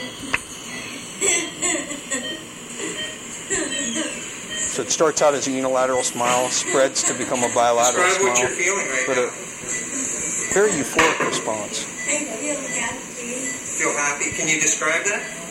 So 4.57 4.81
it 4.81 4.89
starts 4.89 5.21
out 5.21 5.35
as 5.35 5.47
a 5.47 5.51
unilateral 5.51 6.01
smile, 6.01 6.49
spreads 6.49 7.03
to 7.03 7.13
become 7.13 7.43
a 7.43 7.53
bilateral 7.53 8.07
Describe 8.07 8.21
smile. 8.21 8.29
what 8.33 8.39
you're 8.39 8.49
feeling 8.49 8.87
right 8.89 9.03
but 9.05 9.17
now. 9.17 9.29
a 9.29 10.53
very 10.55 10.71
euphoric 10.71 11.27
response. 11.27 11.85
I 11.85 12.25
feel 12.41 12.55
happy. 12.55 13.45
Feel 13.77 13.93
happy? 13.93 14.31
Can 14.31 14.47
you 14.47 14.59
describe 14.59 15.05
that? 15.05 15.42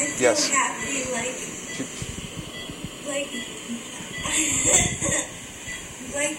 I 0.00 0.06
feel 0.06 0.20
Yes. 0.30 0.48
happy 0.48 1.04
like 1.12 1.36
like 3.06 3.28
like 6.14 6.38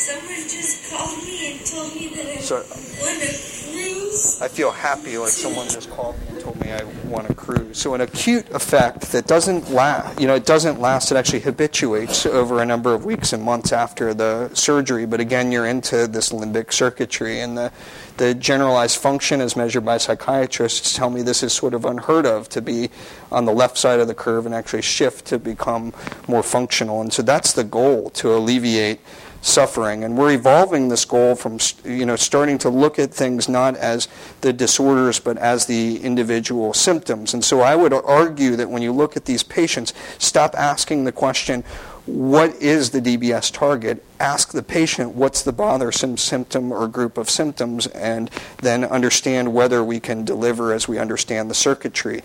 someone 0.00 0.48
just 0.48 0.90
called 0.90 1.22
me 1.24 1.52
and 1.52 1.66
told 1.66 1.94
me 1.94 2.08
that 2.16 2.26
I 2.26 2.40
So- 2.40 2.64
won 3.02 3.16
a 3.16 3.26
cruise. 3.26 4.38
I 4.40 4.48
feel 4.48 4.70
happy 4.70 5.18
like 5.18 5.28
someone 5.30 5.68
just 5.68 5.90
called 5.90 6.16
me. 6.18 6.26
And 6.30 6.40
told 6.40 6.60
me 6.60 6.72
I 6.72 6.82
want 7.06 7.28
a 7.28 7.34
cruise. 7.34 7.78
So 7.78 7.94
an 7.94 8.00
acute 8.00 8.46
effect 8.50 9.12
that 9.12 9.26
doesn't 9.26 9.72
last, 9.72 10.18
you 10.18 10.26
know, 10.26 10.34
it 10.34 10.46
doesn't 10.46 10.80
last. 10.80 11.12
It 11.12 11.16
actually 11.16 11.40
habituates 11.40 12.24
over 12.24 12.62
a 12.62 12.66
number 12.66 12.94
of 12.94 13.04
weeks 13.04 13.32
and 13.32 13.42
months 13.42 13.72
after 13.72 14.14
the 14.14 14.50
surgery. 14.54 15.04
But 15.06 15.20
again, 15.20 15.52
you're 15.52 15.66
into 15.66 16.06
this 16.06 16.30
limbic 16.30 16.72
circuitry, 16.72 17.40
and 17.40 17.56
the 17.58 17.70
the 18.16 18.34
generalized 18.34 18.98
function, 18.98 19.40
as 19.40 19.56
measured 19.56 19.84
by 19.84 19.96
psychiatrists, 19.96 20.94
tell 20.94 21.08
me 21.08 21.22
this 21.22 21.42
is 21.42 21.52
sort 21.54 21.72
of 21.72 21.84
unheard 21.86 22.26
of 22.26 22.48
to 22.50 22.60
be 22.60 22.90
on 23.32 23.44
the 23.46 23.52
left 23.52 23.78
side 23.78 23.98
of 24.00 24.08
the 24.08 24.14
curve 24.14 24.44
and 24.44 24.54
actually 24.54 24.82
shift 24.82 25.24
to 25.26 25.38
become 25.38 25.92
more 26.28 26.42
functional. 26.42 27.00
And 27.00 27.10
so 27.12 27.22
that's 27.22 27.52
the 27.52 27.64
goal 27.64 28.10
to 28.10 28.34
alleviate 28.34 29.00
suffering. 29.42 30.04
And 30.04 30.16
we're 30.16 30.32
evolving 30.32 30.88
this 30.88 31.04
goal 31.04 31.34
from 31.34 31.58
you 31.84 32.06
know 32.06 32.16
starting 32.16 32.58
to 32.58 32.68
look 32.68 32.98
at 32.98 33.12
things 33.12 33.48
not 33.48 33.76
as 33.76 34.08
the 34.40 34.52
disorders 34.52 35.18
but 35.18 35.38
as 35.38 35.66
the 35.66 36.02
individual 36.02 36.74
symptoms. 36.74 37.34
And 37.34 37.44
so 37.44 37.60
I 37.60 37.76
would 37.76 37.92
argue 37.92 38.56
that 38.56 38.70
when 38.70 38.82
you 38.82 38.92
look 38.92 39.16
at 39.16 39.24
these 39.24 39.42
patients, 39.42 39.92
stop 40.18 40.54
asking 40.56 41.04
the 41.04 41.12
question, 41.12 41.64
what 42.06 42.54
is 42.56 42.90
the 42.90 43.00
DBS 43.00 43.52
target? 43.52 44.02
Ask 44.18 44.52
the 44.52 44.62
patient 44.62 45.14
what's 45.14 45.42
the 45.42 45.52
bothersome 45.52 46.16
symptom 46.16 46.72
or 46.72 46.88
group 46.88 47.16
of 47.16 47.30
symptoms, 47.30 47.86
and 47.88 48.30
then 48.58 48.84
understand 48.84 49.54
whether 49.54 49.84
we 49.84 50.00
can 50.00 50.24
deliver 50.24 50.72
as 50.72 50.88
we 50.88 50.98
understand 50.98 51.50
the 51.50 51.54
circuitry. 51.54 52.22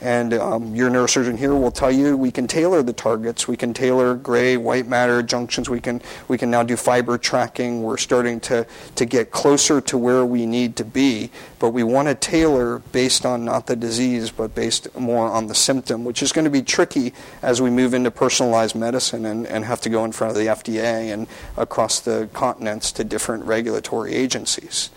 And 0.00 0.34
um, 0.34 0.76
your 0.76 0.90
neurosurgeon 0.90 1.36
here 1.36 1.54
will 1.54 1.72
tell 1.72 1.90
you 1.90 2.16
we 2.16 2.30
can 2.30 2.46
tailor 2.46 2.82
the 2.82 2.92
targets. 2.92 3.48
We 3.48 3.56
can 3.56 3.74
tailor 3.74 4.14
gray, 4.14 4.56
white 4.56 4.86
matter 4.86 5.22
junctions. 5.22 5.68
We 5.68 5.80
can 5.80 6.00
we 6.28 6.38
can 6.38 6.50
now 6.50 6.62
do 6.62 6.76
fiber 6.76 7.18
tracking. 7.18 7.82
We're 7.82 7.96
starting 7.96 8.38
to 8.40 8.66
to 8.94 9.04
get 9.04 9.32
closer 9.32 9.80
to 9.80 9.98
where 9.98 10.24
we 10.24 10.46
need 10.46 10.76
to 10.76 10.84
be. 10.84 11.30
But 11.58 11.70
we 11.70 11.82
want 11.82 12.06
to 12.08 12.14
tailor 12.14 12.78
based 12.92 13.26
on 13.26 13.44
not 13.44 13.66
the 13.66 13.74
disease, 13.74 14.30
but 14.30 14.54
based 14.54 14.94
more 14.96 15.26
on 15.26 15.48
the 15.48 15.54
symptom, 15.54 16.04
which 16.04 16.22
is 16.22 16.30
going 16.30 16.44
to 16.44 16.50
be 16.50 16.62
tricky 16.62 17.12
as 17.42 17.60
we 17.60 17.70
move 17.70 17.92
into 17.92 18.12
personalized 18.12 18.76
medicine 18.76 19.26
and, 19.26 19.46
and 19.46 19.64
have 19.64 19.80
to 19.80 19.88
go 19.88 20.04
in 20.04 20.12
front 20.12 20.30
of 20.30 20.36
the 20.36 20.46
FDA 20.46 21.12
and 21.12 21.26
across 21.56 21.98
the 21.98 22.28
continents 22.32 22.92
to 22.92 23.04
different 23.04 23.44
regulatory 23.44 24.14
agencies. 24.14 24.90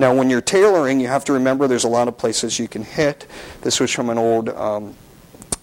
Now, 0.00 0.14
when 0.14 0.30
you're 0.30 0.40
tailoring, 0.40 0.98
you 0.98 1.08
have 1.08 1.26
to 1.26 1.34
remember 1.34 1.68
there's 1.68 1.84
a 1.84 1.88
lot 1.88 2.08
of 2.08 2.16
places 2.16 2.58
you 2.58 2.68
can 2.68 2.84
hit. 2.84 3.26
This 3.60 3.80
was 3.80 3.90
from 3.90 4.08
an 4.08 4.16
old 4.16 4.48
um, 4.48 4.96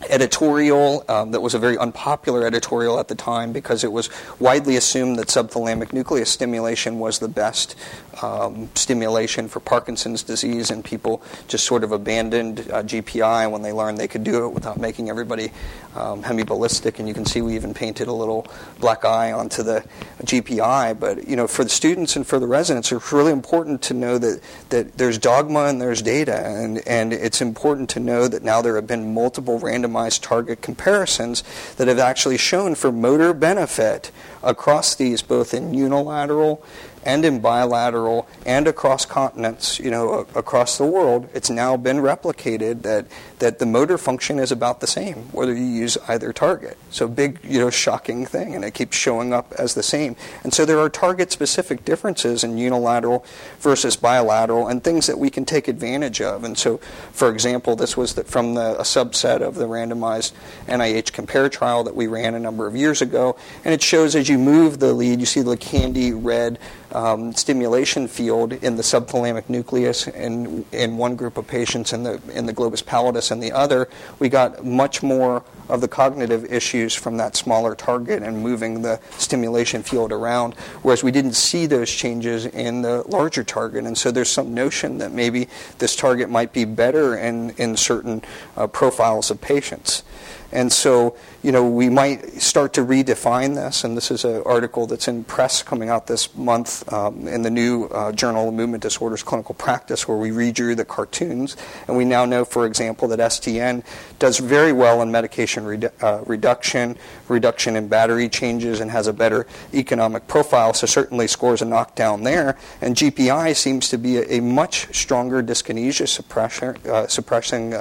editorial 0.10 1.03
um, 1.10 1.31
that 1.31 1.41
was 1.41 1.53
a 1.53 1.60
very 1.60 1.77
unpopular 1.77 2.45
editorial 2.45 2.99
at 2.99 3.07
the 3.07 3.15
time 3.15 3.51
because 3.51 3.83
it 3.83 3.91
was 3.91 4.10
widely 4.39 4.75
assumed 4.75 5.17
that 5.17 5.27
subthalamic 5.27 5.91
nucleus 5.91 6.29
stimulation 6.29 6.99
was 6.99 7.19
the 7.19 7.27
best 7.27 7.75
um, 8.21 8.69
stimulation 8.75 9.47
for 9.47 9.60
Parkinson's 9.60 10.23
disease, 10.23 10.71
and 10.71 10.83
people 10.83 11.21
just 11.47 11.65
sort 11.65 11.83
of 11.83 11.91
abandoned 11.91 12.60
uh, 12.71 12.83
GPI 12.83 13.49
when 13.51 13.62
they 13.62 13.71
learned 13.71 13.97
they 13.97 14.07
could 14.07 14.23
do 14.23 14.45
it 14.45 14.49
without 14.49 14.77
making 14.77 15.10
everybody 15.10 15.51
um, 15.95 16.23
hemiballistic. 16.23 16.99
And 16.99 17.07
you 17.07 17.13
can 17.13 17.25
see 17.25 17.41
we 17.41 17.55
even 17.55 17.73
painted 17.73 18.07
a 18.07 18.13
little 18.13 18.47
black 18.79 19.05
eye 19.05 19.31
onto 19.31 19.63
the 19.63 19.83
GPI. 20.21 20.99
But 20.99 21.27
you 21.27 21.36
know, 21.36 21.47
for 21.47 21.63
the 21.63 21.69
students 21.69 22.15
and 22.15 22.25
for 22.25 22.39
the 22.39 22.47
residents, 22.47 22.91
it's 22.91 23.12
really 23.12 23.31
important 23.31 23.81
to 23.83 23.93
know 23.93 24.17
that 24.17 24.41
that 24.69 24.97
there's 24.97 25.17
dogma 25.17 25.65
and 25.65 25.81
there's 25.81 26.01
data, 26.01 26.45
and 26.45 26.79
and 26.88 27.13
it's 27.13 27.41
important 27.41 27.89
to 27.91 27.99
know 27.99 28.27
that 28.27 28.43
now 28.43 28.62
there 28.62 28.75
have 28.75 28.88
been 28.88 29.13
multiple 29.13 29.60
randomized 29.88 30.21
target 30.21 30.62
comparisons 30.62 31.43
that 31.78 31.88
have 31.88 32.00
actually 32.00 32.38
shown 32.38 32.76
for 32.76 32.91
motor 32.91 33.34
benefit 33.34 34.12
across 34.43 34.95
these, 34.95 35.21
both 35.21 35.54
in 35.54 35.73
unilateral 35.73 36.63
and 37.08 37.24
in 37.24 37.39
bilateral 37.39 38.28
and 38.46 38.67
across 38.67 39.06
continents, 39.06 39.80
you 39.80 39.89
know, 39.89 40.28
across 40.36 40.78
the 40.78 40.86
world, 40.86 41.30
it's 41.34 41.50
now 41.50 41.78
been 41.78 41.98
replicated 41.98 42.82
that, 42.82 43.06
that 43.39 43.60
the 43.60 43.65
motor 43.65 43.98
function 43.98 44.39
is 44.39 44.52
about 44.52 44.82
the 44.82 44.88
same, 44.88 45.15
whether 45.32 45.54
you 45.54 45.63
use 45.63 45.98
either 46.10 46.34
target. 46.34 46.78
So 46.91 47.08
big, 47.08 47.39
you 47.43 47.60
know, 47.60 47.70
shocking 47.70 48.26
thing, 48.26 48.56
and 48.56 48.65
it 48.65 48.74
keeps 48.74 48.98
showing 48.98 49.32
up 49.32 49.54
as 49.58 49.74
the 49.74 49.84
same. 49.84 50.17
And 50.43 50.54
so 50.54 50.65
there 50.65 50.80
are 50.80 50.89
target-specific 50.89 51.86
differences 51.86 52.43
in 52.43 52.58
unilateral 52.58 53.26
versus 53.60 53.96
bilateral, 53.96 54.67
and 54.67 54.84
things 54.84 55.08
that 55.08 55.17
we 55.17 55.30
can 55.30 55.46
take 55.46 55.70
advantage 55.70 56.20
of. 56.20 56.43
And 56.43 56.58
so, 56.58 56.78
for 57.13 57.32
example, 57.32 57.78
this 57.78 57.96
was 57.96 58.15
the, 58.15 58.26
from 58.26 58.56
the, 58.56 58.78
a 58.78 58.84
subset 58.84 59.39
of 59.39 59.56
the 59.56 59.65
randomized 59.65 60.34
NIH 60.67 61.13
compare 61.13 61.48
trial 61.48 61.86
that 61.86 61.96
we 61.96 62.08
ran 62.08 62.36
a 62.36 62.39
number 62.39 62.67
of 62.67 62.76
years 62.76 63.02
ago, 63.02 63.38
and 63.63 63.74
it 63.74 63.82
shows 63.82 64.13
as 64.13 64.28
you 64.28 64.38
move 64.38 64.80
the 64.80 64.91
lead, 64.91 65.22
you 65.22 65.26
see 65.26 65.41
the 65.41 65.56
candy 65.56 66.12
red 66.12 66.60
uh, 66.91 66.96
um, 66.97 67.31
stimulation 67.33 68.07
field 68.07 68.53
in 68.53 68.75
the 68.75 68.81
subthalamic 68.81 69.49
nucleus 69.49 70.07
in, 70.07 70.65
in 70.71 70.97
one 70.97 71.15
group 71.15 71.38
of 71.38 71.45
patients 71.45 71.93
in 71.93 72.01
the, 72.01 72.19
in 72.33 72.47
the 72.47 72.53
globus 72.53 72.83
pallidus 72.83 73.31
in 73.31 73.39
the 73.39 73.51
other, 73.51 73.88
we 74.17 74.29
got 74.29 74.65
much 74.65 75.03
more 75.03 75.43
of 75.69 75.82
the 75.82 75.88
cognitive 75.88 76.45
issues 76.51 76.93
from 76.93 77.17
that 77.17 77.36
smaller 77.36 77.75
target 77.75 78.23
and 78.23 78.41
moving 78.41 78.82
the 78.82 78.99
stimulation 79.17 79.84
field 79.84 80.12
around, 80.12 80.53
whereas 80.82 81.03
we 81.03 81.12
didn't 81.12 81.34
see 81.34 81.65
those 81.65 81.89
changes 81.91 82.45
in 82.45 82.82
the 82.82 83.03
larger 83.08 83.43
target. 83.43 83.86
And 83.86 83.97
so 83.97 84.12
there's 84.12 84.30
some 84.30 84.53
notion 84.53 84.97
that 84.99 85.12
maybe 85.12 85.47
this 85.80 85.95
target 85.95 86.30
might 86.30 86.53
be 86.53 86.65
better 86.65 87.17
in, 87.17 87.51
in 87.51 87.77
certain 87.77 88.21
uh, 88.56 88.67
profiles 88.67 89.32
of 89.32 89.41
patients. 89.41 90.03
And 90.51 90.71
so, 90.71 91.17
you 91.43 91.51
know, 91.51 91.69
we 91.69 91.89
might 91.89 92.41
start 92.41 92.73
to 92.75 92.82
redefine 92.82 93.56
this, 93.56 93.84
and 93.84 93.97
this 93.97 94.12
is 94.12 94.23
an 94.23 94.41
article 94.45 94.88
that's 94.88 95.10
in 95.10 95.25
press 95.25 95.62
coming 95.62 95.89
out 95.89 96.08
this 96.08 96.34
month 96.36 96.91
um, 96.91 97.27
in 97.27 97.41
the 97.41 97.49
new 97.49 97.86
uh, 97.86 98.13
Journal 98.13 98.47
of 98.47 98.53
Movement 98.53 98.82
Disorders 98.82 99.23
Clinical 99.23 99.56
Practice, 99.56 100.08
where 100.08 100.17
we 100.17 100.30
redrew 100.30 100.75
the 100.77 100.86
cartoons, 100.86 101.58
and 101.88 101.97
we 101.97 102.06
now 102.06 102.23
know, 102.23 102.45
for 102.45 102.65
example, 102.65 103.10
that 103.10 103.19
STN 103.19 103.84
does 104.19 104.39
very 104.39 104.71
well 104.71 105.01
in 105.01 105.12
medication 105.12 105.57
redu- 105.65 105.91
uh, 106.04 106.24
reduction, 106.26 106.98
reduction 107.28 107.76
in 107.76 107.88
battery 107.88 108.30
changes, 108.30 108.80
and 108.80 108.91
has 108.91 109.08
a 109.08 109.13
better 109.13 109.48
economic 109.74 110.28
profile. 110.28 110.74
So 110.74 110.88
certainly 110.88 111.28
scores 111.28 111.62
a 111.62 111.65
knockdown 111.65 112.24
there. 112.24 112.58
And 112.82 112.96
GPI 112.96 113.56
seems 113.56 113.89
to 113.89 113.98
be 113.98 114.17
a, 114.17 114.38
a 114.38 114.41
much 114.41 114.93
stronger 114.96 115.41
dyskinesia 115.43 116.08
suppressor, 116.08 116.86
uh, 116.88 117.08
suppressing 117.08 117.74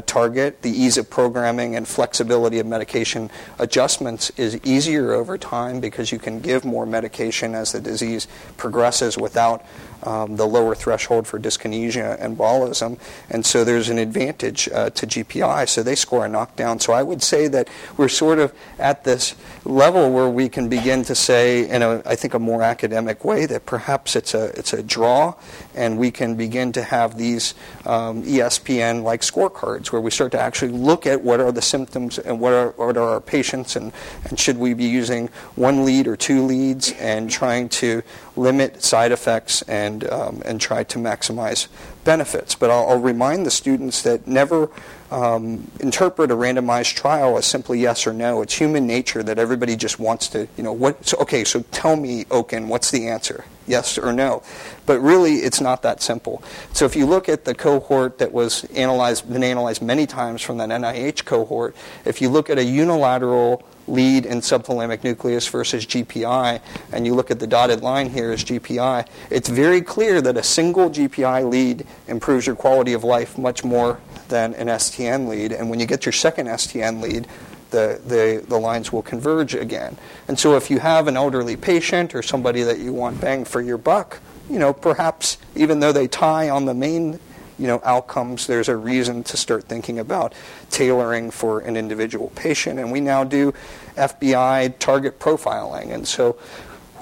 target. 0.00 0.62
The 0.62 0.70
ease 0.70 0.96
of 0.96 1.08
programming 1.08 1.76
and 1.76 1.86
flexibility 1.86 2.58
of 2.58 2.66
medication 2.66 3.30
adjustments 3.58 4.30
is 4.36 4.58
easier 4.64 5.12
over 5.12 5.38
time 5.38 5.80
because 5.80 6.12
you 6.12 6.18
can 6.18 6.40
give 6.40 6.64
more 6.64 6.86
medication 6.86 7.54
as 7.54 7.72
the 7.72 7.80
disease 7.80 8.26
progresses 8.56 9.16
without 9.16 9.64
um, 10.04 10.36
the 10.36 10.46
lower 10.46 10.74
threshold 10.74 11.26
for 11.26 11.38
dyskinesia 11.38 12.20
and 12.20 12.36
hemiballism. 12.36 12.98
And 13.30 13.44
so 13.44 13.64
there's 13.64 13.88
an 13.88 13.98
advantage 13.98 14.68
uh, 14.72 14.90
to 14.90 15.06
GPI. 15.06 15.68
So 15.68 15.82
they 15.82 15.94
score 15.94 16.26
a 16.26 16.28
knockdown. 16.28 16.80
So 16.80 16.92
I 16.92 17.02
would 17.02 17.22
say 17.22 17.48
that 17.48 17.68
we're 17.96 18.08
sort 18.08 18.38
of 18.38 18.52
at 18.78 19.04
this 19.04 19.34
level 19.64 20.10
where 20.10 20.28
we 20.28 20.48
can 20.48 20.68
begin 20.68 21.04
to 21.04 21.14
say, 21.14 21.68
in 21.68 21.82
a, 21.82 22.02
I 22.04 22.16
think, 22.16 22.34
a 22.34 22.38
more 22.38 22.62
academic 22.62 23.24
way, 23.24 23.46
that 23.46 23.66
perhaps 23.66 24.16
it's 24.16 24.34
a, 24.34 24.46
it's 24.58 24.72
a 24.72 24.82
draw, 24.82 25.34
and 25.74 25.98
we 25.98 26.10
can 26.10 26.36
begin 26.36 26.72
to 26.72 26.82
have 26.82 27.16
these 27.16 27.54
um, 27.86 28.22
ESPN 28.24 29.02
like 29.02 29.20
scorecards 29.20 29.81
where 29.90 30.00
we 30.00 30.10
start 30.10 30.32
to 30.32 30.40
actually 30.40 30.72
look 30.72 31.06
at 31.06 31.22
what 31.22 31.40
are 31.40 31.50
the 31.50 31.62
symptoms 31.62 32.18
and 32.18 32.38
what 32.38 32.52
are, 32.52 32.68
what 32.72 32.96
are 32.96 33.08
our 33.08 33.20
patients, 33.20 33.74
and, 33.74 33.92
and 34.24 34.38
should 34.38 34.58
we 34.58 34.74
be 34.74 34.84
using 34.84 35.28
one 35.56 35.84
lead 35.84 36.06
or 36.06 36.16
two 36.16 36.44
leads 36.44 36.92
and 36.92 37.30
trying 37.30 37.68
to 37.70 38.02
limit 38.36 38.82
side 38.82 39.12
effects 39.12 39.62
and, 39.62 40.08
um, 40.10 40.42
and 40.44 40.60
try 40.60 40.84
to 40.84 40.98
maximize 40.98 41.68
benefits. 42.04 42.54
But 42.54 42.70
I'll, 42.70 42.88
I'll 42.90 43.00
remind 43.00 43.46
the 43.46 43.50
students 43.50 44.02
that 44.02 44.26
never 44.26 44.70
um, 45.10 45.70
interpret 45.80 46.30
a 46.30 46.34
randomized 46.34 46.94
trial 46.94 47.36
as 47.36 47.46
simply 47.46 47.80
yes 47.80 48.06
or 48.06 48.12
no. 48.12 48.42
It's 48.42 48.54
human 48.54 48.86
nature 48.86 49.22
that 49.22 49.38
everybody 49.38 49.76
just 49.76 49.98
wants 49.98 50.28
to, 50.28 50.48
you 50.56 50.62
know, 50.62 50.72
what, 50.72 51.06
so, 51.06 51.18
okay, 51.18 51.44
so 51.44 51.62
tell 51.70 51.96
me, 51.96 52.24
Okun, 52.30 52.68
what's 52.68 52.90
the 52.90 53.08
answer? 53.08 53.44
Yes 53.66 53.98
or 53.98 54.12
no? 54.12 54.42
But 54.86 55.00
really, 55.00 55.36
it's 55.36 55.60
not 55.60 55.82
that 55.82 56.02
simple. 56.02 56.42
So 56.72 56.84
if 56.86 56.96
you 56.96 57.06
look 57.06 57.28
at 57.28 57.44
the 57.44 57.54
cohort 57.54 58.18
that 58.18 58.32
was 58.32 58.64
analyzed, 58.72 59.30
been 59.30 59.44
analyzed 59.44 59.82
many 59.82 60.06
times 60.06 60.42
from 60.42 60.58
that 60.58 60.70
NIH 60.70 61.24
cohort, 61.24 61.76
if 62.04 62.20
you 62.20 62.28
look 62.28 62.50
at 62.50 62.58
a 62.58 62.64
unilateral 62.64 63.62
lead 63.92 64.26
in 64.26 64.40
subthalamic 64.40 65.04
nucleus 65.04 65.46
versus 65.46 65.86
GPI, 65.86 66.60
and 66.92 67.06
you 67.06 67.14
look 67.14 67.30
at 67.30 67.38
the 67.38 67.46
dotted 67.46 67.82
line 67.82 68.08
here 68.08 68.32
as 68.32 68.42
GPI, 68.42 69.06
it's 69.30 69.48
very 69.48 69.82
clear 69.82 70.20
that 70.22 70.36
a 70.36 70.42
single 70.42 70.90
GPI 70.90 71.48
lead 71.48 71.86
improves 72.08 72.46
your 72.46 72.56
quality 72.56 72.94
of 72.94 73.04
life 73.04 73.36
much 73.36 73.62
more 73.62 74.00
than 74.28 74.54
an 74.54 74.68
STN 74.68 75.28
lead. 75.28 75.52
And 75.52 75.68
when 75.68 75.78
you 75.78 75.86
get 75.86 76.06
your 76.06 76.12
second 76.12 76.46
STN 76.46 77.02
lead, 77.02 77.28
the, 77.70 78.00
the, 78.06 78.44
the 78.46 78.58
lines 78.58 78.92
will 78.92 79.02
converge 79.02 79.54
again. 79.54 79.96
And 80.28 80.38
so 80.38 80.56
if 80.56 80.70
you 80.70 80.78
have 80.78 81.06
an 81.06 81.16
elderly 81.16 81.56
patient 81.56 82.14
or 82.14 82.22
somebody 82.22 82.62
that 82.62 82.78
you 82.78 82.92
want 82.92 83.20
bang 83.20 83.44
for 83.44 83.60
your 83.60 83.78
buck, 83.78 84.20
you 84.48 84.58
know, 84.58 84.72
perhaps 84.72 85.38
even 85.54 85.80
though 85.80 85.92
they 85.92 86.08
tie 86.08 86.50
on 86.50 86.64
the 86.64 86.74
main 86.74 87.18
you 87.58 87.66
know, 87.66 87.80
outcomes, 87.84 88.46
there's 88.46 88.68
a 88.68 88.76
reason 88.76 89.22
to 89.22 89.36
start 89.36 89.64
thinking 89.64 89.98
about 89.98 90.34
tailoring 90.70 91.30
for 91.30 91.60
an 91.60 91.76
individual 91.76 92.32
patient. 92.34 92.80
And 92.80 92.90
we 92.90 93.00
now 93.00 93.24
do 93.24 93.54
FBI 93.96 94.78
target 94.78 95.18
profiling. 95.18 95.92
And 95.92 96.06
so 96.06 96.38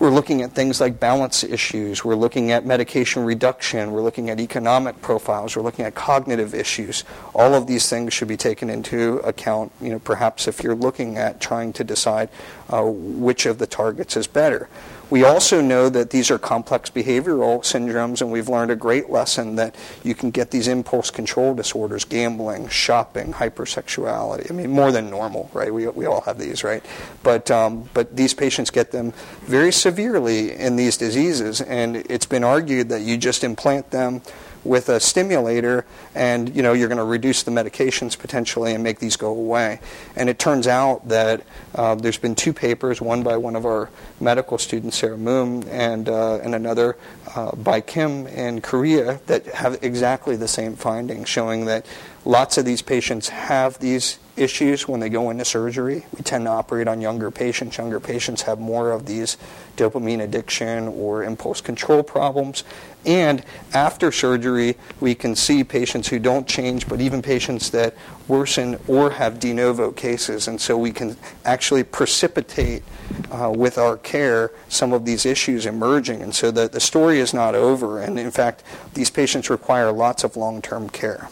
we're 0.01 0.11
looking 0.11 0.41
at 0.41 0.53
things 0.53 0.81
like 0.81 0.99
balance 0.99 1.45
issues. 1.45 2.03
We're 2.03 2.15
looking 2.15 2.53
at 2.53 2.65
medication 2.65 3.23
reduction. 3.23 3.93
We're 3.93 4.01
looking 4.01 4.31
at 4.31 4.41
economic 4.41 5.01
profiles. 5.03 5.55
We're 5.55 5.63
looking 5.63 5.85
at 5.85 5.95
cognitive 5.95 6.55
issues. 6.55 7.05
All 7.35 7.55
of 7.55 7.67
these 7.67 7.91
things 7.91 8.15
should 8.15 8.29
be 8.29 8.39
taken 8.39 8.71
into 8.71 9.19
account, 9.19 9.73
you 9.79 9.91
know, 9.91 9.99
perhaps 9.99 10.49
if 10.49 10.63
you're 10.63 10.75
looking 10.75 11.19
at 11.19 11.39
trying 11.39 11.75
to 11.75 11.85
decide 11.85 12.31
uh, 12.71 12.83
which 12.83 13.45
of 13.45 13.59
the 13.59 13.67
targets 13.67 14.17
is 14.17 14.27
better. 14.27 14.71
We 15.11 15.25
also 15.25 15.61
know 15.61 15.89
that 15.89 16.11
these 16.11 16.31
are 16.31 16.39
complex 16.39 16.89
behavioral 16.89 17.61
syndromes, 17.63 18.21
and 18.21 18.31
we've 18.31 18.49
learned 18.49 18.71
a 18.71 18.77
great 18.77 19.11
lesson 19.11 19.57
that 19.57 19.75
you 20.05 20.15
can 20.15 20.31
get 20.31 20.53
these 20.53 20.69
impulse 20.69 21.11
control 21.11 21.53
disorders, 21.55 22.05
gambling, 22.05 22.69
shopping, 22.69 23.33
hypersexuality. 23.33 24.49
I 24.49 24.55
mean, 24.55 24.71
more 24.71 24.93
than 24.93 25.11
normal, 25.11 25.51
right? 25.53 25.75
We, 25.75 25.89
we 25.89 26.07
all 26.07 26.21
have 26.23 26.39
these, 26.39 26.63
right? 26.63 26.85
But, 27.25 27.51
um, 27.51 27.91
but 27.93 28.17
these 28.17 28.35
patients 28.35 28.71
get 28.71 28.93
them 28.93 29.13
very 29.43 29.73
severely 29.73 30.53
in 30.53 30.77
these 30.77 30.97
diseases, 30.97 31.61
and 31.61 31.97
it's 31.97 32.27
been 32.27 32.45
argued 32.45 32.89
that 32.91 33.03
you 33.03 33.17
just 33.17 33.43
implant 33.43 33.91
them 33.91 34.23
with 34.65 34.89
a 34.89 35.01
stimulator 35.01 35.85
and 36.15 36.55
you 36.55 36.63
know 36.63 36.73
you're 36.73 36.89
going 36.89 36.99
to 36.99 37.05
reduce 37.05 37.43
the 37.43 37.51
medications 37.51 38.19
potentially 38.19 38.75
and 38.75 38.83
make 38.83 38.99
these 38.99 39.17
go 39.17 39.31
away. 39.31 39.81
And 40.17 40.29
it 40.29 40.39
turns 40.39 40.67
out 40.67 41.09
that 41.09 41.43
uh, 41.75 41.95
there's 41.95 42.19
been 42.19 42.35
two 42.35 42.53
papers 42.53 43.01
one 43.01 43.23
by 43.23 43.37
one 43.37 43.57
of 43.57 43.65
our 43.65 43.91
medical 44.21 44.59
students 44.59 44.99
sarah 44.99 45.17
moon 45.17 45.67
and, 45.69 46.09
uh, 46.09 46.37
and 46.37 46.55
another 46.55 46.97
uh, 47.35 47.55
by 47.57 47.81
kim 47.81 48.27
in 48.27 48.61
korea 48.61 49.21
that 49.27 49.47
have 49.47 49.79
exactly 49.83 50.37
the 50.37 50.49
same 50.49 50.77
findings 50.77 51.29
showing 51.29 51.65
that 51.65 51.87
lots 52.25 52.59
of 52.59 52.65
these 52.65 52.83
patients 52.83 53.29
have 53.29 53.79
these 53.79 54.19
issues 54.41 54.89
when 54.89 55.01
they 55.01 55.09
go 55.09 55.31
into 55.31 55.45
surgery. 55.45 56.07
We 56.17 56.23
tend 56.23 56.47
to 56.47 56.51
operate 56.51 56.89
on 56.89 57.01
younger 57.01 57.31
patients. 57.31 57.79
Younger 57.79 58.01
patients 58.01 58.43
have 58.43 58.59
more 58.59 58.91
of 58.91 59.07
these 59.07 59.37
dopamine 59.77 60.23
addiction 60.23 60.89
or 60.89 61.23
impulse 61.25 61.61
control 61.61 62.03
problems. 62.03 62.65
And 63.05 63.45
after 63.73 64.13
surgery, 64.13 64.77
we 65.01 65.15
can 65.15 65.35
see 65.35 65.65
patients 65.65 66.09
who 66.09 66.19
don't 66.19 66.47
change, 66.47 66.89
but 66.89 67.01
even 67.01 67.23
patients 67.23 67.71
that 67.71 67.95
worsen 68.29 68.79
or 68.89 69.11
have 69.11 69.41
de 69.41 69.53
novo 69.53 69.91
cases. 69.91 70.49
And 70.49 70.61
so 70.61 70.77
we 70.77 70.93
can 70.93 71.17
actually 71.45 71.85
precipitate 71.85 72.83
uh, 73.31 73.53
with 73.55 73.79
our 73.79 73.97
care 73.97 74.53
some 74.69 74.93
of 74.93 75.05
these 75.05 75.25
issues 75.25 75.67
emerging. 75.67 76.23
And 76.23 76.35
so 76.35 76.51
the, 76.51 76.69
the 76.69 76.81
story 76.81 77.21
is 77.21 77.33
not 77.33 77.55
over. 77.55 78.01
And 78.01 78.19
in 78.19 78.31
fact, 78.31 78.63
these 78.95 79.11
patients 79.11 79.49
require 79.51 79.93
lots 79.93 80.25
of 80.25 80.37
long 80.37 80.61
term 80.61 80.89
care. 80.91 81.29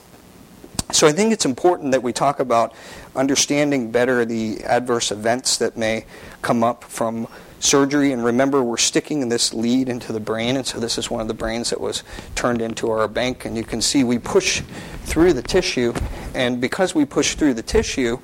So 0.91 1.07
I 1.07 1.12
think 1.12 1.32
it's 1.32 1.45
important 1.45 1.93
that 1.93 2.03
we 2.03 2.14
talk 2.14 2.41
about 2.41 2.74
understanding 3.14 3.91
better 3.91 4.24
the 4.24 4.64
adverse 4.64 5.11
events 5.11 5.59
that 5.59 5.76
may 5.76 6.07
come 6.41 6.64
up 6.64 6.82
from 6.82 7.28
surgery. 7.61 8.12
And 8.12 8.24
remember, 8.24 8.62
we're 8.62 8.78
sticking 8.78 9.28
this 9.28 9.53
lead 9.53 9.89
into 9.91 10.12
the 10.12 10.20
brain, 10.20 10.57
and 10.57 10.66
so 10.66 10.80
this 10.80 10.97
is 10.97 11.11
one 11.11 11.20
of 11.20 11.28
the 11.28 11.34
brains 11.34 11.70
that 11.70 11.80
was 11.80 12.05
turned 12.34 12.62
into 12.62 12.91
our 12.91 13.07
bank. 13.07 13.45
And 13.45 13.57
you 13.57 13.64
can 13.64 13.82
see 13.82 14.03
we 14.03 14.18
push 14.18 14.62
through 15.03 15.34
the 15.34 15.43
tissue, 15.43 15.93
and 16.34 16.61
because 16.61 16.95
we 16.95 17.05
push 17.05 17.34
through 17.34 17.55
the 17.55 17.62
tissue, 17.62 18.18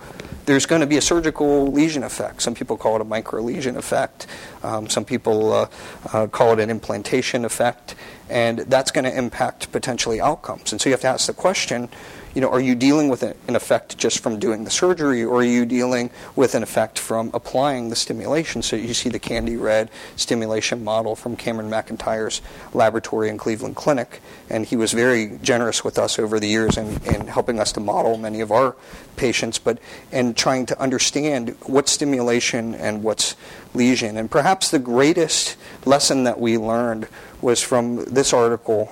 there's 0.47 0.67
going 0.67 0.81
to 0.81 0.87
be 0.87 0.97
a 0.97 1.03
surgical 1.03 1.67
lesion 1.71 2.03
effect. 2.03 2.43
Some 2.43 2.55
people 2.55 2.77
call 2.77 2.97
it 2.97 3.01
a 3.01 3.05
micro 3.05 3.41
lesion 3.43 3.77
effect. 3.77 4.27
Um, 4.62 4.89
some 4.89 5.05
people 5.05 5.53
uh, 5.53 5.69
uh, 6.12 6.27
call 6.27 6.53
it 6.53 6.61
an 6.61 6.71
implantation 6.71 7.45
effect. 7.45 7.95
And 8.29 8.61
that's 8.61 8.91
going 8.91 9.05
to 9.05 9.17
impact 9.17 9.73
potentially 9.73 10.21
outcomes. 10.21 10.73
And 10.73 10.81
so 10.81 10.89
you 10.89 10.93
have 10.93 11.01
to 11.03 11.09
ask 11.09 11.27
the 11.27 11.35
question 11.35 11.89
you 12.35 12.41
know, 12.41 12.51
are 12.51 12.61
you 12.61 12.74
dealing 12.74 13.09
with 13.09 13.22
an 13.22 13.55
effect 13.55 13.97
just 13.97 14.18
from 14.18 14.39
doing 14.39 14.64
the 14.64 14.70
surgery, 14.70 15.22
or 15.22 15.41
are 15.41 15.45
you 15.45 15.64
dealing 15.64 16.11
with 16.35 16.55
an 16.55 16.62
effect 16.62 16.99
from 16.99 17.30
applying 17.32 17.91
the 17.91 17.97
stimulation? 17.97 18.61
So 18.62 18.74
you 18.74 18.93
see 18.93 19.09
the 19.09 19.20
candy 19.20 19.57
red 19.57 19.89
stimulation 20.16 20.82
model 20.82 21.14
from 21.14 21.37
Cameron 21.37 21.70
McIntyre's 21.70 22.43
laboratory 22.72 23.28
in 23.28 23.39
Cleveland 23.39 23.76
Clinic, 23.76 24.20
and 24.51 24.66
he 24.66 24.76
was 24.76 24.93
very 24.93 25.39
generous 25.43 25.85
with 25.85 25.99
us 25.99 26.18
over 26.18 26.41
the 26.41 26.49
years 26.49 26.76
in, 26.76 27.01
in 27.05 27.28
helping 27.28 27.61
us 27.61 27.72
to 27.72 27.80
model 27.80 28.18
many 28.18 28.41
of 28.41 28.51
our 28.51 28.74
patients, 29.16 29.59
but 29.59 29.78
and 30.11 30.37
trying 30.37 30.66
to 30.66 30.80
understand 30.80 31.57
what's 31.62 31.93
stimulation 31.93 32.74
and 32.74 33.05
what's 33.05 33.37
lesion. 33.74 34.16
And 34.16 34.30
perhaps 34.30 34.70
the 34.70 34.78
greatest 34.78 35.57
lesson 35.85 36.24
that 36.24 36.41
we 36.41 36.59
learned 36.59 37.07
was 37.41 37.61
from 37.61 38.05
this 38.07 38.32
article 38.32 38.91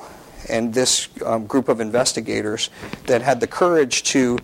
and 0.49 0.74
this 0.74 1.09
um, 1.24 1.47
group 1.47 1.68
of 1.68 1.80
investigators 1.80 2.70
that 3.07 3.22
had 3.22 3.40
the 3.40 3.47
courage 3.47 4.03
to 4.05 4.38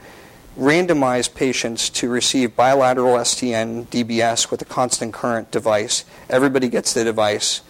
randomize 0.59 1.33
patients 1.33 1.89
to 1.89 2.09
receive 2.09 2.57
bilateral 2.57 3.15
STN 3.17 3.87
DBS 3.87 4.51
with 4.51 4.61
a 4.61 4.65
constant 4.65 5.15
current 5.15 5.51
device. 5.51 6.05
Everybody 6.29 6.69
gets 6.69 6.93
the 6.95 7.05
device, 7.05 7.63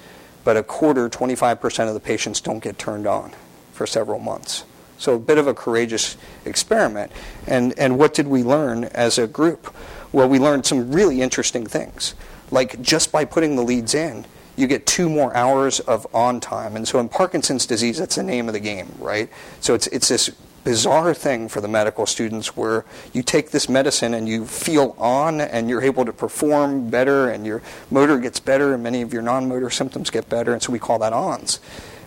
but 0.43 0.57
a 0.57 0.63
quarter, 0.63 1.09
25% 1.11 1.89
of 1.89 1.95
the 1.95 2.01
patients 2.01 2.41
don't 2.41 2.63
get 2.63 2.79
turned 2.79 3.07
on 3.07 3.33
for 3.73 3.87
several 3.87 4.19
months. 4.19 4.65
So 4.97 5.15
a 5.15 5.19
bit 5.19 5.39
of 5.39 5.47
a 5.47 5.55
courageous 5.55 6.17
experiment. 6.45 7.13
And, 7.47 7.79
and 7.79 7.99
what 7.99 8.15
did 8.15 8.27
we 8.27 8.43
learn 8.43 8.85
as 8.85 9.19
a 9.19 9.27
group? 9.27 9.75
Well, 10.11 10.29
we 10.29 10.39
learned 10.39 10.67
some 10.67 10.91
really 10.91 11.21
interesting 11.21 11.67
things. 11.67 12.15
Like 12.51 12.81
just 12.81 13.13
by 13.13 13.25
putting 13.25 13.57
the 13.57 13.63
leads 13.63 13.95
in, 13.95 14.25
you 14.59 14.67
get 14.67 14.87
two 14.87 15.09
more 15.09 15.35
hours 15.37 15.81
of 15.81 16.07
on 16.15 16.41
time. 16.41 16.75
And 16.75 16.87
so 16.87 16.99
in 16.99 17.09
Parkinson's 17.09 17.65
disease, 17.65 17.99
that's 17.99 18.17
the 18.17 18.23
name 18.23 18.49
of 18.49 18.55
the 18.55 18.61
game, 18.61 18.93
right? 18.99 19.31
So 19.61 19.75
it's, 19.75 19.87
it's 19.89 20.09
this 20.09 20.31
bizarre 20.65 21.15
thing 21.15 21.49
for 21.49 21.61
the 21.61 21.69
medical 21.69 22.05
students 22.05 22.57
where 22.57 22.85
you 23.13 23.23
take 23.23 23.51
this 23.53 23.69
medicine 23.69 24.13
and 24.13 24.29
you 24.29 24.45
feel 24.45 24.95
on 24.99 25.41
and 25.41 25.71
you're 25.71 25.81
able 25.81 26.05
to 26.05 26.13
perform 26.13 26.91
better 26.91 27.31
and 27.31 27.47
your 27.47 27.63
motor 27.91 28.19
gets 28.19 28.41
better 28.41 28.75
and 28.75 28.83
many 28.83 29.01
of 29.01 29.13
your 29.13 29.23
non-motor 29.23 29.71
symptoms 29.71 30.11
get 30.11 30.29
better 30.29 30.53
and 30.53 30.63
so 30.63 30.71
we 30.71 30.79
call 30.79 30.99
that 30.99 31.13
ons 31.13 31.61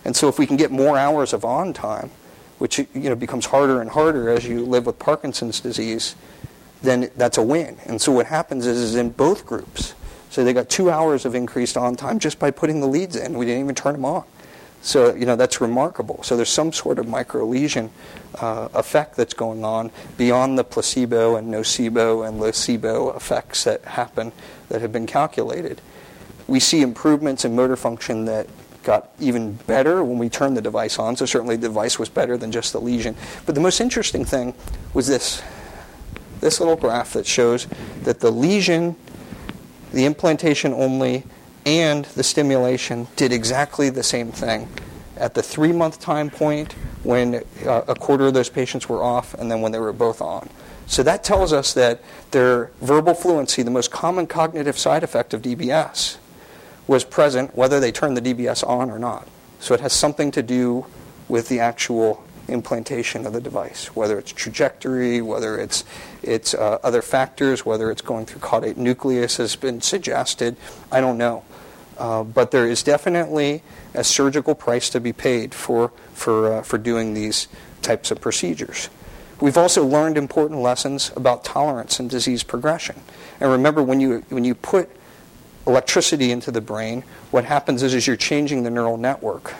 and 0.04 0.14
so 0.14 0.28
if 0.28 0.38
we 0.38 0.46
can 0.46 0.56
get 0.56 0.70
more 0.70 0.96
hours 0.96 1.32
of 1.32 1.44
on 1.44 1.72
time 1.72 2.10
which 2.58 2.78
you 2.78 2.88
know 2.94 3.16
becomes 3.16 3.46
harder 3.46 3.80
and 3.80 3.90
harder 3.90 4.28
as 4.28 4.46
you 4.46 4.64
live 4.64 4.86
with 4.86 4.96
parkinson's 4.98 5.58
disease 5.58 6.14
then 6.82 7.10
that's 7.16 7.38
a 7.38 7.42
win 7.42 7.76
and 7.86 8.00
so 8.00 8.12
what 8.12 8.26
happens 8.26 8.64
is, 8.64 8.78
is 8.78 8.94
in 8.94 9.10
both 9.10 9.44
groups 9.44 9.94
so 10.32 10.42
they 10.42 10.54
got 10.54 10.70
two 10.70 10.90
hours 10.90 11.26
of 11.26 11.34
increased 11.34 11.76
on 11.76 11.94
time 11.94 12.18
just 12.18 12.38
by 12.38 12.50
putting 12.50 12.80
the 12.80 12.86
leads 12.86 13.16
in. 13.16 13.36
We 13.36 13.44
didn't 13.44 13.64
even 13.64 13.74
turn 13.74 13.92
them 13.92 14.06
on. 14.06 14.24
So, 14.80 15.14
you 15.14 15.26
know, 15.26 15.36
that's 15.36 15.60
remarkable. 15.60 16.22
So 16.22 16.36
there's 16.36 16.48
some 16.48 16.72
sort 16.72 16.98
of 16.98 17.06
micro 17.06 17.44
lesion 17.44 17.90
uh, 18.36 18.70
effect 18.72 19.14
that's 19.14 19.34
going 19.34 19.62
on 19.62 19.90
beyond 20.16 20.58
the 20.58 20.64
placebo 20.64 21.36
and 21.36 21.52
nocebo 21.52 22.26
and 22.26 22.38
placebo 22.38 23.14
effects 23.14 23.64
that 23.64 23.84
happen 23.84 24.32
that 24.70 24.80
have 24.80 24.90
been 24.90 25.06
calculated. 25.06 25.82
We 26.46 26.60
see 26.60 26.80
improvements 26.80 27.44
in 27.44 27.54
motor 27.54 27.76
function 27.76 28.24
that 28.24 28.46
got 28.84 29.10
even 29.20 29.52
better 29.66 30.02
when 30.02 30.16
we 30.16 30.30
turned 30.30 30.56
the 30.56 30.62
device 30.62 30.98
on. 30.98 31.14
So 31.14 31.26
certainly 31.26 31.56
the 31.56 31.68
device 31.68 31.98
was 31.98 32.08
better 32.08 32.38
than 32.38 32.50
just 32.50 32.72
the 32.72 32.80
lesion. 32.80 33.16
But 33.44 33.54
the 33.54 33.60
most 33.60 33.82
interesting 33.82 34.24
thing 34.24 34.54
was 34.94 35.08
this 35.08 35.42
this 36.40 36.58
little 36.58 36.74
graph 36.74 37.12
that 37.12 37.24
shows 37.24 37.68
that 38.02 38.18
the 38.18 38.30
lesion 38.30 38.96
the 39.92 40.04
implantation 40.04 40.72
only 40.72 41.24
and 41.64 42.04
the 42.06 42.22
stimulation 42.22 43.06
did 43.16 43.32
exactly 43.32 43.90
the 43.90 44.02
same 44.02 44.32
thing 44.32 44.68
at 45.16 45.34
the 45.34 45.42
three 45.42 45.72
month 45.72 46.00
time 46.00 46.30
point 46.30 46.72
when 47.04 47.42
uh, 47.66 47.82
a 47.88 47.94
quarter 47.94 48.26
of 48.26 48.34
those 48.34 48.48
patients 48.48 48.88
were 48.88 49.02
off 49.02 49.34
and 49.34 49.50
then 49.50 49.60
when 49.60 49.72
they 49.72 49.78
were 49.78 49.92
both 49.92 50.20
on. 50.20 50.48
So 50.86 51.02
that 51.04 51.24
tells 51.24 51.52
us 51.52 51.72
that 51.74 52.02
their 52.32 52.70
verbal 52.80 53.14
fluency, 53.14 53.62
the 53.62 53.70
most 53.70 53.90
common 53.90 54.26
cognitive 54.26 54.78
side 54.78 55.02
effect 55.02 55.32
of 55.32 55.42
DBS, 55.42 56.16
was 56.86 57.04
present 57.04 57.56
whether 57.56 57.78
they 57.78 57.92
turned 57.92 58.16
the 58.16 58.34
DBS 58.34 58.66
on 58.66 58.90
or 58.90 58.98
not. 58.98 59.28
So 59.60 59.74
it 59.74 59.80
has 59.80 59.92
something 59.92 60.30
to 60.32 60.42
do 60.42 60.86
with 61.28 61.48
the 61.48 61.60
actual 61.60 62.24
implantation 62.48 63.26
of 63.26 63.32
the 63.32 63.40
device, 63.40 63.94
whether 63.94 64.18
it's 64.18 64.32
trajectory, 64.32 65.22
whether 65.22 65.58
it's, 65.58 65.84
it's 66.22 66.54
uh, 66.54 66.78
other 66.82 67.02
factors, 67.02 67.64
whether 67.66 67.90
it's 67.90 68.02
going 68.02 68.26
through 68.26 68.40
caudate 68.40 68.76
nucleus 68.76 69.36
has 69.36 69.56
been 69.56 69.80
suggested. 69.80 70.56
I 70.90 71.00
don't 71.00 71.18
know. 71.18 71.44
Uh, 71.98 72.24
but 72.24 72.50
there 72.50 72.66
is 72.66 72.82
definitely 72.82 73.62
a 73.94 74.02
surgical 74.02 74.54
price 74.54 74.90
to 74.90 75.00
be 75.00 75.12
paid 75.12 75.54
for, 75.54 75.92
for, 76.14 76.52
uh, 76.52 76.62
for 76.62 76.78
doing 76.78 77.14
these 77.14 77.48
types 77.82 78.10
of 78.10 78.20
procedures. 78.20 78.88
We've 79.40 79.58
also 79.58 79.84
learned 79.84 80.16
important 80.16 80.60
lessons 80.60 81.12
about 81.16 81.44
tolerance 81.44 81.98
and 81.98 82.08
disease 82.08 82.42
progression. 82.42 83.00
And 83.40 83.50
remember, 83.50 83.82
when 83.82 84.00
you, 84.00 84.24
when 84.28 84.44
you 84.44 84.54
put 84.54 84.88
electricity 85.66 86.30
into 86.30 86.50
the 86.50 86.60
brain, 86.60 87.02
what 87.30 87.44
happens 87.44 87.82
is, 87.82 87.94
is 87.94 88.06
you're 88.06 88.16
changing 88.16 88.62
the 88.62 88.70
neural 88.70 88.96
network. 88.96 89.54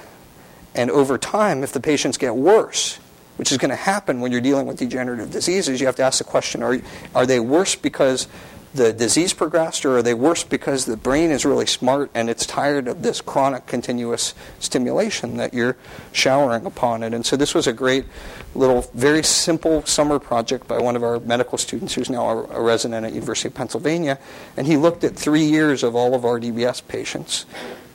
And 0.75 0.91
over 0.91 1.19
time, 1.19 1.63
if 1.63 1.73
the 1.73 1.81
patients 1.81 2.17
get 2.17 2.35
worse, 2.35 2.99
which 3.37 3.53
is 3.53 3.59
going 3.59 3.71
to 3.71 3.77
happen 3.77 4.21
when 4.21 4.33
you're 4.33 4.41
dealing 4.41 4.67
with 4.67 4.79
degenerative 4.79 5.31
diseases, 5.31 5.81
you 5.81 5.87
have 5.87 5.97
to 5.97 6.03
ask 6.03 6.19
the 6.19 6.25
question 6.25 6.63
are, 6.63 6.79
are 7.15 7.27
they 7.27 7.41
worse 7.41 7.75
because 7.75 8.29
the 8.75 8.93
disease 8.93 9.35
progressed, 9.35 9.85
or 9.85 9.99
are 9.99 10.03
they 10.03 10.15
worse 10.15 10.45
because 10.45 10.87
the 10.87 10.97
brain 10.97 11.31
is 11.31 11.45
really 11.45 11.67
smart 11.67 12.11
and 12.15 12.31
it's 12.31 12.47
tired 12.47 12.89
of 12.89 13.03
this 13.03 13.21
chronic 13.21 13.67
continuous 13.67 14.35
stimulation 14.61 15.37
that 15.37 15.53
you're 15.53 15.77
showering 16.13 16.65
upon 16.65 17.03
it? 17.03 17.13
And 17.13 17.25
so 17.25 17.37
this 17.37 17.55
was 17.55 17.67
a 17.67 17.73
great 17.75 18.07
little, 18.55 18.83
very 18.95 19.23
simple 19.23 19.85
summer 19.85 20.19
project 20.19 20.69
by 20.69 20.79
one 20.79 20.97
of 20.97 21.03
our 21.03 21.21
medical 21.21 21.59
students 21.59 21.93
who's 21.93 22.09
now 22.09 22.47
a, 22.51 22.63
resident 22.63 23.05
at 23.05 23.13
University 23.13 23.49
of 23.49 23.55
Pennsylvania. 23.55 24.19
And 24.57 24.67
he 24.67 24.79
looked 24.79 25.05
at 25.05 25.17
three 25.17 25.45
years 25.45 25.83
of 25.83 25.95
all 25.95 26.15
of 26.15 26.25
our 26.25 26.41
DBS 26.41 26.87
patients 26.89 27.45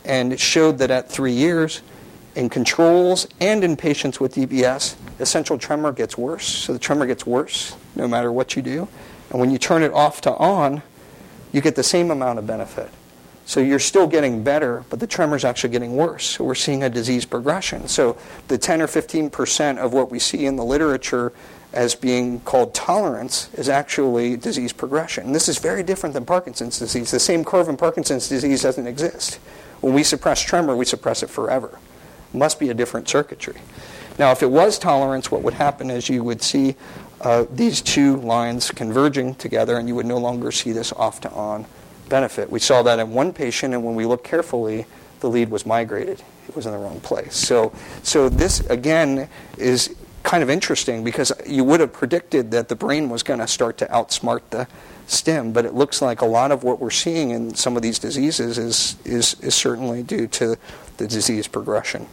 and 0.08 0.32
it 0.32 0.40
showed 0.40 0.78
that 0.78 0.90
at 0.90 1.10
three 1.10 1.34
years, 1.34 1.82
in 2.34 2.50
controls 2.50 3.28
and 3.42 3.64
in 3.64 3.76
patients 3.76 4.20
with 4.20 4.36
DBS, 4.36 4.96
essential 5.20 5.58
tremor 5.58 5.92
gets 5.92 6.18
worse. 6.18 6.46
So 6.46 6.74
the 6.74 6.80
tremor 6.80 7.06
gets 7.06 7.26
worse 7.26 7.76
no 7.96 8.08
matter 8.08 8.32
what 8.32 8.56
you 8.56 8.62
do. 8.62 8.88
And 9.30 9.40
when 9.40 9.52
you 9.52 9.58
turn 9.58 9.84
it 9.84 9.92
off 9.92 10.22
to 10.22 10.36
on, 10.36 10.82
you 11.52 11.62
get 11.62 11.76
the 11.76 11.84
same 11.84 12.12
amount 12.12 12.40
of 12.40 12.48
benefit. 12.48 12.90
So 13.46 13.62
you're 13.62 13.80
still 13.80 14.08
getting 14.08 14.44
better, 14.44 14.84
but 14.90 15.00
the 15.00 15.08
tremor 15.08 15.38
is 15.38 15.46
actually 15.46 15.70
getting 15.70 15.96
worse. 15.96 16.26
So 16.26 16.44
we're 16.44 16.56
seeing 16.56 16.84
a 16.84 16.90
disease 16.90 17.26
progression. 17.26 17.88
So 17.88 18.18
the 18.50 18.58
10 18.58 18.82
or 18.82 18.88
15 18.88 19.30
percent 19.30 19.80
of 19.80 19.94
what 19.94 20.12
we 20.12 20.20
see 20.20 20.46
in 20.46 20.58
the 20.58 20.66
literature 20.66 21.32
as 21.72 21.96
being 21.96 22.42
called 22.42 22.74
tolerance 22.74 23.50
is 23.54 23.70
actually 23.70 24.36
disease 24.36 24.74
progression. 24.74 25.28
And 25.28 25.36
this 25.36 25.48
is 25.48 25.60
very 25.60 25.84
different 25.84 26.14
than 26.14 26.26
Parkinson's 26.26 26.80
disease. 26.80 27.12
The 27.12 27.20
same 27.20 27.46
curve 27.46 27.70
in 27.70 27.78
Parkinson's 27.78 28.28
disease 28.28 28.64
doesn't 28.64 28.88
exist. 28.88 29.36
When 29.80 29.94
we 29.94 30.04
suppress 30.04 30.42
tremor, 30.42 30.76
we 30.76 30.86
suppress 30.86 31.24
it 31.24 31.30
forever. 31.30 31.80
It 32.34 32.38
must 32.38 32.60
be 32.60 32.70
a 32.70 32.74
different 32.74 33.08
circuitry. 33.08 33.56
Now, 34.18 34.32
if 34.32 34.42
it 34.42 34.50
was 34.50 34.80
tolerance, 34.80 35.32
what 35.32 35.44
would 35.44 35.54
happen 35.54 35.90
is 35.90 36.10
you 36.10 36.24
would 36.24 36.42
see 36.42 36.76
uh, 37.22 37.46
these 37.52 37.82
two 37.82 38.18
lines 38.18 38.72
converging 38.72 39.36
together, 39.36 39.78
and 39.78 39.88
you 39.88 39.96
would 39.96 40.06
no 40.06 40.18
longer 40.18 40.52
see 40.52 40.72
this 40.72 40.92
off 40.94 41.22
to 41.22 41.32
on 41.32 41.66
benefit. 42.10 42.50
We 42.50 42.60
saw 42.60 42.84
that 42.84 43.00
in 43.00 43.14
one 43.14 43.34
patient, 43.34 43.74
and 43.74 43.84
when 43.84 43.96
we 43.96 44.06
looked 44.06 44.24
carefully, 44.24 44.86
the 45.20 45.30
lead 45.30 45.50
was 45.50 45.66
migrated. 45.66 46.22
It 46.48 46.56
was 46.56 46.66
in 46.66 46.72
the 46.72 46.78
wrong 46.78 47.00
place. 47.02 47.36
So, 47.36 47.74
so 48.04 48.30
this 48.30 48.62
again 48.70 49.30
is 49.58 49.96
kind 50.24 50.44
of 50.44 50.50
interesting 50.50 51.04
because 51.04 51.32
you 51.46 51.64
would 51.64 51.80
have 51.80 51.94
predicted 51.94 52.52
that 52.52 52.70
the 52.70 52.76
brain 52.76 53.10
was 53.10 53.24
going 53.24 53.40
to 53.40 53.48
start 53.48 53.78
to 53.78 53.86
outsmart 53.88 54.42
the 54.50 54.68
stim, 55.08 55.54
but 55.54 55.66
it 55.66 55.74
looks 55.74 56.02
like 56.02 56.22
a 56.22 56.26
lot 56.26 56.52
of 56.52 56.64
what 56.64 56.80
we're 56.80 56.90
seeing 56.90 57.32
in 57.32 57.56
some 57.56 57.76
of 57.76 57.82
these 57.82 57.98
diseases 57.98 58.58
is, 58.58 58.98
is, 59.06 59.40
is 59.42 59.56
certainly 59.56 60.04
due 60.04 60.28
to 60.28 60.58
the 60.98 61.08
disease 61.08 61.48
progression. 61.48 62.08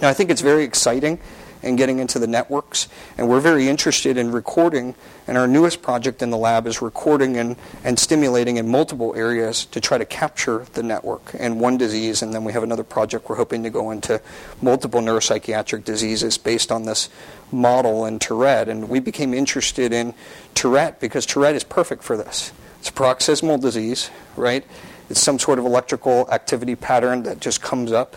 Now, 0.00 0.08
I 0.08 0.14
think 0.14 0.30
it's 0.30 0.40
very 0.40 0.64
exciting 0.64 1.20
and 1.62 1.78
getting 1.78 1.98
into 1.98 2.18
the 2.18 2.26
networks. 2.26 2.88
And 3.16 3.28
we're 3.28 3.40
very 3.40 3.68
interested 3.68 4.16
in 4.16 4.32
recording, 4.32 4.94
and 5.26 5.38
our 5.38 5.46
newest 5.46 5.82
project 5.82 6.22
in 6.22 6.30
the 6.30 6.36
lab 6.36 6.66
is 6.66 6.82
recording 6.82 7.36
and, 7.36 7.56
and 7.84 7.98
stimulating 7.98 8.56
in 8.56 8.68
multiple 8.68 9.14
areas 9.14 9.64
to 9.66 9.80
try 9.80 9.98
to 9.98 10.04
capture 10.04 10.66
the 10.72 10.82
network 10.82 11.34
in 11.34 11.58
one 11.58 11.78
disease. 11.78 12.22
And 12.22 12.34
then 12.34 12.44
we 12.44 12.52
have 12.52 12.62
another 12.62 12.84
project 12.84 13.28
we're 13.28 13.36
hoping 13.36 13.62
to 13.62 13.70
go 13.70 13.90
into 13.90 14.20
multiple 14.60 15.00
neuropsychiatric 15.00 15.84
diseases 15.84 16.36
based 16.36 16.72
on 16.72 16.84
this 16.84 17.08
model 17.50 18.06
in 18.06 18.18
Tourette. 18.18 18.68
And 18.68 18.88
we 18.88 18.98
became 18.98 19.32
interested 19.32 19.92
in 19.92 20.14
Tourette 20.54 21.00
because 21.00 21.26
Tourette 21.26 21.54
is 21.54 21.64
perfect 21.64 22.02
for 22.02 22.16
this. 22.16 22.52
It's 22.80 22.88
a 22.88 22.92
paroxysmal 22.92 23.58
disease, 23.58 24.10
right? 24.36 24.64
It's 25.08 25.20
some 25.20 25.38
sort 25.38 25.60
of 25.60 25.64
electrical 25.64 26.28
activity 26.32 26.74
pattern 26.74 27.22
that 27.22 27.38
just 27.38 27.62
comes 27.62 27.92
up 27.92 28.16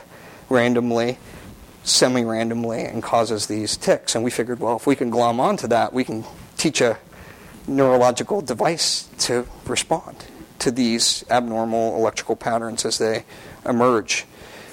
randomly 0.50 1.20
semi 1.86 2.24
randomly 2.24 2.84
and 2.84 3.02
causes 3.02 3.46
these 3.46 3.78
tics. 3.78 4.16
And 4.16 4.24
we 4.24 4.32
figured, 4.32 4.60
well, 4.60 4.76
if 4.76 4.86
we 4.86 4.96
can 4.96 5.10
glom 5.10 5.40
onto 5.40 5.68
that, 5.68 5.94
we 5.94 6.04
can 6.04 6.26
teach 6.58 6.82
a 6.82 6.98
neurological 7.68 8.42
device 8.42 9.08
to 9.20 9.48
respond 9.66 10.26
to 10.60 10.72
these 10.72 11.24
abnormal 11.30 11.96
electrical 11.96 12.36
patterns 12.36 12.86
as 12.86 12.98
they 12.98 13.24
emerge. 13.66 14.26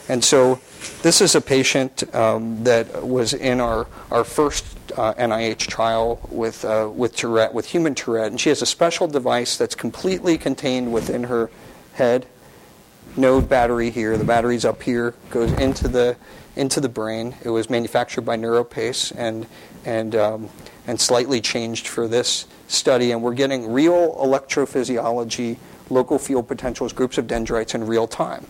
And 0.08 0.24
so 0.24 0.58
this 1.02 1.20
is 1.20 1.34
a 1.34 1.40
patient 1.40 2.02
um, 2.14 2.64
that 2.64 3.06
was 3.06 3.34
in 3.34 3.60
our, 3.60 3.86
our 4.10 4.24
first 4.24 4.64
uh, 4.96 5.14
NIH 5.14 5.58
trial 5.68 6.20
with, 6.30 6.64
uh, 6.64 6.90
with 6.92 7.14
Tourette, 7.14 7.54
with 7.54 7.66
human 7.66 7.94
Tourette, 7.94 8.30
and 8.30 8.40
she 8.40 8.48
has 8.48 8.62
a 8.62 8.66
special 8.66 9.06
device 9.06 9.56
that's 9.56 9.74
completely 9.74 10.38
contained 10.38 10.92
within 10.92 11.24
her 11.24 11.50
head. 11.94 12.26
No 13.16 13.40
battery 13.40 13.90
here. 13.90 14.16
The 14.16 14.24
battery's 14.24 14.64
up 14.64 14.82
here, 14.82 15.14
goes 15.30 15.52
into 15.52 15.88
the 15.88 16.16
into 16.56 16.80
the 16.80 16.88
brain. 16.88 17.34
It 17.44 17.50
was 17.50 17.70
manufactured 17.70 18.22
by 18.22 18.36
NeuroPace 18.36 19.12
and, 19.16 19.46
and, 19.84 20.14
um, 20.14 20.48
and 20.86 21.00
slightly 21.00 21.40
changed 21.40 21.88
for 21.88 22.08
this 22.08 22.46
study. 22.68 23.12
And 23.12 23.22
we're 23.22 23.34
getting 23.34 23.72
real 23.72 24.14
electrophysiology, 24.16 25.56
local 25.90 26.18
field 26.18 26.48
potentials, 26.48 26.92
groups 26.92 27.18
of 27.18 27.26
dendrites 27.26 27.74
in 27.74 27.86
real 27.86 28.06
time. 28.06 28.46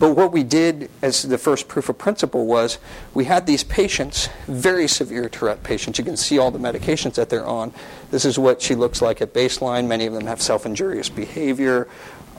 But 0.00 0.16
what 0.16 0.32
we 0.32 0.42
did 0.44 0.90
as 1.02 1.24
the 1.24 1.36
first 1.36 1.68
proof 1.68 1.90
of 1.90 1.98
principle 1.98 2.46
was 2.46 2.78
we 3.12 3.26
had 3.26 3.46
these 3.46 3.62
patients, 3.62 4.30
very 4.46 4.88
severe 4.88 5.28
Tourette 5.28 5.62
patients. 5.62 5.98
You 5.98 6.04
can 6.04 6.16
see 6.16 6.38
all 6.38 6.50
the 6.50 6.58
medications 6.58 7.14
that 7.16 7.28
they're 7.28 7.46
on. 7.46 7.74
This 8.10 8.24
is 8.24 8.38
what 8.38 8.62
she 8.62 8.74
looks 8.74 9.02
like 9.02 9.20
at 9.20 9.34
baseline. 9.34 9.86
Many 9.88 10.06
of 10.06 10.14
them 10.14 10.24
have 10.24 10.40
self 10.40 10.64
injurious 10.64 11.10
behavior, 11.10 11.86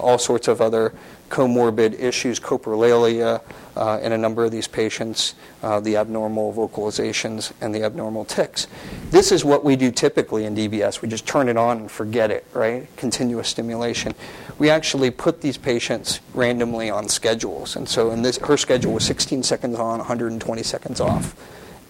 all 0.01 0.17
sorts 0.17 0.47
of 0.47 0.61
other 0.61 0.93
comorbid 1.31 1.97
issues, 1.99 2.39
coprolalia 2.39 3.41
uh, 3.75 3.99
in 4.03 4.11
a 4.11 4.17
number 4.17 4.43
of 4.43 4.51
these 4.51 4.67
patients, 4.67 5.33
uh, 5.63 5.79
the 5.79 5.95
abnormal 5.95 6.53
vocalizations, 6.53 7.53
and 7.61 7.73
the 7.73 7.83
abnormal 7.83 8.25
tics. 8.25 8.67
This 9.09 9.31
is 9.31 9.45
what 9.45 9.63
we 9.63 9.77
do 9.77 9.91
typically 9.91 10.45
in 10.45 10.55
DBS. 10.55 11.01
We 11.01 11.07
just 11.07 11.25
turn 11.25 11.47
it 11.47 11.57
on 11.57 11.77
and 11.79 11.91
forget 11.91 12.29
it, 12.29 12.45
right? 12.53 12.85
Continuous 12.97 13.47
stimulation. 13.47 14.13
We 14.59 14.69
actually 14.69 15.09
put 15.09 15.41
these 15.41 15.57
patients 15.57 16.19
randomly 16.33 16.89
on 16.89 17.07
schedules. 17.07 17.77
And 17.77 17.87
so 17.87 18.11
in 18.11 18.21
this, 18.21 18.37
her 18.39 18.57
schedule 18.57 18.93
was 18.93 19.05
16 19.05 19.43
seconds 19.43 19.79
on, 19.79 19.99
120 19.99 20.63
seconds 20.63 20.99
off. 20.99 21.33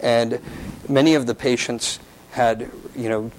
And 0.00 0.40
many 0.88 1.14
of 1.14 1.26
the 1.26 1.34
patients 1.34 1.98
had, 2.30 2.70
you 2.96 3.08
know, 3.08 3.30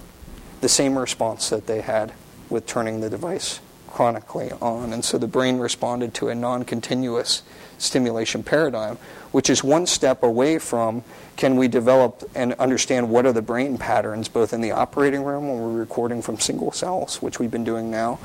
the 0.60 0.68
same 0.68 0.98
response 0.98 1.48
that 1.48 1.66
they 1.66 1.80
had 1.80 2.12
with 2.50 2.66
turning 2.66 3.00
the 3.00 3.10
device 3.10 3.60
chronically 3.94 4.50
on. 4.60 4.92
And 4.92 5.04
so 5.04 5.18
the 5.18 5.28
brain 5.28 5.58
responded 5.58 6.14
to 6.14 6.28
a 6.28 6.34
non 6.34 6.64
continuous 6.64 7.44
stimulation 7.78 8.42
paradigm, 8.42 8.96
which 9.30 9.48
is 9.48 9.62
one 9.62 9.86
step 9.86 10.24
away 10.24 10.58
from 10.58 11.04
can 11.36 11.54
we 11.54 11.68
develop 11.68 12.28
and 12.34 12.54
understand 12.54 13.08
what 13.08 13.24
are 13.24 13.32
the 13.32 13.42
brain 13.42 13.78
patterns 13.78 14.28
both 14.28 14.52
in 14.52 14.60
the 14.60 14.72
operating 14.72 15.22
room 15.22 15.48
when 15.48 15.60
we're 15.60 15.78
recording 15.78 16.22
from 16.22 16.40
single 16.40 16.72
cells, 16.72 17.22
which 17.22 17.38
we've 17.38 17.52
been 17.52 17.62
doing 17.62 17.88
now, 17.88 18.18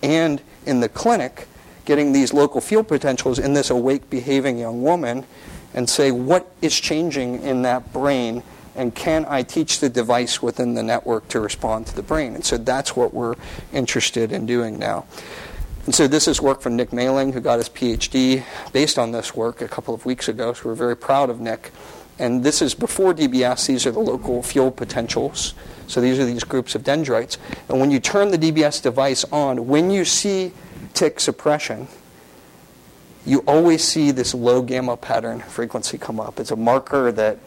and 0.00 0.40
in 0.64 0.78
the 0.78 0.88
clinic, 0.88 1.48
getting 1.86 2.12
these 2.12 2.32
local 2.32 2.60
field 2.60 2.86
potentials 2.86 3.40
in 3.40 3.52
this 3.52 3.68
awake 3.68 4.08
behaving 4.08 4.58
young 4.58 4.82
woman 4.82 5.24
and 5.74 5.90
say 5.90 6.12
what 6.12 6.46
is 6.62 6.78
changing 6.78 7.42
in 7.42 7.62
that 7.62 7.92
brain 7.92 8.44
and 8.76 8.94
can 8.94 9.26
I 9.28 9.42
teach 9.42 9.80
the 9.80 9.88
device 9.88 10.42
within 10.42 10.74
the 10.74 10.82
network 10.82 11.28
to 11.28 11.40
respond 11.40 11.86
to 11.88 11.96
the 11.96 12.02
brain? 12.02 12.34
And 12.34 12.44
so 12.44 12.56
that's 12.56 12.94
what 12.94 13.14
we're 13.14 13.34
interested 13.72 14.32
in 14.32 14.46
doing 14.46 14.78
now. 14.78 15.06
And 15.86 15.94
so 15.94 16.08
this 16.08 16.26
is 16.26 16.40
work 16.40 16.60
from 16.60 16.76
Nick 16.76 16.90
Maling, 16.90 17.32
who 17.32 17.40
got 17.40 17.58
his 17.58 17.68
PhD 17.68 18.42
based 18.72 18.98
on 18.98 19.12
this 19.12 19.36
work 19.36 19.60
a 19.60 19.68
couple 19.68 19.94
of 19.94 20.04
weeks 20.04 20.28
ago. 20.28 20.52
So 20.52 20.68
we're 20.68 20.74
very 20.74 20.96
proud 20.96 21.30
of 21.30 21.40
Nick. 21.40 21.70
And 22.18 22.42
this 22.42 22.60
is 22.60 22.74
before 22.74 23.14
DBS. 23.14 23.66
These 23.66 23.86
are 23.86 23.92
the 23.92 24.00
local 24.00 24.42
field 24.42 24.76
potentials. 24.76 25.54
So 25.86 26.00
these 26.00 26.18
are 26.18 26.24
these 26.24 26.44
groups 26.44 26.74
of 26.74 26.82
dendrites. 26.82 27.38
And 27.68 27.78
when 27.78 27.90
you 27.90 28.00
turn 28.00 28.30
the 28.30 28.38
DBS 28.38 28.82
device 28.82 29.24
on, 29.30 29.68
when 29.68 29.90
you 29.90 30.04
see 30.04 30.52
tic 30.94 31.20
suppression, 31.20 31.86
you 33.24 33.40
always 33.46 33.84
see 33.84 34.10
this 34.10 34.34
low 34.34 34.62
gamma 34.62 34.96
pattern 34.96 35.40
frequency 35.40 35.98
come 35.98 36.18
up. 36.18 36.40
It's 36.40 36.50
a 36.50 36.56
marker 36.56 37.12
that 37.12 37.38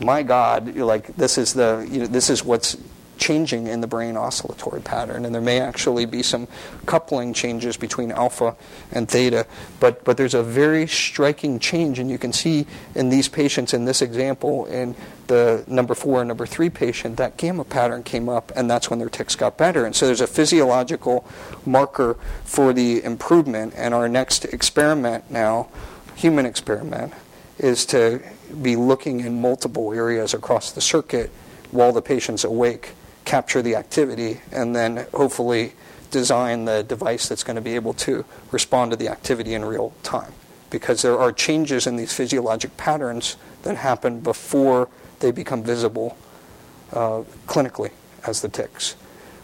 my 0.00 0.22
God, 0.22 0.76
like 0.76 1.14
this 1.16 1.38
is 1.38 1.54
the 1.54 1.86
you 1.90 2.00
know, 2.00 2.06
this 2.06 2.30
is 2.30 2.44
what's 2.44 2.76
changing 3.20 3.66
in 3.66 3.82
the 3.82 3.86
brain 3.86 4.16
oscillatory 4.16 4.80
pattern, 4.80 5.26
and 5.26 5.34
there 5.34 5.42
may 5.42 5.60
actually 5.60 6.06
be 6.06 6.22
some 6.22 6.48
coupling 6.86 7.34
changes 7.34 7.76
between 7.76 8.10
alpha 8.10 8.56
and 8.90 9.08
theta. 9.08 9.46
But 9.78 10.02
but 10.04 10.16
there's 10.16 10.34
a 10.34 10.42
very 10.42 10.86
striking 10.86 11.58
change, 11.58 11.98
and 11.98 12.10
you 12.10 12.18
can 12.18 12.32
see 12.32 12.66
in 12.94 13.10
these 13.10 13.28
patients 13.28 13.74
in 13.74 13.84
this 13.84 14.02
example 14.02 14.64
in 14.66 14.96
the 15.26 15.62
number 15.68 15.94
four 15.94 16.20
and 16.20 16.28
number 16.28 16.46
three 16.46 16.70
patient 16.70 17.18
that 17.18 17.36
gamma 17.36 17.62
pattern 17.62 18.02
came 18.02 18.28
up, 18.28 18.50
and 18.56 18.68
that's 18.68 18.90
when 18.90 18.98
their 18.98 19.10
tics 19.10 19.36
got 19.36 19.56
better. 19.56 19.84
And 19.84 19.94
so 19.94 20.06
there's 20.06 20.22
a 20.22 20.26
physiological 20.26 21.24
marker 21.64 22.16
for 22.44 22.72
the 22.72 23.04
improvement. 23.04 23.74
And 23.76 23.94
our 23.94 24.08
next 24.08 24.46
experiment 24.46 25.30
now, 25.30 25.68
human 26.16 26.46
experiment, 26.46 27.12
is 27.58 27.84
to 27.86 28.22
be 28.62 28.76
looking 28.76 29.20
in 29.20 29.40
multiple 29.40 29.92
areas 29.92 30.34
across 30.34 30.72
the 30.72 30.80
circuit 30.80 31.30
while 31.70 31.92
the 31.92 32.02
patient's 32.02 32.44
awake, 32.44 32.92
capture 33.24 33.62
the 33.62 33.76
activity, 33.76 34.40
and 34.52 34.74
then 34.74 35.06
hopefully 35.14 35.72
design 36.10 36.64
the 36.64 36.82
device 36.82 37.28
that's 37.28 37.44
going 37.44 37.56
to 37.56 37.62
be 37.62 37.74
able 37.74 37.94
to 37.94 38.24
respond 38.50 38.90
to 38.90 38.96
the 38.96 39.08
activity 39.08 39.54
in 39.54 39.64
real 39.64 39.92
time. 40.02 40.32
Because 40.68 41.02
there 41.02 41.18
are 41.18 41.32
changes 41.32 41.86
in 41.86 41.96
these 41.96 42.12
physiologic 42.12 42.76
patterns 42.76 43.36
that 43.62 43.76
happen 43.76 44.20
before 44.20 44.88
they 45.20 45.30
become 45.30 45.62
visible 45.62 46.16
uh, 46.92 47.22
clinically 47.46 47.90
as 48.26 48.40
the 48.40 48.48
tics. 48.48 48.96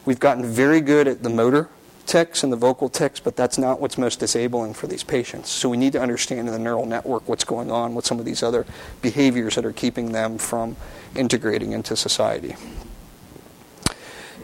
We've 0.05 0.21
gotten 0.21 0.45
very 0.45 0.81
good 0.81 1.09
at 1.09 1.23
the 1.23 1.31
motor 1.31 1.69
tics 2.07 2.43
and 2.43 2.53
the 2.53 2.57
vocal 2.57 2.89
tics, 2.89 3.21
but 3.21 3.37
that's 3.37 3.59
not 3.59 3.81
what's 3.81 3.99
most 3.99 4.21
disabling 4.21 4.75
for 4.75 4.87
these 4.87 5.03
patients. 5.03 5.51
So 5.51 5.69
we 5.69 5.77
need 5.77 5.93
to 5.93 6.01
understand 6.01 6.49
in 6.49 6.53
the 6.53 6.59
neural 6.59 6.87
network 6.87 7.29
what's 7.29 7.45
going 7.45 7.71
on 7.71 7.95
with 7.95 8.07
some 8.07 8.19
of 8.19 8.25
these 8.25 8.43
other 8.43 8.65
behaviors 9.03 9.57
that 9.57 9.65
are 9.65 9.73
keeping 9.73 10.13
them 10.13 10.39
from 10.39 10.77
integrating 11.15 11.73
into 11.73 11.97
society. 11.97 12.57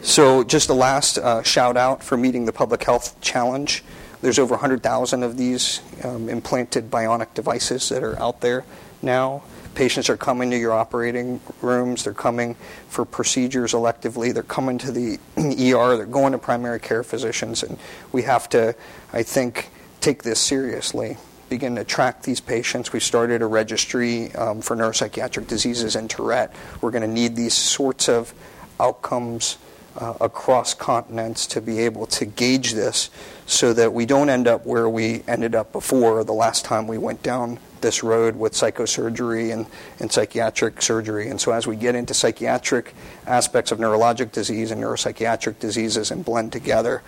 So, 0.02 0.42
just 0.42 0.68
a 0.68 0.74
last 0.74 1.16
uh, 1.16 1.44
shout 1.44 1.76
out 1.76 2.02
for 2.02 2.16
meeting 2.16 2.44
the 2.44 2.52
public 2.52 2.82
health 2.82 3.20
challenge. 3.20 3.84
There's 4.20 4.38
over 4.38 4.54
100,000 4.54 5.22
of 5.22 5.36
these 5.36 5.80
um, 6.02 6.28
implanted 6.28 6.90
bionic 6.90 7.34
devices 7.34 7.88
that 7.90 8.02
are 8.02 8.18
out 8.20 8.40
there 8.40 8.64
now. 9.00 9.44
Patients 9.74 10.10
are 10.10 10.16
coming 10.16 10.50
to 10.50 10.58
your 10.58 10.72
operating 10.72 11.40
rooms. 11.60 12.04
They're 12.04 12.12
coming 12.12 12.54
for 12.88 13.04
procedures 13.04 13.72
electively. 13.72 14.34
They're 14.34 14.42
coming 14.42 14.78
to 14.78 14.92
the 14.92 15.18
ER. 15.36 15.96
They're 15.96 16.06
going 16.06 16.32
to 16.32 16.38
primary 16.38 16.80
care 16.80 17.02
physicians. 17.02 17.62
And 17.62 17.78
we 18.12 18.22
have 18.22 18.48
to, 18.50 18.74
I 19.12 19.22
think, 19.22 19.70
take 20.00 20.22
this 20.22 20.40
seriously. 20.40 21.16
Begin 21.48 21.76
to 21.76 21.84
track 21.84 22.22
these 22.22 22.40
patients. 22.40 22.92
We 22.92 23.00
started 23.00 23.40
a 23.40 23.46
registry 23.46 24.34
um, 24.34 24.60
for 24.60 24.76
neuropsychiatric 24.76 25.46
diseases 25.46 25.96
and 25.96 26.08
Tourette. 26.08 26.54
We're 26.80 26.90
going 26.90 27.02
to 27.02 27.08
need 27.08 27.36
these 27.36 27.54
sorts 27.54 28.08
of 28.08 28.34
outcomes 28.78 29.58
uh, 29.96 30.14
across 30.20 30.74
continents 30.74 31.46
to 31.48 31.60
be 31.60 31.80
able 31.80 32.06
to 32.06 32.24
gauge 32.24 32.72
this 32.72 33.10
so 33.46 33.72
that 33.72 33.92
we 33.92 34.06
don't 34.06 34.28
end 34.28 34.48
up 34.48 34.64
where 34.64 34.88
we 34.88 35.22
ended 35.28 35.54
up 35.54 35.72
before 35.72 36.24
the 36.24 36.32
last 36.32 36.64
time 36.64 36.86
we 36.86 36.98
went 36.98 37.22
down 37.22 37.58
this 37.82 38.02
road 38.02 38.36
with 38.36 38.52
psychosurgery 38.52 39.52
and, 39.52 39.66
and 39.98 40.10
psychiatric 40.10 40.80
surgery. 40.80 41.28
And 41.28 41.40
so, 41.40 41.52
as 41.52 41.66
we 41.66 41.76
get 41.76 41.94
into 41.94 42.14
psychiatric 42.14 42.94
aspects 43.26 43.72
of 43.72 43.78
neurologic 43.78 44.32
disease 44.32 44.70
and 44.70 44.82
neuropsychiatric 44.82 45.58
diseases 45.58 46.10
and 46.10 46.24
blend 46.24 46.52
together, 46.52 47.02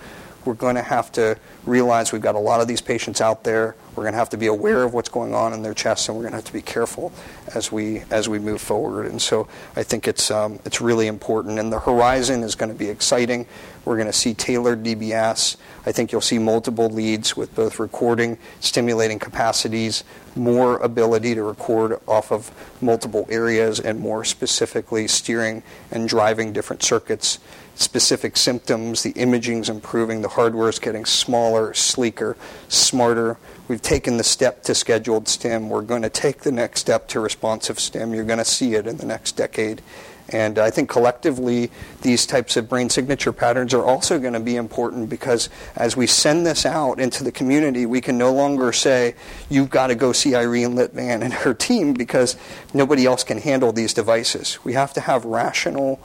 we're 0.45 0.53
going 0.53 0.75
to 0.75 0.81
have 0.81 1.11
to 1.13 1.37
realize 1.65 2.11
we've 2.11 2.21
got 2.21 2.35
a 2.35 2.39
lot 2.39 2.61
of 2.61 2.67
these 2.67 2.81
patients 2.81 3.21
out 3.21 3.43
there. 3.43 3.75
We're 3.95 4.03
going 4.03 4.13
to 4.13 4.19
have 4.19 4.29
to 4.31 4.37
be 4.37 4.47
aware 4.47 4.83
of 4.83 4.93
what's 4.93 5.09
going 5.09 5.33
on 5.33 5.53
in 5.53 5.63
their 5.63 5.73
chests, 5.73 6.07
and 6.07 6.17
we're 6.17 6.23
going 6.23 6.33
to 6.33 6.37
have 6.37 6.45
to 6.45 6.53
be 6.53 6.61
careful 6.61 7.11
as 7.53 7.71
we 7.71 8.03
as 8.11 8.27
we 8.27 8.39
move 8.39 8.61
forward. 8.61 9.05
And 9.05 9.21
so 9.21 9.47
I 9.75 9.83
think 9.83 10.07
it's 10.07 10.29
um, 10.29 10.59
it's 10.65 10.81
really 10.81 11.07
important. 11.07 11.59
And 11.59 11.71
the 11.71 11.79
horizon 11.79 12.43
is 12.43 12.55
going 12.55 12.71
to 12.71 12.77
be 12.77 12.89
exciting. 12.89 13.47
We're 13.85 13.95
going 13.95 14.07
to 14.07 14.13
see 14.13 14.33
tailored 14.33 14.83
DBS. 14.83 15.57
I 15.85 15.91
think 15.91 16.11
you'll 16.11 16.21
see 16.21 16.39
multiple 16.39 16.89
leads 16.89 17.37
with 17.37 17.53
both 17.55 17.79
recording, 17.79 18.37
stimulating 18.59 19.19
capacities, 19.19 20.03
more 20.35 20.77
ability 20.77 21.35
to 21.35 21.43
record 21.43 21.99
off 22.07 22.31
of 22.31 22.51
multiple 22.81 23.27
areas, 23.29 23.79
and 23.79 23.99
more 23.99 24.25
specifically 24.25 25.07
steering 25.07 25.63
and 25.91 26.09
driving 26.09 26.51
different 26.51 26.83
circuits 26.83 27.39
specific 27.75 28.37
symptoms. 28.37 29.03
The 29.03 29.11
imaging's 29.11 29.69
improving. 29.69 30.21
The 30.21 30.29
hardware 30.29 30.69
is 30.69 30.79
getting 30.79 31.05
smaller, 31.05 31.73
sleeker, 31.73 32.35
smarter. 32.67 33.37
We've 33.67 33.81
taken 33.81 34.17
the 34.17 34.23
step 34.23 34.63
to 34.63 34.75
scheduled 34.75 35.27
stim. 35.27 35.69
We're 35.69 35.81
going 35.81 36.01
to 36.01 36.09
take 36.09 36.41
the 36.41 36.51
next 36.51 36.81
step 36.81 37.07
to 37.09 37.19
responsive 37.19 37.79
stim. 37.79 38.13
You're 38.13 38.25
going 38.25 38.39
to 38.39 38.45
see 38.45 38.75
it 38.75 38.87
in 38.87 38.97
the 38.97 39.05
next 39.05 39.33
decade. 39.33 39.81
And 40.29 40.57
I 40.57 40.71
think 40.71 40.89
collectively, 40.89 41.69
these 42.01 42.25
types 42.25 42.57
of 42.57 42.67
brain 42.67 42.89
signature 42.89 43.31
patterns 43.31 43.73
are 43.75 43.85
also 43.85 44.17
going 44.17 44.33
to 44.33 44.39
be 44.39 44.55
important 44.55 45.07
because 45.07 45.49
as 45.75 45.95
we 45.95 46.07
send 46.07 46.47
this 46.47 46.65
out 46.65 46.99
into 46.99 47.23
the 47.23 47.31
community, 47.31 47.85
we 47.85 48.01
can 48.01 48.17
no 48.17 48.33
longer 48.33 48.73
say, 48.73 49.13
you've 49.49 49.69
got 49.69 49.87
to 49.87 49.95
go 49.95 50.13
see 50.13 50.33
Irene 50.33 50.73
Litvan 50.73 51.21
and 51.21 51.31
her 51.31 51.53
team 51.53 51.93
because 51.93 52.37
nobody 52.73 53.05
else 53.05 53.23
can 53.23 53.37
handle 53.37 53.71
these 53.71 53.93
devices. 53.93 54.57
We 54.63 54.73
have 54.73 54.93
to 54.93 55.01
have 55.01 55.25
rational 55.25 55.99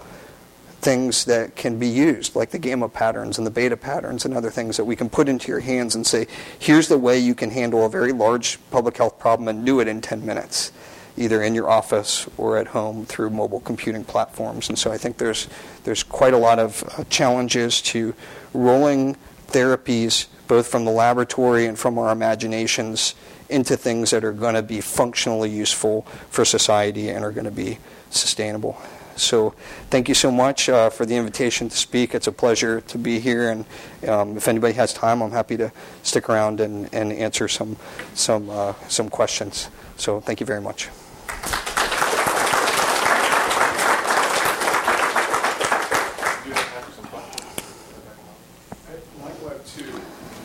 things 0.81 1.27
that 1.27 1.57
can 1.57 1.79
be 1.79 1.87
used, 1.87 2.35
like 2.35 2.51
the 2.51 2.59
gamma 2.59 2.89
patterns 2.89 3.37
and 3.37 3.47
the 3.47 3.51
beta 3.51 3.77
patterns 3.77 4.25
and 4.25 4.33
other 4.35 4.51
things 4.51 4.77
that 4.79 4.85
we 4.85 4.97
can 4.97 5.11
put 5.11 5.29
into 5.29 5.49
your 5.49 5.61
hands 5.61 5.95
and 5.95 6.07
say, 6.07 6.27
here's 6.59 6.89
the 6.89 6.99
way 6.99 7.19
you 7.19 7.35
can 7.35 7.51
handle 7.51 7.85
a 7.85 7.89
very 7.89 8.13
large 8.13 8.59
public 8.71 8.97
health 8.97 9.19
problem 9.19 9.47
and 9.49 9.67
do 9.67 9.81
it 9.81 9.89
in 9.89 10.01
10 10.01 10.25
minutes, 10.25 10.73
either 11.19 11.43
in 11.43 11.55
your 11.55 11.69
office 11.69 12.27
or 12.39 12.57
at 12.57 12.69
home 12.69 13.05
through 13.05 13.29
mobile 13.29 13.61
computing 13.61 14.05
platforms. 14.05 14.71
And 14.71 14.79
so 14.79 14.91
I 14.91 14.97
think 14.97 15.19
there's, 15.19 15.49
there's 15.85 16.03
quite 16.03 16.33
a 16.33 16.39
lot 16.39 16.59
of 16.59 16.83
uh, 16.97 17.05
challenges 17.11 17.83
to 17.83 18.15
rolling 18.55 19.17
therapies, 19.49 20.29
both 20.49 20.67
from 20.67 20.87
the 20.87 20.91
laboratory 20.91 21.67
and 21.67 21.79
from 21.79 21.99
our 21.99 22.11
imaginations, 22.11 23.15
into 23.51 23.77
things 23.77 24.13
that 24.13 24.25
are 24.25 24.33
going 24.33 24.55
to 24.55 24.63
be 24.63 24.81
functionally 24.81 25.51
useful 25.51 26.03
for 26.31 26.45
society 26.45 27.11
and 27.11 27.25
are 27.25 27.33
going 27.33 27.45
to 27.45 27.51
be 27.51 27.79
sustainable. 28.09 28.81
So 29.21 29.55
thank 29.91 30.09
you 30.09 30.15
so 30.15 30.31
much 30.31 30.69
uh, 30.69 30.89
for 30.91 31.05
the 31.05 31.17
invitation 31.17 31.69
to 31.69 31.77
speak. 31.77 32.15
It's 32.15 32.27
a 32.27 32.33
pleasure 32.33 32.81
to 32.81 32.99
be 32.99 33.21
here, 33.21 33.51
and 33.51 33.65
um, 34.09 34.37
if 34.37 34.49
anybody 34.49 34.75
has 34.75 34.95
time, 34.95 35.23
I'm 35.23 35.31
happy 35.31 35.57
to 35.59 35.71
stick 36.03 36.29
around 36.29 36.61
and, 36.61 36.89
and 36.95 37.13
answer 37.13 37.47
some 37.47 37.77
some 38.15 38.49
uh, 38.49 38.73
some 38.89 39.11
questions. 39.11 39.69
So 39.97 40.21
thank 40.21 40.41
you 40.41 40.47
very 40.47 40.63
much. 40.63 40.89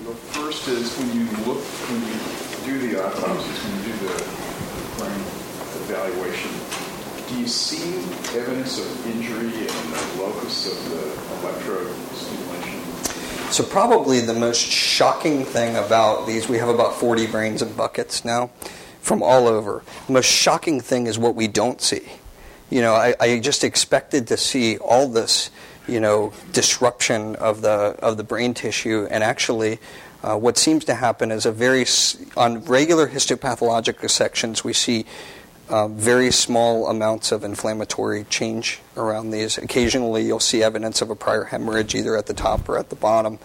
The 0.05 0.13
first 0.37 0.67
is 0.67 0.95
when 0.97 1.07
you 1.15 1.25
look, 1.47 1.63
when 1.89 2.01
you 2.03 2.19
do 2.67 2.87
the 2.87 3.03
autopsies, 3.03 3.57
when 3.63 3.73
you 3.79 3.83
do 3.89 3.93
the 4.05 4.17
brain 4.99 5.21
evaluation, 5.81 6.51
do 7.27 7.39
you 7.39 7.47
see 7.47 7.97
evidence 8.37 8.77
of 8.79 9.07
injury 9.07 9.47
in 9.47 9.91
the 9.91 10.21
locus 10.21 10.67
of 10.69 10.77
the 10.91 11.01
electrode 11.41 11.95
stimulation? 12.13 12.81
So 13.51 13.63
probably 13.87 14.19
the 14.19 14.33
most 14.33 14.61
shocking 14.61 15.45
thing 15.45 15.75
about 15.75 16.25
these, 16.25 16.49
we 16.49 16.57
have 16.57 16.69
about 16.69 16.95
40 16.95 17.27
brains 17.27 17.61
in 17.61 17.71
buckets 17.73 18.25
now 18.25 18.47
from 18.99 19.21
all 19.21 19.47
over. 19.47 19.83
The 20.07 20.13
most 20.13 20.25
shocking 20.25 20.81
thing 20.81 21.05
is 21.05 21.19
what 21.19 21.35
we 21.35 21.47
don't 21.47 21.79
see. 21.79 22.01
You 22.71 22.81
know, 22.81 22.95
I, 22.95 23.13
I 23.19 23.39
just 23.39 23.63
expected 23.63 24.27
to 24.29 24.37
see 24.37 24.79
all 24.79 25.07
this, 25.07 25.51
you 25.87 25.99
know, 25.99 26.33
disruption 26.51 27.35
of 27.35 27.61
the 27.61 27.95
of 27.99 28.17
the 28.17 28.23
brain 28.23 28.55
tissue, 28.55 29.07
and 29.11 29.23
actually, 29.23 29.77
uh, 30.23 30.35
what 30.35 30.57
seems 30.57 30.83
to 30.85 30.95
happen 30.95 31.29
is 31.29 31.45
a 31.45 31.51
very 31.51 31.85
on 32.35 32.65
regular 32.65 33.07
histopathologic 33.07 34.09
sections 34.09 34.63
we 34.63 34.73
see 34.73 35.05
uh, 35.69 35.87
very 35.87 36.31
small 36.31 36.87
amounts 36.87 37.31
of 37.31 37.43
inflammatory 37.43 38.23
change 38.29 38.79
around 38.97 39.31
these. 39.31 39.57
Occasionally, 39.57 40.25
you'll 40.25 40.39
see 40.39 40.63
evidence 40.63 41.01
of 41.01 41.09
a 41.09 41.15
prior 41.15 41.43
hemorrhage 41.43 41.95
either 41.95 42.15
at 42.15 42.25
the 42.25 42.33
top 42.33 42.67
or 42.67 42.77
at 42.77 42.89
the 42.89 42.95
bottom. 42.95 43.39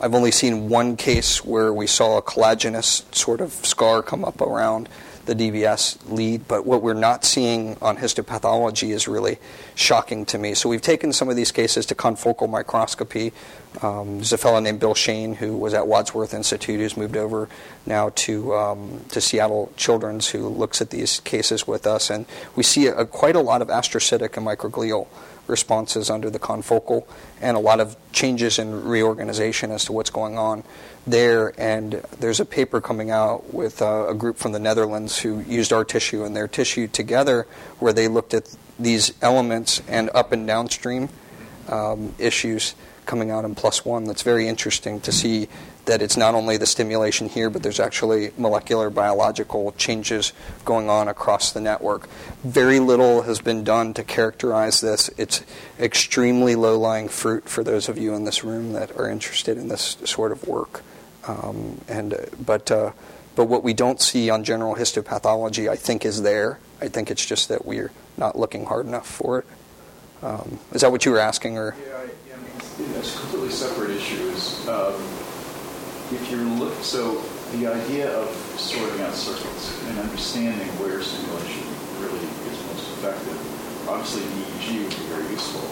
I've 0.00 0.14
only 0.14 0.30
seen 0.30 0.68
one 0.68 0.96
case 0.96 1.44
where 1.44 1.72
we 1.72 1.86
saw 1.86 2.18
a 2.18 2.22
collagenous 2.22 3.04
sort 3.14 3.40
of 3.40 3.52
scar 3.52 4.02
come 4.02 4.24
up 4.24 4.40
around 4.40 4.88
the 5.26 5.34
DBS 5.34 5.98
lead, 6.10 6.46
but 6.46 6.66
what 6.66 6.82
we're 6.82 6.94
not 6.94 7.24
seeing 7.24 7.76
on 7.80 7.96
histopathology 7.96 8.90
is 8.90 9.08
really 9.08 9.38
shocking 9.74 10.26
to 10.26 10.38
me. 10.38 10.54
So 10.54 10.68
we've 10.68 10.82
taken 10.82 11.12
some 11.12 11.28
of 11.28 11.36
these 11.36 11.50
cases 11.50 11.86
to 11.86 11.94
confocal 11.94 12.48
microscopy. 12.48 13.32
Um, 13.82 14.16
there's 14.16 14.32
a 14.32 14.38
fellow 14.38 14.60
named 14.60 14.80
Bill 14.80 14.94
Shain 14.94 15.36
who 15.36 15.56
was 15.56 15.74
at 15.74 15.86
Wadsworth 15.86 16.34
Institute 16.34 16.80
who's 16.80 16.96
moved 16.96 17.16
over 17.16 17.48
now 17.86 18.10
to 18.10 18.54
um, 18.54 19.04
to 19.10 19.20
Seattle 19.20 19.72
Children's 19.76 20.28
who 20.28 20.48
looks 20.48 20.80
at 20.80 20.90
these 20.90 21.20
cases 21.20 21.66
with 21.66 21.86
us, 21.86 22.10
and 22.10 22.26
we 22.54 22.62
see 22.62 22.86
a, 22.86 23.04
quite 23.04 23.36
a 23.36 23.40
lot 23.40 23.62
of 23.62 23.68
astrocytic 23.68 24.36
and 24.36 24.46
microglial 24.46 25.06
responses 25.46 26.10
under 26.10 26.30
the 26.30 26.38
confocal 26.38 27.06
and 27.40 27.56
a 27.56 27.60
lot 27.60 27.80
of 27.80 27.96
changes 28.12 28.58
in 28.58 28.84
reorganization 28.84 29.70
as 29.70 29.84
to 29.84 29.92
what's 29.92 30.10
going 30.10 30.38
on 30.38 30.64
there. 31.06 31.52
And 31.58 32.02
there's 32.18 32.40
a 32.40 32.44
paper 32.44 32.80
coming 32.80 33.10
out 33.10 33.52
with 33.52 33.82
uh, 33.82 34.06
a 34.08 34.14
group 34.14 34.36
from 34.36 34.52
the 34.52 34.58
Netherlands 34.58 35.18
who 35.18 35.40
used 35.40 35.72
our 35.72 35.84
tissue 35.84 36.24
and 36.24 36.34
their 36.34 36.48
tissue 36.48 36.88
together 36.88 37.46
where 37.78 37.92
they 37.92 38.08
looked 38.08 38.34
at 38.34 38.54
these 38.78 39.12
elements 39.22 39.82
and 39.88 40.10
up 40.14 40.32
and 40.32 40.46
downstream 40.46 41.08
um, 41.68 42.14
issues 42.18 42.74
coming 43.06 43.30
out 43.30 43.44
in 43.44 43.54
PLOS 43.54 43.84
One. 43.84 44.04
That's 44.04 44.22
very 44.22 44.48
interesting 44.48 45.00
to 45.02 45.12
see 45.12 45.48
that 45.86 46.00
it's 46.00 46.16
not 46.16 46.34
only 46.34 46.56
the 46.56 46.66
stimulation 46.66 47.28
here, 47.28 47.50
but 47.50 47.62
there's 47.62 47.80
actually 47.80 48.32
molecular 48.38 48.90
biological 48.90 49.72
changes 49.72 50.32
going 50.64 50.88
on 50.88 51.08
across 51.08 51.52
the 51.52 51.60
network. 51.60 52.08
Very 52.42 52.80
little 52.80 53.22
has 53.22 53.40
been 53.40 53.64
done 53.64 53.94
to 53.94 54.04
characterize 54.04 54.80
this. 54.80 55.10
It's 55.18 55.42
extremely 55.78 56.54
low 56.54 56.78
lying 56.78 57.08
fruit 57.08 57.48
for 57.48 57.62
those 57.62 57.88
of 57.88 57.98
you 57.98 58.14
in 58.14 58.24
this 58.24 58.44
room 58.44 58.72
that 58.72 58.96
are 58.96 59.08
interested 59.08 59.58
in 59.58 59.68
this 59.68 59.96
sort 60.04 60.32
of 60.32 60.46
work. 60.46 60.82
Um, 61.26 61.80
and 61.88 62.14
but 62.44 62.70
uh, 62.70 62.92
but 63.34 63.46
what 63.46 63.64
we 63.64 63.74
don't 63.74 64.00
see 64.00 64.30
on 64.30 64.44
general 64.44 64.76
histopathology, 64.76 65.68
I 65.68 65.76
think, 65.76 66.04
is 66.04 66.22
there. 66.22 66.58
I 66.80 66.88
think 66.88 67.10
it's 67.10 67.24
just 67.24 67.48
that 67.48 67.64
we're 67.64 67.90
not 68.16 68.38
looking 68.38 68.66
hard 68.66 68.86
enough 68.86 69.06
for 69.06 69.40
it. 69.40 69.46
Um, 70.22 70.58
is 70.72 70.82
that 70.82 70.92
what 70.92 71.04
you 71.04 71.12
were 71.12 71.18
asking, 71.18 71.58
or? 71.58 71.74
Yeah, 71.86 71.96
I, 71.96 72.80
mean, 72.80 72.90
it's 72.96 73.16
a 73.16 73.20
completely 73.20 73.50
separate 73.50 73.90
issue. 73.90 74.70
Um, 74.70 75.23
if 76.12 76.30
you're 76.30 76.44
so 76.82 77.22
the 77.52 77.66
idea 77.66 78.10
of 78.18 78.28
sorting 78.58 79.00
out 79.02 79.14
circuits 79.14 79.80
and 79.88 79.98
understanding 79.98 80.68
where 80.76 81.00
stimulation 81.00 81.64
really 82.00 82.24
is 82.50 82.58
most 82.68 82.90
effective, 82.98 83.88
obviously 83.88 84.22
EEG 84.22 84.82
would 84.82 84.90
be 84.90 85.04
very 85.08 85.28
useful. 85.30 85.64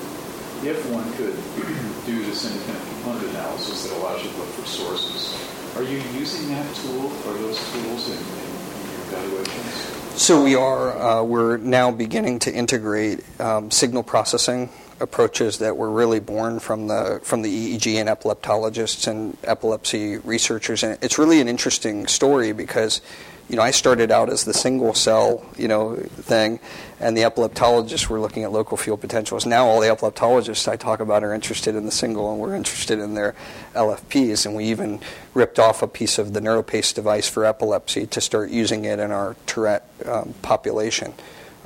If 0.62 0.78
one 0.90 1.04
could 1.14 1.34
do 2.06 2.24
this 2.24 2.46
independent 2.46 2.88
component 3.02 3.30
analysis 3.30 3.42
analysis 3.62 3.88
that 3.88 3.96
allows 3.98 4.24
you 4.24 4.30
to 4.30 4.38
look 4.38 4.48
for 4.48 4.66
sources. 4.66 5.76
Are 5.76 5.82
you 5.82 5.98
using 6.18 6.48
that 6.48 6.74
tool 6.76 7.06
or 7.26 7.34
those 7.38 7.58
tools 7.72 8.08
in, 8.08 8.16
in, 8.16 8.18
in 8.18 8.90
your 8.90 9.00
evaluations? 9.08 10.20
So 10.20 10.42
we 10.42 10.54
are. 10.54 10.98
Uh, 10.98 11.22
we're 11.22 11.56
now 11.56 11.90
beginning 11.90 12.38
to 12.40 12.52
integrate 12.52 13.24
um, 13.40 13.70
signal 13.70 14.02
processing 14.02 14.68
approaches 15.02 15.58
that 15.58 15.76
were 15.76 15.90
really 15.90 16.20
born 16.20 16.60
from 16.60 16.88
the 16.88 17.20
from 17.22 17.42
the 17.42 17.76
EEG 17.76 17.96
and 17.96 18.08
epileptologists 18.08 19.06
and 19.06 19.36
epilepsy 19.44 20.18
researchers, 20.18 20.82
and 20.82 20.98
it's 21.02 21.18
really 21.18 21.40
an 21.40 21.48
interesting 21.48 22.06
story 22.06 22.52
because 22.52 23.00
you 23.48 23.56
know, 23.56 23.62
I 23.62 23.70
started 23.70 24.10
out 24.10 24.30
as 24.30 24.44
the 24.44 24.54
single 24.54 24.94
cell, 24.94 25.44
you 25.58 25.68
know, 25.68 25.96
thing, 25.96 26.60
and 27.00 27.14
the 27.16 27.22
epileptologists 27.22 28.08
were 28.08 28.20
looking 28.20 28.44
at 28.44 28.52
local 28.52 28.78
field 28.78 29.00
potentials. 29.02 29.44
Now 29.44 29.66
all 29.66 29.80
the 29.80 29.88
epileptologists 29.88 30.68
I 30.68 30.76
talk 30.76 31.00
about 31.00 31.22
are 31.22 31.34
interested 31.34 31.74
in 31.74 31.84
the 31.84 31.90
single, 31.90 32.32
and 32.32 32.40
we're 32.40 32.54
interested 32.54 32.98
in 32.98 33.14
their 33.14 33.34
LFPs, 33.74 34.46
and 34.46 34.54
we 34.54 34.64
even 34.66 35.00
ripped 35.34 35.58
off 35.58 35.82
a 35.82 35.86
piece 35.86 36.18
of 36.18 36.32
the 36.32 36.40
NeuroPace 36.40 36.94
device 36.94 37.28
for 37.28 37.44
epilepsy 37.44 38.06
to 38.06 38.20
start 38.22 38.50
using 38.50 38.84
it 38.84 38.98
in 38.98 39.10
our 39.10 39.36
Tourette 39.46 39.86
um, 40.06 40.34
population. 40.42 41.12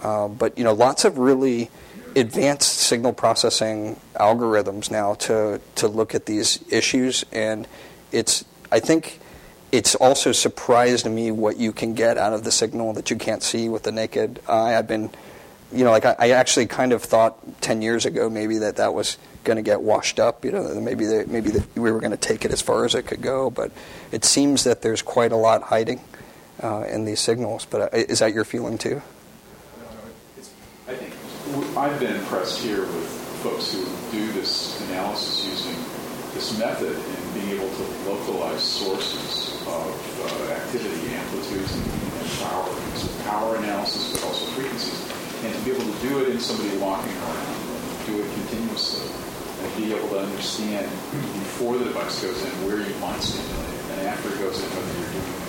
Uh, 0.03 0.29
but 0.29 0.57
you 0.59 0.65
know, 0.65 0.73
lots 0.73 1.05
of 1.05 1.19
really 1.19 1.71
advanced 2.17 2.79
signal 2.79 3.13
processing 3.13 4.01
algorithms 4.15 4.91
now 4.91 5.15
to 5.15 5.61
to 5.77 5.87
look 5.89 6.15
at 6.15 6.27
these 6.27 6.65
issues, 6.73 7.25
and 7.31 7.69
it's 8.11 8.45
I 8.73 8.81
think 8.81 9.21
it's 9.73 9.95
also 9.95 10.33
surprised 10.33 11.07
me 11.07 11.31
what 11.31 11.59
you 11.59 11.73
can 11.73 11.95
get 11.95 12.17
out 12.19 12.33
of 12.33 12.45
the 12.45 12.51
signal 12.51 12.93
that 12.95 13.11
you 13.11 13.17
can't 13.17 13.43
see 13.43 13.69
with 13.69 13.83
the 13.83 13.93
naked 13.93 14.41
eye. 14.49 14.77
I've 14.77 14.89
been, 14.89 15.11
you 15.73 15.85
know, 15.85 15.91
like 15.91 16.05
I, 16.05 16.17
I 16.19 16.31
actually 16.31 16.67
kind 16.67 16.93
of 16.93 17.03
thought 17.03 17.37
10 17.61 17.83
years 17.83 18.07
ago 18.07 18.31
maybe 18.31 18.59
that 18.59 18.77
that 18.77 18.95
was 18.95 19.19
going 19.45 19.57
to 19.57 19.63
get 19.63 19.83
washed 19.83 20.19
up, 20.19 20.45
you 20.45 20.53
know, 20.53 20.81
maybe 20.81 21.05
maybe 21.27 21.53
we 21.75 21.91
were 21.91 22.01
going 22.01 22.13
to 22.13 22.17
take 22.17 22.45
it 22.45 22.53
as 22.53 22.63
far 22.63 22.85
as 22.85 22.95
it 22.95 23.07
could 23.07 23.23
go, 23.23 23.51
but 23.51 23.71
it 24.13 24.25
seems 24.25 24.65
that 24.65 24.83
there's 24.83 25.03
quite 25.03 25.33
a 25.33 25.37
lot 25.37 25.63
hiding 25.65 26.01
uh, 26.63 26.85
in 26.89 27.05
these 27.05 27.21
signals. 27.21 27.67
But 27.69 27.93
uh, 27.93 27.97
is 27.97 28.21
that 28.21 28.33
your 28.33 28.45
feeling 28.45 28.79
too? 28.79 29.03
I've 31.77 32.01
been 32.01 32.17
impressed 32.17 32.61
here 32.61 32.81
with 32.83 33.09
folks 33.41 33.73
who 33.73 33.85
do 34.11 34.33
this 34.33 34.81
analysis 34.89 35.47
using 35.47 35.77
this 36.35 36.59
method 36.59 36.97
and 36.97 37.35
being 37.35 37.51
able 37.51 37.71
to 37.71 37.83
localize 38.11 38.61
sources 38.61 39.55
of 39.63 39.95
uh, 40.27 40.53
activity, 40.55 41.15
amplitudes, 41.15 41.73
and, 41.77 41.87
and 41.87 42.31
power. 42.43 42.67
So 42.97 43.23
power 43.23 43.57
analysis, 43.57 44.13
but 44.13 44.25
also 44.25 44.45
frequencies. 44.59 44.99
And 45.45 45.55
to 45.55 45.61
be 45.63 45.71
able 45.71 45.87
to 45.87 46.09
do 46.09 46.19
it 46.25 46.31
in 46.31 46.41
somebody 46.41 46.77
walking 46.79 47.15
around, 47.15 48.07
do 48.07 48.19
it 48.19 48.27
continuously, 48.35 49.07
and 49.63 49.77
be 49.77 49.95
able 49.95 50.09
to 50.09 50.19
understand 50.19 50.91
before 51.47 51.79
the 51.79 51.85
device 51.85 52.23
goes 52.23 52.43
in 52.43 52.51
where 52.67 52.83
you 52.83 52.95
might 52.99 53.21
stimulate, 53.23 53.81
and 53.93 54.09
after 54.09 54.35
it 54.35 54.39
goes 54.41 54.59
in 54.59 54.69
whether 54.71 54.99
you're 54.99 55.13
doing. 55.23 55.46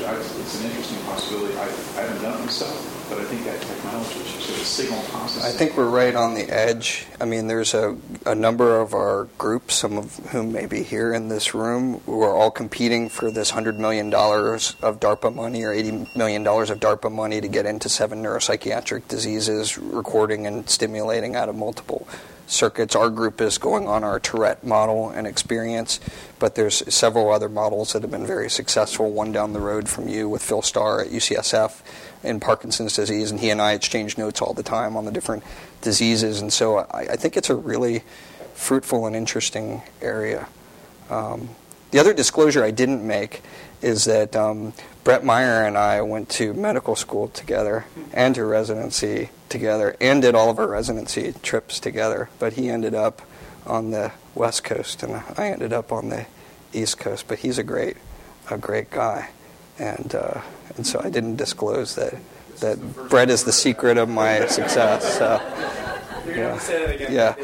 It's 0.00 0.60
an 0.60 0.66
interesting 0.66 0.98
possibility. 1.04 1.56
I, 1.56 1.64
I 1.64 2.02
haven't 2.02 2.22
done 2.22 2.40
it 2.40 2.44
myself 2.44 3.00
but 3.10 3.18
I 3.18 3.24
think 3.24 3.44
that 3.44 3.60
technology, 3.60 4.20
so 4.20 4.52
the 4.52 4.64
signal 4.64 5.02
processing. 5.08 5.42
I 5.42 5.50
think 5.50 5.76
we're 5.76 5.90
right 5.90 6.14
on 6.14 6.34
the 6.34 6.48
edge. 6.48 7.06
I 7.20 7.24
mean, 7.24 7.48
there's 7.48 7.74
a, 7.74 7.96
a 8.24 8.36
number 8.36 8.80
of 8.80 8.94
our 8.94 9.24
groups, 9.36 9.74
some 9.74 9.98
of 9.98 10.16
whom 10.30 10.52
may 10.52 10.66
be 10.66 10.84
here 10.84 11.12
in 11.12 11.28
this 11.28 11.52
room, 11.52 12.00
who 12.06 12.22
are 12.22 12.32
all 12.32 12.52
competing 12.52 13.08
for 13.08 13.32
this 13.32 13.50
$100 13.50 13.78
million 13.78 14.14
of 14.14 15.00
DARPA 15.00 15.34
money 15.34 15.64
or 15.64 15.74
$80 15.74 16.16
million 16.16 16.46
of 16.46 16.78
DARPA 16.78 17.10
money 17.10 17.40
to 17.40 17.48
get 17.48 17.66
into 17.66 17.88
seven 17.88 18.22
neuropsychiatric 18.22 19.08
diseases, 19.08 19.76
recording 19.76 20.46
and 20.46 20.70
stimulating 20.70 21.34
out 21.34 21.48
of 21.48 21.56
multiple 21.56 22.06
circuits. 22.50 22.96
Our 22.96 23.10
group 23.10 23.40
is 23.40 23.58
going 23.58 23.86
on 23.86 24.04
our 24.04 24.18
Tourette 24.20 24.64
model 24.64 25.10
and 25.10 25.26
experience, 25.26 26.00
but 26.38 26.54
there's 26.54 26.82
several 26.92 27.30
other 27.30 27.48
models 27.48 27.92
that 27.92 28.02
have 28.02 28.10
been 28.10 28.26
very 28.26 28.50
successful. 28.50 29.10
One 29.10 29.32
down 29.32 29.52
the 29.52 29.60
road 29.60 29.88
from 29.88 30.08
you 30.08 30.28
with 30.28 30.42
Phil 30.42 30.62
Starr 30.62 31.02
at 31.02 31.08
UCSF 31.08 31.80
in 32.22 32.40
Parkinson's 32.40 32.94
disease, 32.94 33.30
and 33.30 33.40
he 33.40 33.50
and 33.50 33.60
I 33.60 33.72
exchange 33.72 34.18
notes 34.18 34.42
all 34.42 34.54
the 34.54 34.62
time 34.62 34.96
on 34.96 35.04
the 35.04 35.12
different 35.12 35.42
diseases. 35.80 36.40
And 36.40 36.52
so 36.52 36.78
I, 36.78 37.00
I 37.12 37.16
think 37.16 37.36
it's 37.36 37.50
a 37.50 37.54
really 37.54 38.02
fruitful 38.54 39.06
and 39.06 39.16
interesting 39.16 39.82
area. 40.02 40.48
Um, 41.08 41.50
the 41.90 41.98
other 41.98 42.14
disclosure 42.14 42.62
I 42.62 42.70
didn't 42.70 43.04
make 43.06 43.42
is 43.82 44.04
that 44.04 44.36
um, 44.36 44.72
Brett 45.04 45.24
Meyer 45.24 45.64
and 45.64 45.76
I 45.76 46.02
went 46.02 46.28
to 46.30 46.52
medical 46.54 46.96
school 46.96 47.28
together 47.28 47.86
and 48.12 48.34
to 48.34 48.44
residency 48.44 49.30
together 49.48 49.96
and 50.00 50.22
did 50.22 50.34
all 50.34 50.50
of 50.50 50.58
our 50.58 50.68
residency 50.68 51.34
trips 51.42 51.80
together. 51.80 52.28
But 52.38 52.54
he 52.54 52.68
ended 52.68 52.94
up 52.94 53.22
on 53.66 53.90
the 53.90 54.12
West 54.34 54.64
Coast 54.64 55.02
and 55.02 55.22
I 55.36 55.48
ended 55.48 55.72
up 55.72 55.92
on 55.92 56.08
the 56.08 56.26
East 56.72 56.98
Coast. 56.98 57.26
But 57.28 57.40
he's 57.40 57.58
a 57.58 57.64
great, 57.64 57.96
a 58.50 58.58
great 58.58 58.90
guy 58.90 59.30
and 59.78 60.14
uh, 60.14 60.40
and 60.76 60.86
so 60.86 61.00
I 61.02 61.10
didn't 61.10 61.36
disclose 61.36 61.94
that 61.96 62.14
that 62.60 62.78
Brett 63.08 63.30
is 63.30 63.44
the 63.44 63.52
secret 63.52 63.96
of 63.96 64.08
my 64.08 64.46
success. 64.46 65.18
So. 65.18 65.40
Yeah, 66.26 66.60
yeah. 67.10 67.34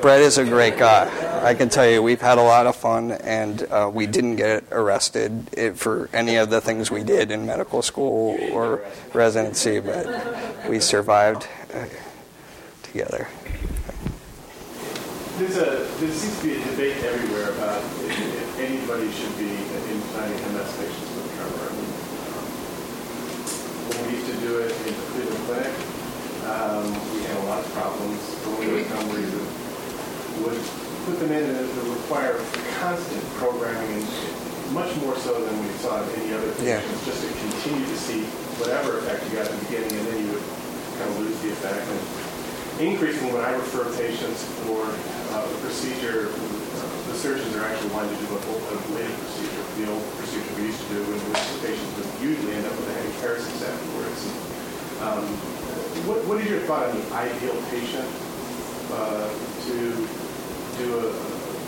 Brett 0.00 0.20
is 0.20 0.38
a 0.38 0.44
great 0.44 0.76
guy. 0.78 1.08
I 1.42 1.54
can 1.54 1.68
tell 1.68 1.88
you, 1.88 2.02
we've 2.02 2.20
had 2.20 2.38
a 2.38 2.42
lot 2.42 2.66
of 2.66 2.76
fun, 2.76 3.12
and 3.12 3.62
uh, 3.64 3.90
we 3.92 4.06
didn't 4.06 4.36
get 4.36 4.64
arrested 4.70 5.74
for 5.76 6.08
any 6.12 6.36
of 6.36 6.50
the 6.50 6.60
things 6.60 6.90
we 6.90 7.02
did 7.02 7.30
in 7.30 7.46
medical 7.46 7.82
school 7.82 8.38
or 8.52 8.84
residency, 9.12 9.80
but 9.80 10.06
we 10.68 10.80
survived 10.80 11.48
uh, 11.74 11.86
together. 12.82 13.28
There's 15.38 15.56
a 15.56 15.86
there 16.00 16.10
seems 16.10 16.40
to 16.40 16.42
be 16.42 16.54
a 16.54 16.64
debate 16.64 16.96
everywhere 17.04 17.50
about 17.52 17.82
if, 18.02 18.18
if 18.18 18.58
anybody 18.58 19.10
should 19.12 19.38
be 19.38 19.50
implanting 19.92 20.52
MS 20.52 20.76
patients 20.76 21.08
we 24.08 24.14
used 24.14 24.26
to 24.26 24.40
do 24.40 24.58
it 24.58 24.70
in 24.70 24.84
the 24.84 24.92
Cleveland 25.12 25.44
Clinic. 25.46 25.74
Um, 26.48 26.92
we 27.14 27.22
had 27.22 27.36
a 27.36 27.46
lot 27.46 27.64
of 27.64 27.72
problems. 28.58 28.58
But 28.58 28.64
when 28.64 28.66
we 28.66 28.74
would 28.74 28.88
come, 28.90 29.06
we 29.08 29.22
would 30.44 30.62
put 31.06 31.16
them 31.20 31.32
in 31.32 31.44
and 31.44 31.56
it 31.56 31.66
would 31.76 31.96
require 31.96 32.36
constant 32.80 33.24
programming 33.38 34.02
and 34.02 34.06
much 34.74 34.92
more 35.00 35.16
so 35.16 35.32
than 35.32 35.54
we 35.64 35.68
saw 35.80 36.02
in 36.02 36.08
any 36.20 36.32
other 36.34 36.52
patients, 36.60 36.68
yeah. 36.68 37.04
just 37.08 37.24
to 37.24 37.28
continue 37.40 37.86
to 37.86 37.96
see 37.96 38.20
whatever 38.60 38.98
effect 39.00 39.24
you 39.24 39.40
got 39.40 39.48
at 39.48 39.52
the 39.52 39.64
beginning 39.64 39.88
and 39.96 40.04
then 40.12 40.18
you 40.20 40.28
would 40.36 40.44
kind 41.00 41.08
of 41.08 41.24
lose 41.24 41.38
the 41.40 41.50
effect. 41.56 41.80
And 41.88 42.92
increasingly 42.92 43.32
when 43.32 43.44
I 43.44 43.56
refer 43.56 43.88
patients 43.96 44.44
for 44.68 44.84
uh, 44.84 45.48
the 45.48 45.58
procedure, 45.64 46.28
the 47.08 47.16
surgeons 47.16 47.56
are 47.56 47.64
actually 47.64 47.90
wanting 47.96 48.12
to 48.12 48.20
do 48.28 48.36
a 48.36 48.40
full 48.44 48.60
ablative 48.76 49.16
procedure, 49.24 49.64
the 49.80 49.88
old 49.88 50.04
procedure 50.20 50.52
we 50.60 50.68
used 50.68 50.82
to 50.84 50.88
do, 50.92 51.00
in 51.00 51.20
which 51.32 51.44
the 51.48 51.58
patients 51.64 51.92
would 51.96 52.10
usually 52.20 52.52
end 52.52 52.68
up 52.68 52.76
with 52.76 52.92
a 52.92 52.94
heavy 53.00 53.12
paresthesia 53.24 53.72
afterwards. 53.72 54.20
Um, 55.00 55.24
what, 56.04 56.20
what 56.28 56.36
is 56.44 56.46
your 56.50 56.60
thought 56.68 56.84
on 56.84 56.92
the 56.92 57.04
ideal 57.16 57.56
patient 57.72 58.06
uh, 58.92 59.28
to 59.66 60.08
do 60.78 60.98
a, 60.98 61.12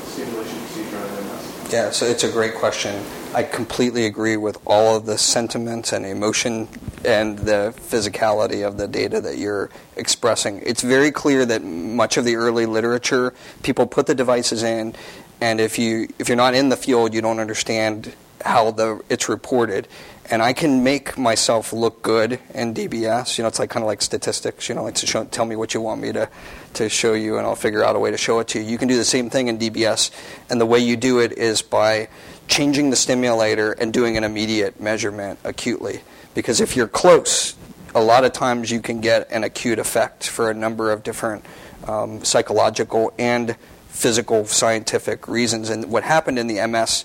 stimulation 0.07 0.59
procedure 0.61 0.97
on 0.97 1.25
MS? 1.27 1.73
Yeah, 1.73 1.91
so 1.91 2.07
it's 2.07 2.25
a 2.25 2.31
great 2.31 2.55
question. 2.55 3.05
I 3.35 3.45
completely 3.45 4.07
agree 4.07 4.37
with 4.37 4.59
all 4.66 4.97
of 4.97 5.07
the 5.07 5.16
sentiments 5.16 5.93
and 5.93 6.05
emotion 6.05 6.68
and 7.05 7.39
the 7.39 7.73
physicality 7.77 8.66
of 8.66 8.77
the 8.77 8.89
data 8.89 9.21
that 9.21 9.39
you're 9.39 9.71
expressing. 9.97 10.61
It's 10.64 10.83
very 10.83 11.12
clear 11.12 11.47
that 11.47 11.62
much 11.62 12.16
of 12.16 12.25
the 12.25 12.37
early 12.37 12.66
literature, 12.66 13.33
people 13.62 13.87
put 13.87 14.07
the 14.07 14.14
devices 14.14 14.62
in 14.62 14.95
and 15.41 15.61
if 15.61 15.79
you 15.79 16.09
if 16.18 16.29
you're 16.29 16.37
not 16.37 16.55
in 16.55 16.68
the 16.68 16.77
field, 16.77 17.14
you 17.14 17.21
don't 17.21 17.39
understand 17.39 18.12
how 18.45 18.71
the 18.71 19.03
it's 19.09 19.29
reported. 19.29 19.89
And 20.31 20.43
I 20.43 20.53
can 20.53 20.85
make 20.85 21.18
myself 21.18 21.72
look 21.72 22.03
good 22.03 22.39
in 22.55 22.72
DBS. 22.72 23.37
You 23.37 23.43
know, 23.43 23.49
it's 23.49 23.59
like 23.59 23.70
kind 23.70 23.83
of 23.83 23.89
like 23.89 24.01
statistics. 24.01 24.68
You 24.68 24.76
know, 24.76 24.85
like 24.85 24.95
to 24.97 25.07
show, 25.07 25.24
tell 25.24 25.45
me 25.45 25.57
what 25.57 25.74
you 25.74 25.81
want 25.81 26.01
me 26.01 26.12
to 26.12 26.28
to 26.74 26.89
show 26.89 27.14
you, 27.14 27.37
and 27.37 27.47
I'll 27.47 27.57
figure 27.57 27.83
out 27.83 27.97
a 27.97 27.99
way 27.99 28.12
to 28.12 28.16
show 28.16 28.39
it 28.39 28.49
to 28.49 28.61
you. 28.61 28.64
You 28.64 28.78
can 28.78 28.87
do 28.87 28.97
the 28.97 29.05
same 29.05 29.28
thing 29.28 29.49
in 29.49 29.59
DBS, 29.59 30.12
and 30.49 30.61
the 30.61 30.66
way 30.66 30.78
you 30.78 30.97
do 30.97 31.18
it 31.18 31.33
is 31.33 31.62
by 31.62 32.09
changing 32.47 32.91
the 32.91 32.97
stimulator 32.97 33.72
and 33.72 33.93
doing 33.93 34.16
an 34.16 34.24
immediate 34.24 34.81
measurement 34.81 35.39
acutely. 35.43 36.01
Because 36.35 36.61
if 36.61 36.76
you're 36.76 36.89
close, 36.89 37.57
a 37.95 38.03
lot 38.03 38.24
of 38.24 38.33
times 38.33 38.70
you 38.70 38.81
can 38.81 39.01
get 39.01 39.31
an 39.33 39.43
acute 39.45 39.78
effect 39.78 40.28
for 40.28 40.51
a 40.51 40.55
number 40.55 40.93
of 40.93 41.03
different 41.03 41.45
um, 41.89 42.24
psychological 42.24 43.12
and 43.18 43.57
physical 43.89 44.47
scientific 44.47 45.26
reasons. 45.28 45.70
And 45.70 45.91
what 45.91 46.05
happened 46.05 46.39
in 46.39 46.47
the 46.47 46.64
MS 46.66 47.05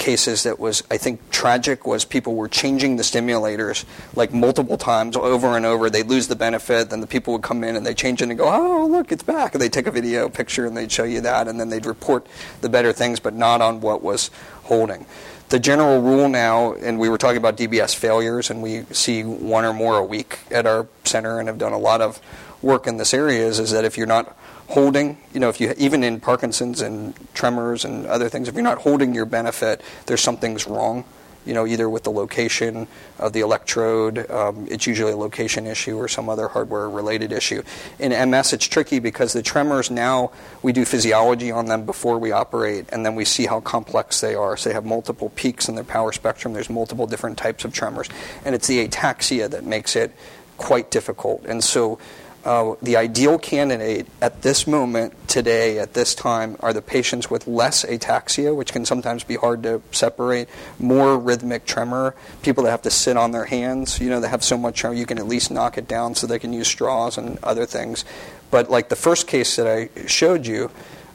cases 0.00 0.42
that 0.42 0.58
was, 0.58 0.82
I 0.90 0.96
think, 0.96 1.30
tragic 1.30 1.86
was 1.86 2.04
people 2.04 2.34
were 2.34 2.48
changing 2.48 2.96
the 2.96 3.04
stimulators 3.04 3.84
like 4.16 4.32
multiple 4.32 4.78
times 4.78 5.14
over 5.16 5.56
and 5.56 5.64
over. 5.64 5.90
They'd 5.90 6.08
lose 6.08 6.26
the 6.26 6.34
benefit, 6.34 6.90
then 6.90 7.00
the 7.00 7.06
people 7.06 7.34
would 7.34 7.42
come 7.42 7.62
in 7.62 7.76
and 7.76 7.86
they 7.86 7.94
change 7.94 8.22
it 8.22 8.30
and 8.30 8.38
go, 8.38 8.48
oh, 8.48 8.86
look, 8.86 9.12
it's 9.12 9.22
back. 9.22 9.54
And 9.54 9.62
they'd 9.62 9.72
take 9.72 9.86
a 9.86 9.92
video 9.92 10.28
picture 10.28 10.66
and 10.66 10.76
they'd 10.76 10.90
show 10.90 11.04
you 11.04 11.20
that, 11.20 11.46
and 11.46 11.60
then 11.60 11.68
they'd 11.68 11.86
report 11.86 12.26
the 12.62 12.68
better 12.68 12.92
things, 12.92 13.20
but 13.20 13.34
not 13.34 13.60
on 13.60 13.80
what 13.80 14.02
was 14.02 14.30
holding. 14.64 15.06
The 15.50 15.58
general 15.58 16.00
rule 16.00 16.28
now, 16.28 16.72
and 16.74 16.98
we 16.98 17.08
were 17.08 17.18
talking 17.18 17.36
about 17.36 17.56
DBS 17.56 17.94
failures, 17.94 18.50
and 18.50 18.62
we 18.62 18.84
see 18.92 19.22
one 19.22 19.64
or 19.64 19.72
more 19.72 19.98
a 19.98 20.04
week 20.04 20.38
at 20.50 20.66
our 20.66 20.86
center 21.04 21.38
and 21.38 21.48
have 21.48 21.58
done 21.58 21.72
a 21.72 21.78
lot 21.78 22.00
of 22.00 22.20
work 22.62 22.86
in 22.86 22.96
this 22.96 23.14
area, 23.14 23.46
is, 23.46 23.58
is 23.58 23.70
that 23.70 23.84
if 23.84 23.96
you're 23.96 24.06
not 24.06 24.36
holding, 24.68 25.18
you 25.34 25.40
know, 25.40 25.48
if 25.48 25.60
you 25.60 25.74
even 25.76 26.04
in 26.04 26.20
Parkinson's 26.20 26.80
and 26.80 27.14
tremors 27.34 27.84
and 27.84 28.06
other 28.06 28.28
things, 28.28 28.48
if 28.48 28.54
you're 28.54 28.62
not 28.62 28.78
holding 28.78 29.14
your 29.14 29.26
benefit, 29.26 29.82
there's 30.06 30.20
something's 30.20 30.66
wrong. 30.66 31.04
You 31.46 31.54
know, 31.54 31.66
either 31.66 31.88
with 31.88 32.02
the 32.02 32.10
location 32.10 32.86
of 33.18 33.32
the 33.32 33.40
electrode, 33.40 34.30
um, 34.30 34.68
it's 34.70 34.86
usually 34.86 35.12
a 35.12 35.16
location 35.16 35.66
issue 35.66 35.96
or 35.96 36.06
some 36.06 36.28
other 36.28 36.48
hardware-related 36.48 37.32
issue. 37.32 37.62
In 37.98 38.10
MS, 38.30 38.52
it's 38.52 38.66
tricky 38.66 38.98
because 38.98 39.32
the 39.32 39.42
tremors 39.42 39.90
now 39.90 40.32
we 40.62 40.72
do 40.72 40.84
physiology 40.84 41.50
on 41.50 41.64
them 41.64 41.86
before 41.86 42.18
we 42.18 42.30
operate, 42.30 42.90
and 42.92 43.06
then 43.06 43.14
we 43.14 43.24
see 43.24 43.46
how 43.46 43.60
complex 43.60 44.20
they 44.20 44.34
are. 44.34 44.54
So 44.58 44.68
they 44.68 44.74
have 44.74 44.84
multiple 44.84 45.30
peaks 45.30 45.66
in 45.66 45.76
their 45.76 45.84
power 45.84 46.12
spectrum. 46.12 46.52
There's 46.52 46.68
multiple 46.68 47.06
different 47.06 47.38
types 47.38 47.64
of 47.64 47.72
tremors, 47.72 48.10
and 48.44 48.54
it's 48.54 48.66
the 48.66 48.86
ataxia 48.86 49.48
that 49.50 49.64
makes 49.64 49.96
it 49.96 50.14
quite 50.58 50.90
difficult. 50.90 51.46
And 51.46 51.64
so 51.64 51.98
uh, 52.44 52.74
the 52.80 52.96
ideal 52.96 53.38
candidate 53.38 54.06
at 54.20 54.42
this 54.42 54.66
moment, 54.66 55.12
today, 55.28 55.78
at 55.78 55.94
this 55.94 56.14
time, 56.14 56.56
are 56.60 56.72
the 56.72 56.82
patients 56.82 57.30
with 57.30 57.46
less 57.46 57.84
ataxia, 57.84 58.54
which 58.54 58.72
can 58.72 58.84
sometimes 58.84 59.24
be 59.24 59.36
hard 59.36 59.62
to 59.64 59.82
separate, 59.92 60.48
more 60.78 61.18
rhythmic 61.18 61.66
tremor, 61.66 62.14
people 62.42 62.64
that 62.64 62.70
have 62.70 62.82
to 62.82 62.90
sit 62.90 63.16
on 63.16 63.32
their 63.32 63.44
hands, 63.44 64.00
you 64.00 64.08
know, 64.08 64.20
they 64.20 64.28
have 64.28 64.42
so 64.42 64.56
much 64.56 64.78
tremor, 64.78 64.96
you 64.96 65.06
can 65.06 65.18
at 65.18 65.26
least 65.26 65.50
knock 65.50 65.76
it 65.76 65.86
down 65.86 66.14
so 66.14 66.26
they 66.26 66.38
can 66.38 66.52
use 66.52 66.68
straws 66.68 67.18
and 67.18 67.38
other 67.42 67.66
things. 67.66 68.04
But 68.50 68.70
like 68.70 68.88
the 68.88 68.96
first 68.96 69.26
case 69.26 69.56
that 69.56 69.66
I 69.66 69.90
showed 70.06 70.46
you, 70.46 70.70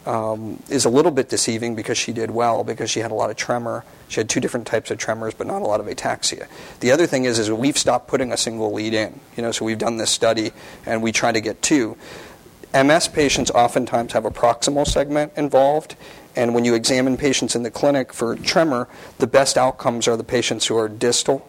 um, 0.05 0.61
is 0.69 0.85
a 0.85 0.89
little 0.89 1.11
bit 1.11 1.29
deceiving 1.29 1.75
because 1.75 1.97
she 1.97 2.13
did 2.13 2.31
well 2.31 2.63
because 2.63 2.89
she 2.89 2.99
had 2.99 3.11
a 3.11 3.15
lot 3.15 3.29
of 3.29 3.35
tremor. 3.35 3.83
She 4.07 4.19
had 4.19 4.29
two 4.29 4.39
different 4.39 4.67
types 4.67 4.91
of 4.91 4.97
tremors, 4.97 5.33
but 5.33 5.47
not 5.47 5.61
a 5.61 5.65
lot 5.65 5.79
of 5.79 5.87
ataxia. 5.87 6.47
The 6.79 6.91
other 6.91 7.07
thing 7.07 7.25
is, 7.25 7.39
is 7.39 7.51
we've 7.51 7.77
stopped 7.77 8.07
putting 8.07 8.31
a 8.31 8.37
single 8.37 8.71
lead 8.71 8.93
in. 8.93 9.19
You 9.35 9.43
know, 9.43 9.51
so 9.51 9.65
we've 9.65 9.77
done 9.77 9.97
this 9.97 10.11
study 10.11 10.51
and 10.85 11.01
we 11.01 11.11
try 11.11 11.31
to 11.31 11.41
get 11.41 11.61
two. 11.61 11.97
MS 12.73 13.07
patients 13.07 13.49
oftentimes 13.51 14.13
have 14.13 14.25
a 14.25 14.31
proximal 14.31 14.85
segment 14.85 15.31
involved, 15.37 15.95
and 16.35 16.53
when 16.53 16.65
you 16.65 16.73
examine 16.73 17.15
patients 17.15 17.55
in 17.55 17.63
the 17.63 17.71
clinic 17.71 18.11
for 18.11 18.35
tremor, 18.35 18.89
the 19.17 19.27
best 19.27 19.57
outcomes 19.57 20.09
are 20.09 20.17
the 20.17 20.25
patients 20.25 20.67
who 20.67 20.77
are 20.77 20.89
distal 20.89 21.47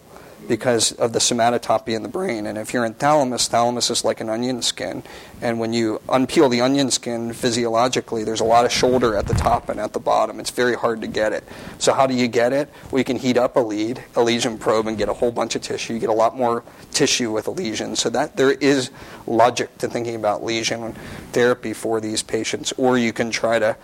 because 0.48 0.92
of 0.92 1.12
the 1.12 1.18
somatotopy 1.18 1.94
in 1.94 2.02
the 2.02 2.08
brain. 2.08 2.46
And 2.46 2.56
if 2.56 2.72
you're 2.72 2.84
in 2.84 2.94
thalamus, 2.94 3.48
thalamus 3.48 3.90
is 3.90 4.04
like 4.04 4.20
an 4.20 4.28
onion 4.28 4.62
skin. 4.62 5.02
And 5.40 5.58
when 5.58 5.72
you 5.72 6.00
unpeel 6.08 6.50
the 6.50 6.60
onion 6.60 6.90
skin 6.90 7.32
physiologically, 7.32 8.24
there's 8.24 8.40
a 8.40 8.44
lot 8.44 8.64
of 8.64 8.72
shoulder 8.72 9.16
at 9.16 9.26
the 9.26 9.34
top 9.34 9.68
and 9.68 9.80
at 9.80 9.92
the 9.92 9.98
bottom. 9.98 10.40
It's 10.40 10.50
very 10.50 10.74
hard 10.74 11.00
to 11.00 11.06
get 11.06 11.32
it. 11.32 11.44
So, 11.78 11.92
how 11.92 12.06
do 12.06 12.14
you 12.14 12.28
get 12.28 12.52
it? 12.52 12.70
We 12.90 13.04
can 13.04 13.16
heat 13.16 13.36
up 13.36 13.56
a 13.56 13.60
lead, 13.60 14.02
a 14.14 14.22
lesion 14.22 14.58
probe, 14.58 14.86
and 14.86 14.96
get 14.96 15.08
a 15.08 15.14
whole 15.14 15.32
bunch 15.32 15.56
of 15.56 15.62
tissue. 15.62 15.94
You 15.94 15.98
get 15.98 16.10
a 16.10 16.14
lot 16.14 16.36
more 16.36 16.62
tissue 16.92 17.32
with 17.32 17.46
a 17.46 17.50
lesion. 17.50 17.96
So, 17.96 18.10
that 18.10 18.36
there 18.36 18.52
is 18.52 18.90
logic 19.26 19.76
to 19.78 19.88
thinking 19.88 20.14
about 20.14 20.44
lesion 20.44 20.94
therapy 21.32 21.72
for 21.72 22.00
these 22.00 22.22
patients. 22.22 22.72
Or 22.76 22.96
you 22.96 23.12
can 23.12 23.30
try 23.30 23.58
to 23.58 23.76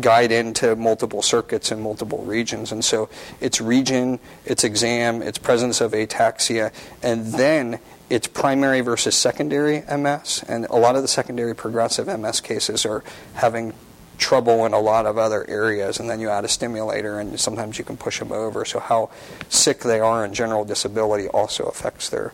guide 0.00 0.32
into 0.32 0.74
multiple 0.76 1.22
circuits 1.22 1.70
in 1.70 1.80
multiple 1.80 2.18
regions. 2.24 2.72
And 2.72 2.84
so 2.84 3.08
it's 3.40 3.60
region, 3.60 4.18
it's 4.44 4.64
exam, 4.64 5.22
it's 5.22 5.38
presence 5.38 5.80
of 5.80 5.92
ataxia, 5.92 6.72
and 7.02 7.26
then 7.26 7.78
it's 8.10 8.26
primary 8.26 8.80
versus 8.80 9.14
secondary 9.14 9.82
MS. 9.82 10.44
And 10.48 10.66
a 10.66 10.76
lot 10.76 10.96
of 10.96 11.02
the 11.02 11.08
secondary 11.08 11.54
progressive 11.54 12.06
MS 12.06 12.40
cases 12.40 12.84
are 12.84 13.02
having 13.34 13.72
trouble 14.18 14.64
in 14.64 14.72
a 14.72 14.78
lot 14.78 15.06
of 15.06 15.18
other 15.18 15.48
areas, 15.48 15.98
and 15.98 16.08
then 16.08 16.20
you 16.20 16.28
add 16.28 16.44
a 16.44 16.48
stimulator, 16.48 17.18
and 17.18 17.38
sometimes 17.38 17.78
you 17.78 17.84
can 17.84 17.96
push 17.96 18.18
them 18.18 18.32
over. 18.32 18.64
So 18.64 18.78
how 18.78 19.10
sick 19.48 19.80
they 19.80 20.00
are 20.00 20.24
in 20.24 20.34
general 20.34 20.64
disability 20.64 21.28
also 21.28 21.64
affects 21.64 22.08
their 22.08 22.32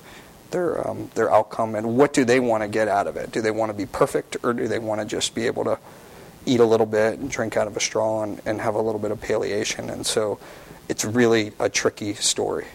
their 0.50 0.86
um, 0.86 1.10
their 1.14 1.32
outcome. 1.32 1.74
And 1.74 1.96
what 1.96 2.12
do 2.12 2.24
they 2.24 2.40
want 2.40 2.62
to 2.62 2.68
get 2.68 2.88
out 2.88 3.06
of 3.06 3.16
it? 3.16 3.30
Do 3.30 3.40
they 3.40 3.50
want 3.50 3.70
to 3.70 3.76
be 3.76 3.86
perfect, 3.86 4.36
or 4.42 4.52
do 4.52 4.68
they 4.68 4.78
want 4.78 5.00
to 5.00 5.06
just 5.06 5.34
be 5.34 5.46
able 5.46 5.64
to 5.64 5.78
eat 6.46 6.60
a 6.60 6.64
little 6.64 6.86
bit 6.86 7.18
and 7.18 7.30
drink 7.30 7.56
out 7.56 7.66
of 7.66 7.76
a 7.76 7.80
straw 7.80 8.22
and, 8.22 8.40
and 8.46 8.60
have 8.60 8.74
a 8.74 8.80
little 8.80 9.00
bit 9.00 9.10
of 9.10 9.20
palliation. 9.20 9.90
And 9.90 10.06
so 10.06 10.38
it's 10.88 11.04
really 11.04 11.52
a 11.58 11.68
tricky 11.68 12.14
story. 12.14 12.66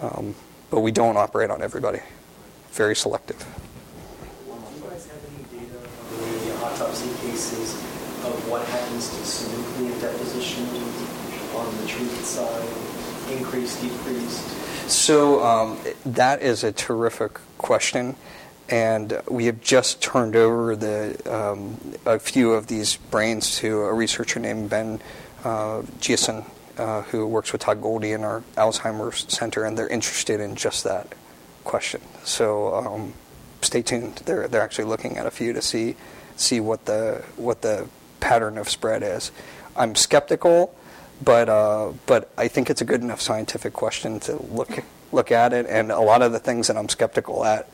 Um, 0.00 0.34
but 0.70 0.80
we 0.80 0.92
don't 0.92 1.16
operate 1.16 1.50
on 1.50 1.62
everybody. 1.62 2.00
Very 2.72 2.96
selective. 2.96 3.38
Do 3.38 3.44
you 4.52 4.82
guys 4.82 5.06
have 5.06 5.20
any 5.24 5.66
data 5.66 5.78
on 5.78 6.46
the 6.46 6.56
autopsy 6.64 7.08
cases 7.26 7.74
of 8.24 8.48
what 8.50 8.66
happens 8.66 9.08
to 9.10 9.16
synuclein 9.16 10.00
deposition 10.00 10.64
on 11.54 11.76
the 11.80 11.86
treated 11.86 12.24
side? 12.24 12.68
Increased, 13.30 13.80
decreased? 13.80 14.90
So 14.90 15.42
um, 15.42 15.78
that 16.04 16.42
is 16.42 16.62
a 16.64 16.72
terrific 16.72 17.40
question 17.56 18.16
and 18.68 19.20
we 19.28 19.46
have 19.46 19.60
just 19.60 20.02
turned 20.02 20.36
over 20.36 20.74
the, 20.74 21.20
um, 21.30 21.78
a 22.06 22.18
few 22.18 22.52
of 22.52 22.66
these 22.66 22.96
brains 22.96 23.56
to 23.58 23.82
a 23.82 23.92
researcher 23.92 24.40
named 24.40 24.70
Ben 24.70 25.00
uh, 25.44 25.82
Giasson, 26.00 26.46
uh, 26.78 27.02
who 27.02 27.26
works 27.26 27.52
with 27.52 27.60
Todd 27.60 27.82
Golde 27.82 28.04
in 28.04 28.24
our 28.24 28.42
Alzheimer's 28.56 29.30
Center, 29.32 29.64
and 29.64 29.76
they're 29.76 29.88
interested 29.88 30.40
in 30.40 30.56
just 30.56 30.84
that 30.84 31.14
question. 31.64 32.00
So 32.24 32.74
um, 32.74 33.14
stay 33.60 33.82
tuned. 33.82 34.22
They're, 34.24 34.48
they're 34.48 34.62
actually 34.62 34.84
looking 34.84 35.18
at 35.18 35.26
a 35.26 35.30
few 35.30 35.52
to 35.52 35.62
see, 35.62 35.96
see 36.36 36.60
what, 36.60 36.86
the, 36.86 37.22
what 37.36 37.62
the 37.62 37.88
pattern 38.20 38.56
of 38.56 38.70
spread 38.70 39.02
is. 39.02 39.30
I'm 39.76 39.94
skeptical, 39.94 40.74
but, 41.22 41.48
uh, 41.50 41.92
but 42.06 42.30
I 42.38 42.48
think 42.48 42.70
it's 42.70 42.80
a 42.80 42.84
good 42.84 43.02
enough 43.02 43.20
scientific 43.20 43.74
question 43.74 44.20
to 44.20 44.42
look, 44.42 44.70
look 45.12 45.30
at 45.30 45.52
it, 45.52 45.66
and 45.68 45.92
a 45.92 46.00
lot 46.00 46.22
of 46.22 46.32
the 46.32 46.38
things 46.38 46.68
that 46.68 46.78
I'm 46.78 46.88
skeptical 46.88 47.44
at 47.44 47.68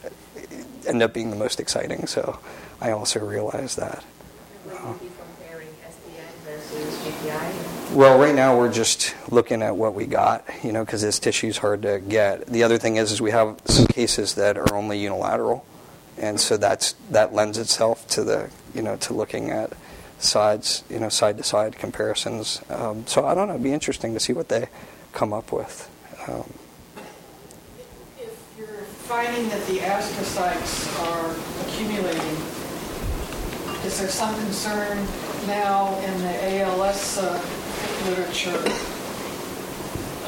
end 0.86 1.02
up 1.02 1.12
being 1.12 1.30
the 1.30 1.36
most 1.36 1.60
exciting. 1.60 2.06
So 2.06 2.38
I 2.80 2.90
also 2.90 3.20
realize 3.20 3.76
that. 3.76 4.04
Uh, 4.70 4.94
well, 7.92 8.18
right 8.18 8.34
now 8.34 8.56
we're 8.56 8.72
just 8.72 9.14
looking 9.30 9.62
at 9.62 9.76
what 9.76 9.94
we 9.94 10.06
got, 10.06 10.44
you 10.62 10.72
know, 10.72 10.84
because 10.84 11.02
this 11.02 11.18
tissue 11.18 11.48
is 11.48 11.58
hard 11.58 11.82
to 11.82 11.98
get. 11.98 12.46
The 12.46 12.62
other 12.62 12.78
thing 12.78 12.96
is, 12.96 13.10
is 13.10 13.20
we 13.20 13.32
have 13.32 13.60
some 13.64 13.86
cases 13.86 14.34
that 14.34 14.56
are 14.56 14.74
only 14.74 14.98
unilateral, 14.98 15.64
and 16.16 16.40
so 16.40 16.56
that's 16.56 16.92
that 17.10 17.34
lends 17.34 17.58
itself 17.58 18.06
to 18.08 18.22
the, 18.22 18.50
you 18.74 18.82
know, 18.82 18.96
to 18.98 19.12
looking 19.12 19.50
at 19.50 19.72
sides, 20.18 20.84
you 20.88 21.00
know, 21.00 21.08
side 21.08 21.36
to 21.38 21.42
side 21.42 21.76
comparisons. 21.78 22.62
Um, 22.70 23.06
so 23.06 23.26
I 23.26 23.34
don't 23.34 23.48
know. 23.48 23.54
It'd 23.54 23.64
be 23.64 23.72
interesting 23.72 24.14
to 24.14 24.20
see 24.20 24.32
what 24.32 24.48
they 24.48 24.68
come 25.12 25.32
up 25.32 25.50
with. 25.50 25.90
Um, 26.28 26.52
finding 29.10 29.48
that 29.48 29.66
the 29.66 29.78
astrocytes 29.78 30.86
are 31.10 31.34
accumulating, 31.66 32.36
is 33.84 33.98
there 33.98 34.08
some 34.08 34.32
concern 34.36 34.96
now 35.48 35.98
in 35.98 36.16
the 36.22 36.62
ALS 36.62 37.18
uh, 37.18 37.34
literature? 38.06 38.62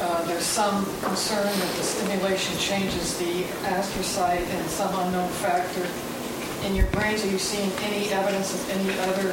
Uh, 0.01 0.25
there's 0.25 0.43
some 0.43 0.83
concern 0.99 1.45
that 1.45 1.75
the 1.77 1.83
stimulation 1.83 2.57
changes 2.57 3.17
the 3.19 3.43
astrocyte 3.71 4.43
and 4.43 4.69
some 4.69 4.93
unknown 5.07 5.29
factor. 5.39 5.87
In 6.67 6.75
your 6.75 6.87
brains, 6.87 7.23
are 7.23 7.29
you 7.29 7.39
seeing 7.39 7.71
any 7.83 8.09
evidence 8.09 8.53
of 8.53 8.69
any 8.69 8.99
other 9.07 9.31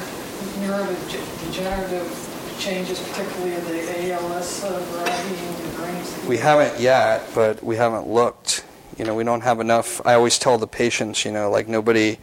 neurodegenerative 0.62 2.60
changes, 2.60 3.00
particularly 3.00 3.54
in 3.54 3.64
the 3.64 4.12
ALS 4.12 4.62
uh, 4.62 4.78
variety 4.78 5.44
in 5.44 5.64
your 5.64 5.80
brains? 5.80 6.24
We 6.28 6.38
haven't 6.38 6.78
yet, 6.78 7.26
but 7.34 7.64
we 7.64 7.74
haven't 7.74 8.06
looked 8.06 8.59
you 9.00 9.06
know, 9.06 9.14
we 9.14 9.24
don't 9.24 9.40
have 9.40 9.60
enough. 9.60 10.04
I 10.06 10.12
always 10.12 10.38
tell 10.38 10.58
the 10.58 10.66
patients, 10.66 11.24
you 11.24 11.32
know, 11.32 11.50
like 11.50 11.68
nobody, 11.68 12.18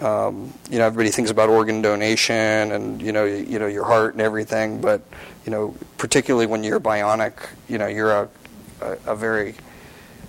um, 0.00 0.52
you 0.68 0.80
know, 0.80 0.86
everybody 0.86 1.10
thinks 1.10 1.30
about 1.30 1.48
organ 1.48 1.82
donation 1.82 2.34
and 2.72 3.00
you 3.00 3.12
know, 3.12 3.24
you, 3.24 3.36
you 3.36 3.58
know, 3.60 3.68
your 3.68 3.84
heart 3.84 4.14
and 4.14 4.20
everything, 4.20 4.80
but 4.80 5.02
you 5.44 5.52
know, 5.52 5.76
particularly 5.98 6.46
when 6.46 6.64
you're 6.64 6.80
bionic, 6.80 7.34
you 7.68 7.78
know, 7.78 7.86
you're 7.86 8.10
a, 8.10 8.28
a, 8.80 9.12
a 9.12 9.14
very 9.14 9.54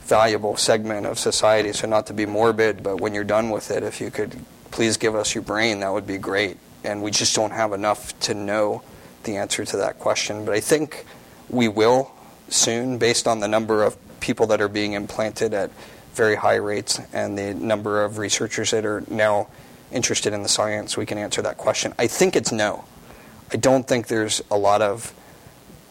valuable 0.01 0.55
segment 0.55 1.07
of 1.07 1.17
society. 1.17 1.73
So 1.73 1.87
not 1.87 2.05
to 2.07 2.13
be 2.13 2.27
morbid, 2.27 2.83
but 2.83 3.01
when 3.01 3.15
you're 3.15 3.23
done 3.23 3.49
with 3.49 3.71
it, 3.71 3.81
if 3.81 3.99
you 3.99 4.11
could 4.11 4.39
please 4.69 4.97
give 4.97 5.15
us 5.15 5.33
your 5.33 5.43
brain, 5.43 5.79
that 5.79 5.91
would 5.91 6.05
be 6.05 6.19
great. 6.19 6.57
And 6.83 7.01
we 7.01 7.09
just 7.09 7.35
don't 7.35 7.53
have 7.53 7.73
enough 7.73 8.17
to 8.19 8.35
know 8.35 8.83
the 9.23 9.37
answer 9.37 9.65
to 9.65 9.77
that 9.77 9.97
question. 9.97 10.45
But 10.45 10.53
I 10.53 10.59
think 10.59 11.07
we 11.49 11.67
will 11.67 12.11
soon, 12.49 12.99
based 12.99 13.27
on 13.27 13.39
the 13.39 13.47
number 13.47 13.83
of 13.83 13.97
people 14.19 14.47
that 14.47 14.61
are 14.61 14.67
being 14.67 14.93
implanted 14.93 15.53
at 15.53 15.71
very 16.13 16.35
high 16.35 16.55
rates 16.55 16.99
and 17.13 17.37
the 17.37 17.53
number 17.53 18.03
of 18.03 18.17
researchers 18.17 18.71
that 18.71 18.85
are 18.85 19.03
now 19.07 19.47
interested 19.91 20.33
in 20.33 20.43
the 20.43 20.49
science, 20.49 20.97
we 20.97 21.05
can 21.05 21.17
answer 21.17 21.41
that 21.43 21.57
question. 21.57 21.93
I 21.97 22.07
think 22.07 22.35
it's 22.35 22.51
no. 22.51 22.85
I 23.53 23.57
don't 23.57 23.87
think 23.87 24.07
there's 24.07 24.41
a 24.51 24.57
lot 24.57 24.81
of 24.81 25.13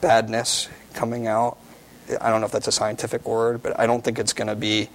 badness 0.01 0.69
coming 0.95 1.27
out. 1.27 1.59
I 2.21 2.31
don't 2.31 2.41
know 2.41 2.47
if 2.47 2.53
that's 2.53 2.69
a 2.69 2.73
scientific 2.73 3.27
word, 3.27 3.63
but 3.63 3.79
I 3.79 3.87
don't 3.87 4.05
think 4.05 4.19
it's 4.19 4.33
going 4.33 4.49
to 4.49 4.57
be 4.57 4.91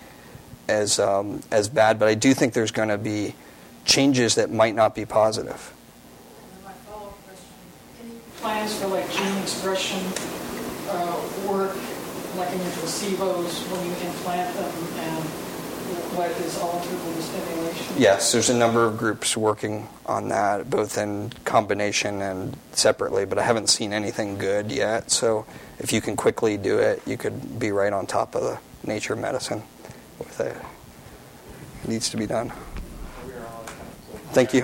as 0.68 1.00
um, 1.00 1.42
as 1.52 1.68
bad. 1.68 2.00
But 2.00 2.08
I 2.08 2.16
do 2.16 2.34
think 2.34 2.54
there's 2.54 2.72
going 2.72 2.90
to 2.90 2.98
be 2.98 3.36
changes 3.84 4.36
that 4.36 4.52
might 4.52 4.76
not 4.76 4.96
be 4.96 5.06
positive. 5.06 5.74
my 6.64 6.72
follow-up 6.72 7.18
question: 7.26 7.46
Any 8.04 8.20
plans 8.38 8.76
for 8.80 8.88
like 8.88 9.12
gene 9.12 9.38
expression 9.40 10.00
uh, 10.90 11.50
work 11.50 11.76
like 12.36 12.52
in 12.54 12.60
your 12.60 12.72
when 12.72 13.86
you 13.86 13.94
implant 14.08 14.56
them 14.56 14.72
and 15.00 15.24
what 16.16 16.32
is 16.32 16.56
alterable 16.56 17.22
stimulation? 17.22 17.96
Yes, 17.98 18.32
there's 18.32 18.50
a 18.50 18.56
number 18.56 18.86
of 18.86 18.98
groups 18.98 19.36
working 19.36 19.88
on 20.06 20.30
that, 20.30 20.70
both 20.70 20.98
in 20.98 21.32
combination 21.46 22.22
and 22.22 22.58
separately, 22.74 23.26
but 23.26 23.38
I 23.38 23.44
haven't 23.44 23.70
seen 23.70 23.94
anything 23.94 24.38
good 24.38 24.72
yet. 24.72 25.12
So 25.12 25.46
if 25.80 25.94
you 25.94 26.02
can 26.02 26.16
quickly 26.16 26.58
do 26.58 26.80
it, 26.80 27.02
you 27.06 27.18
could 27.18 27.60
be 27.60 27.72
right 27.72 27.94
on 27.94 28.08
top 28.08 28.36
of 28.36 28.44
the 28.44 28.60
nature 28.86 29.14
of 29.14 29.20
medicine 29.20 29.64
with 30.20 30.40
it. 30.40 30.56
It 31.84 31.90
needs 31.90 32.10
to 32.10 32.18
be 32.18 32.28
done. 32.28 32.52
Thank 34.32 34.54
you. 34.54 34.64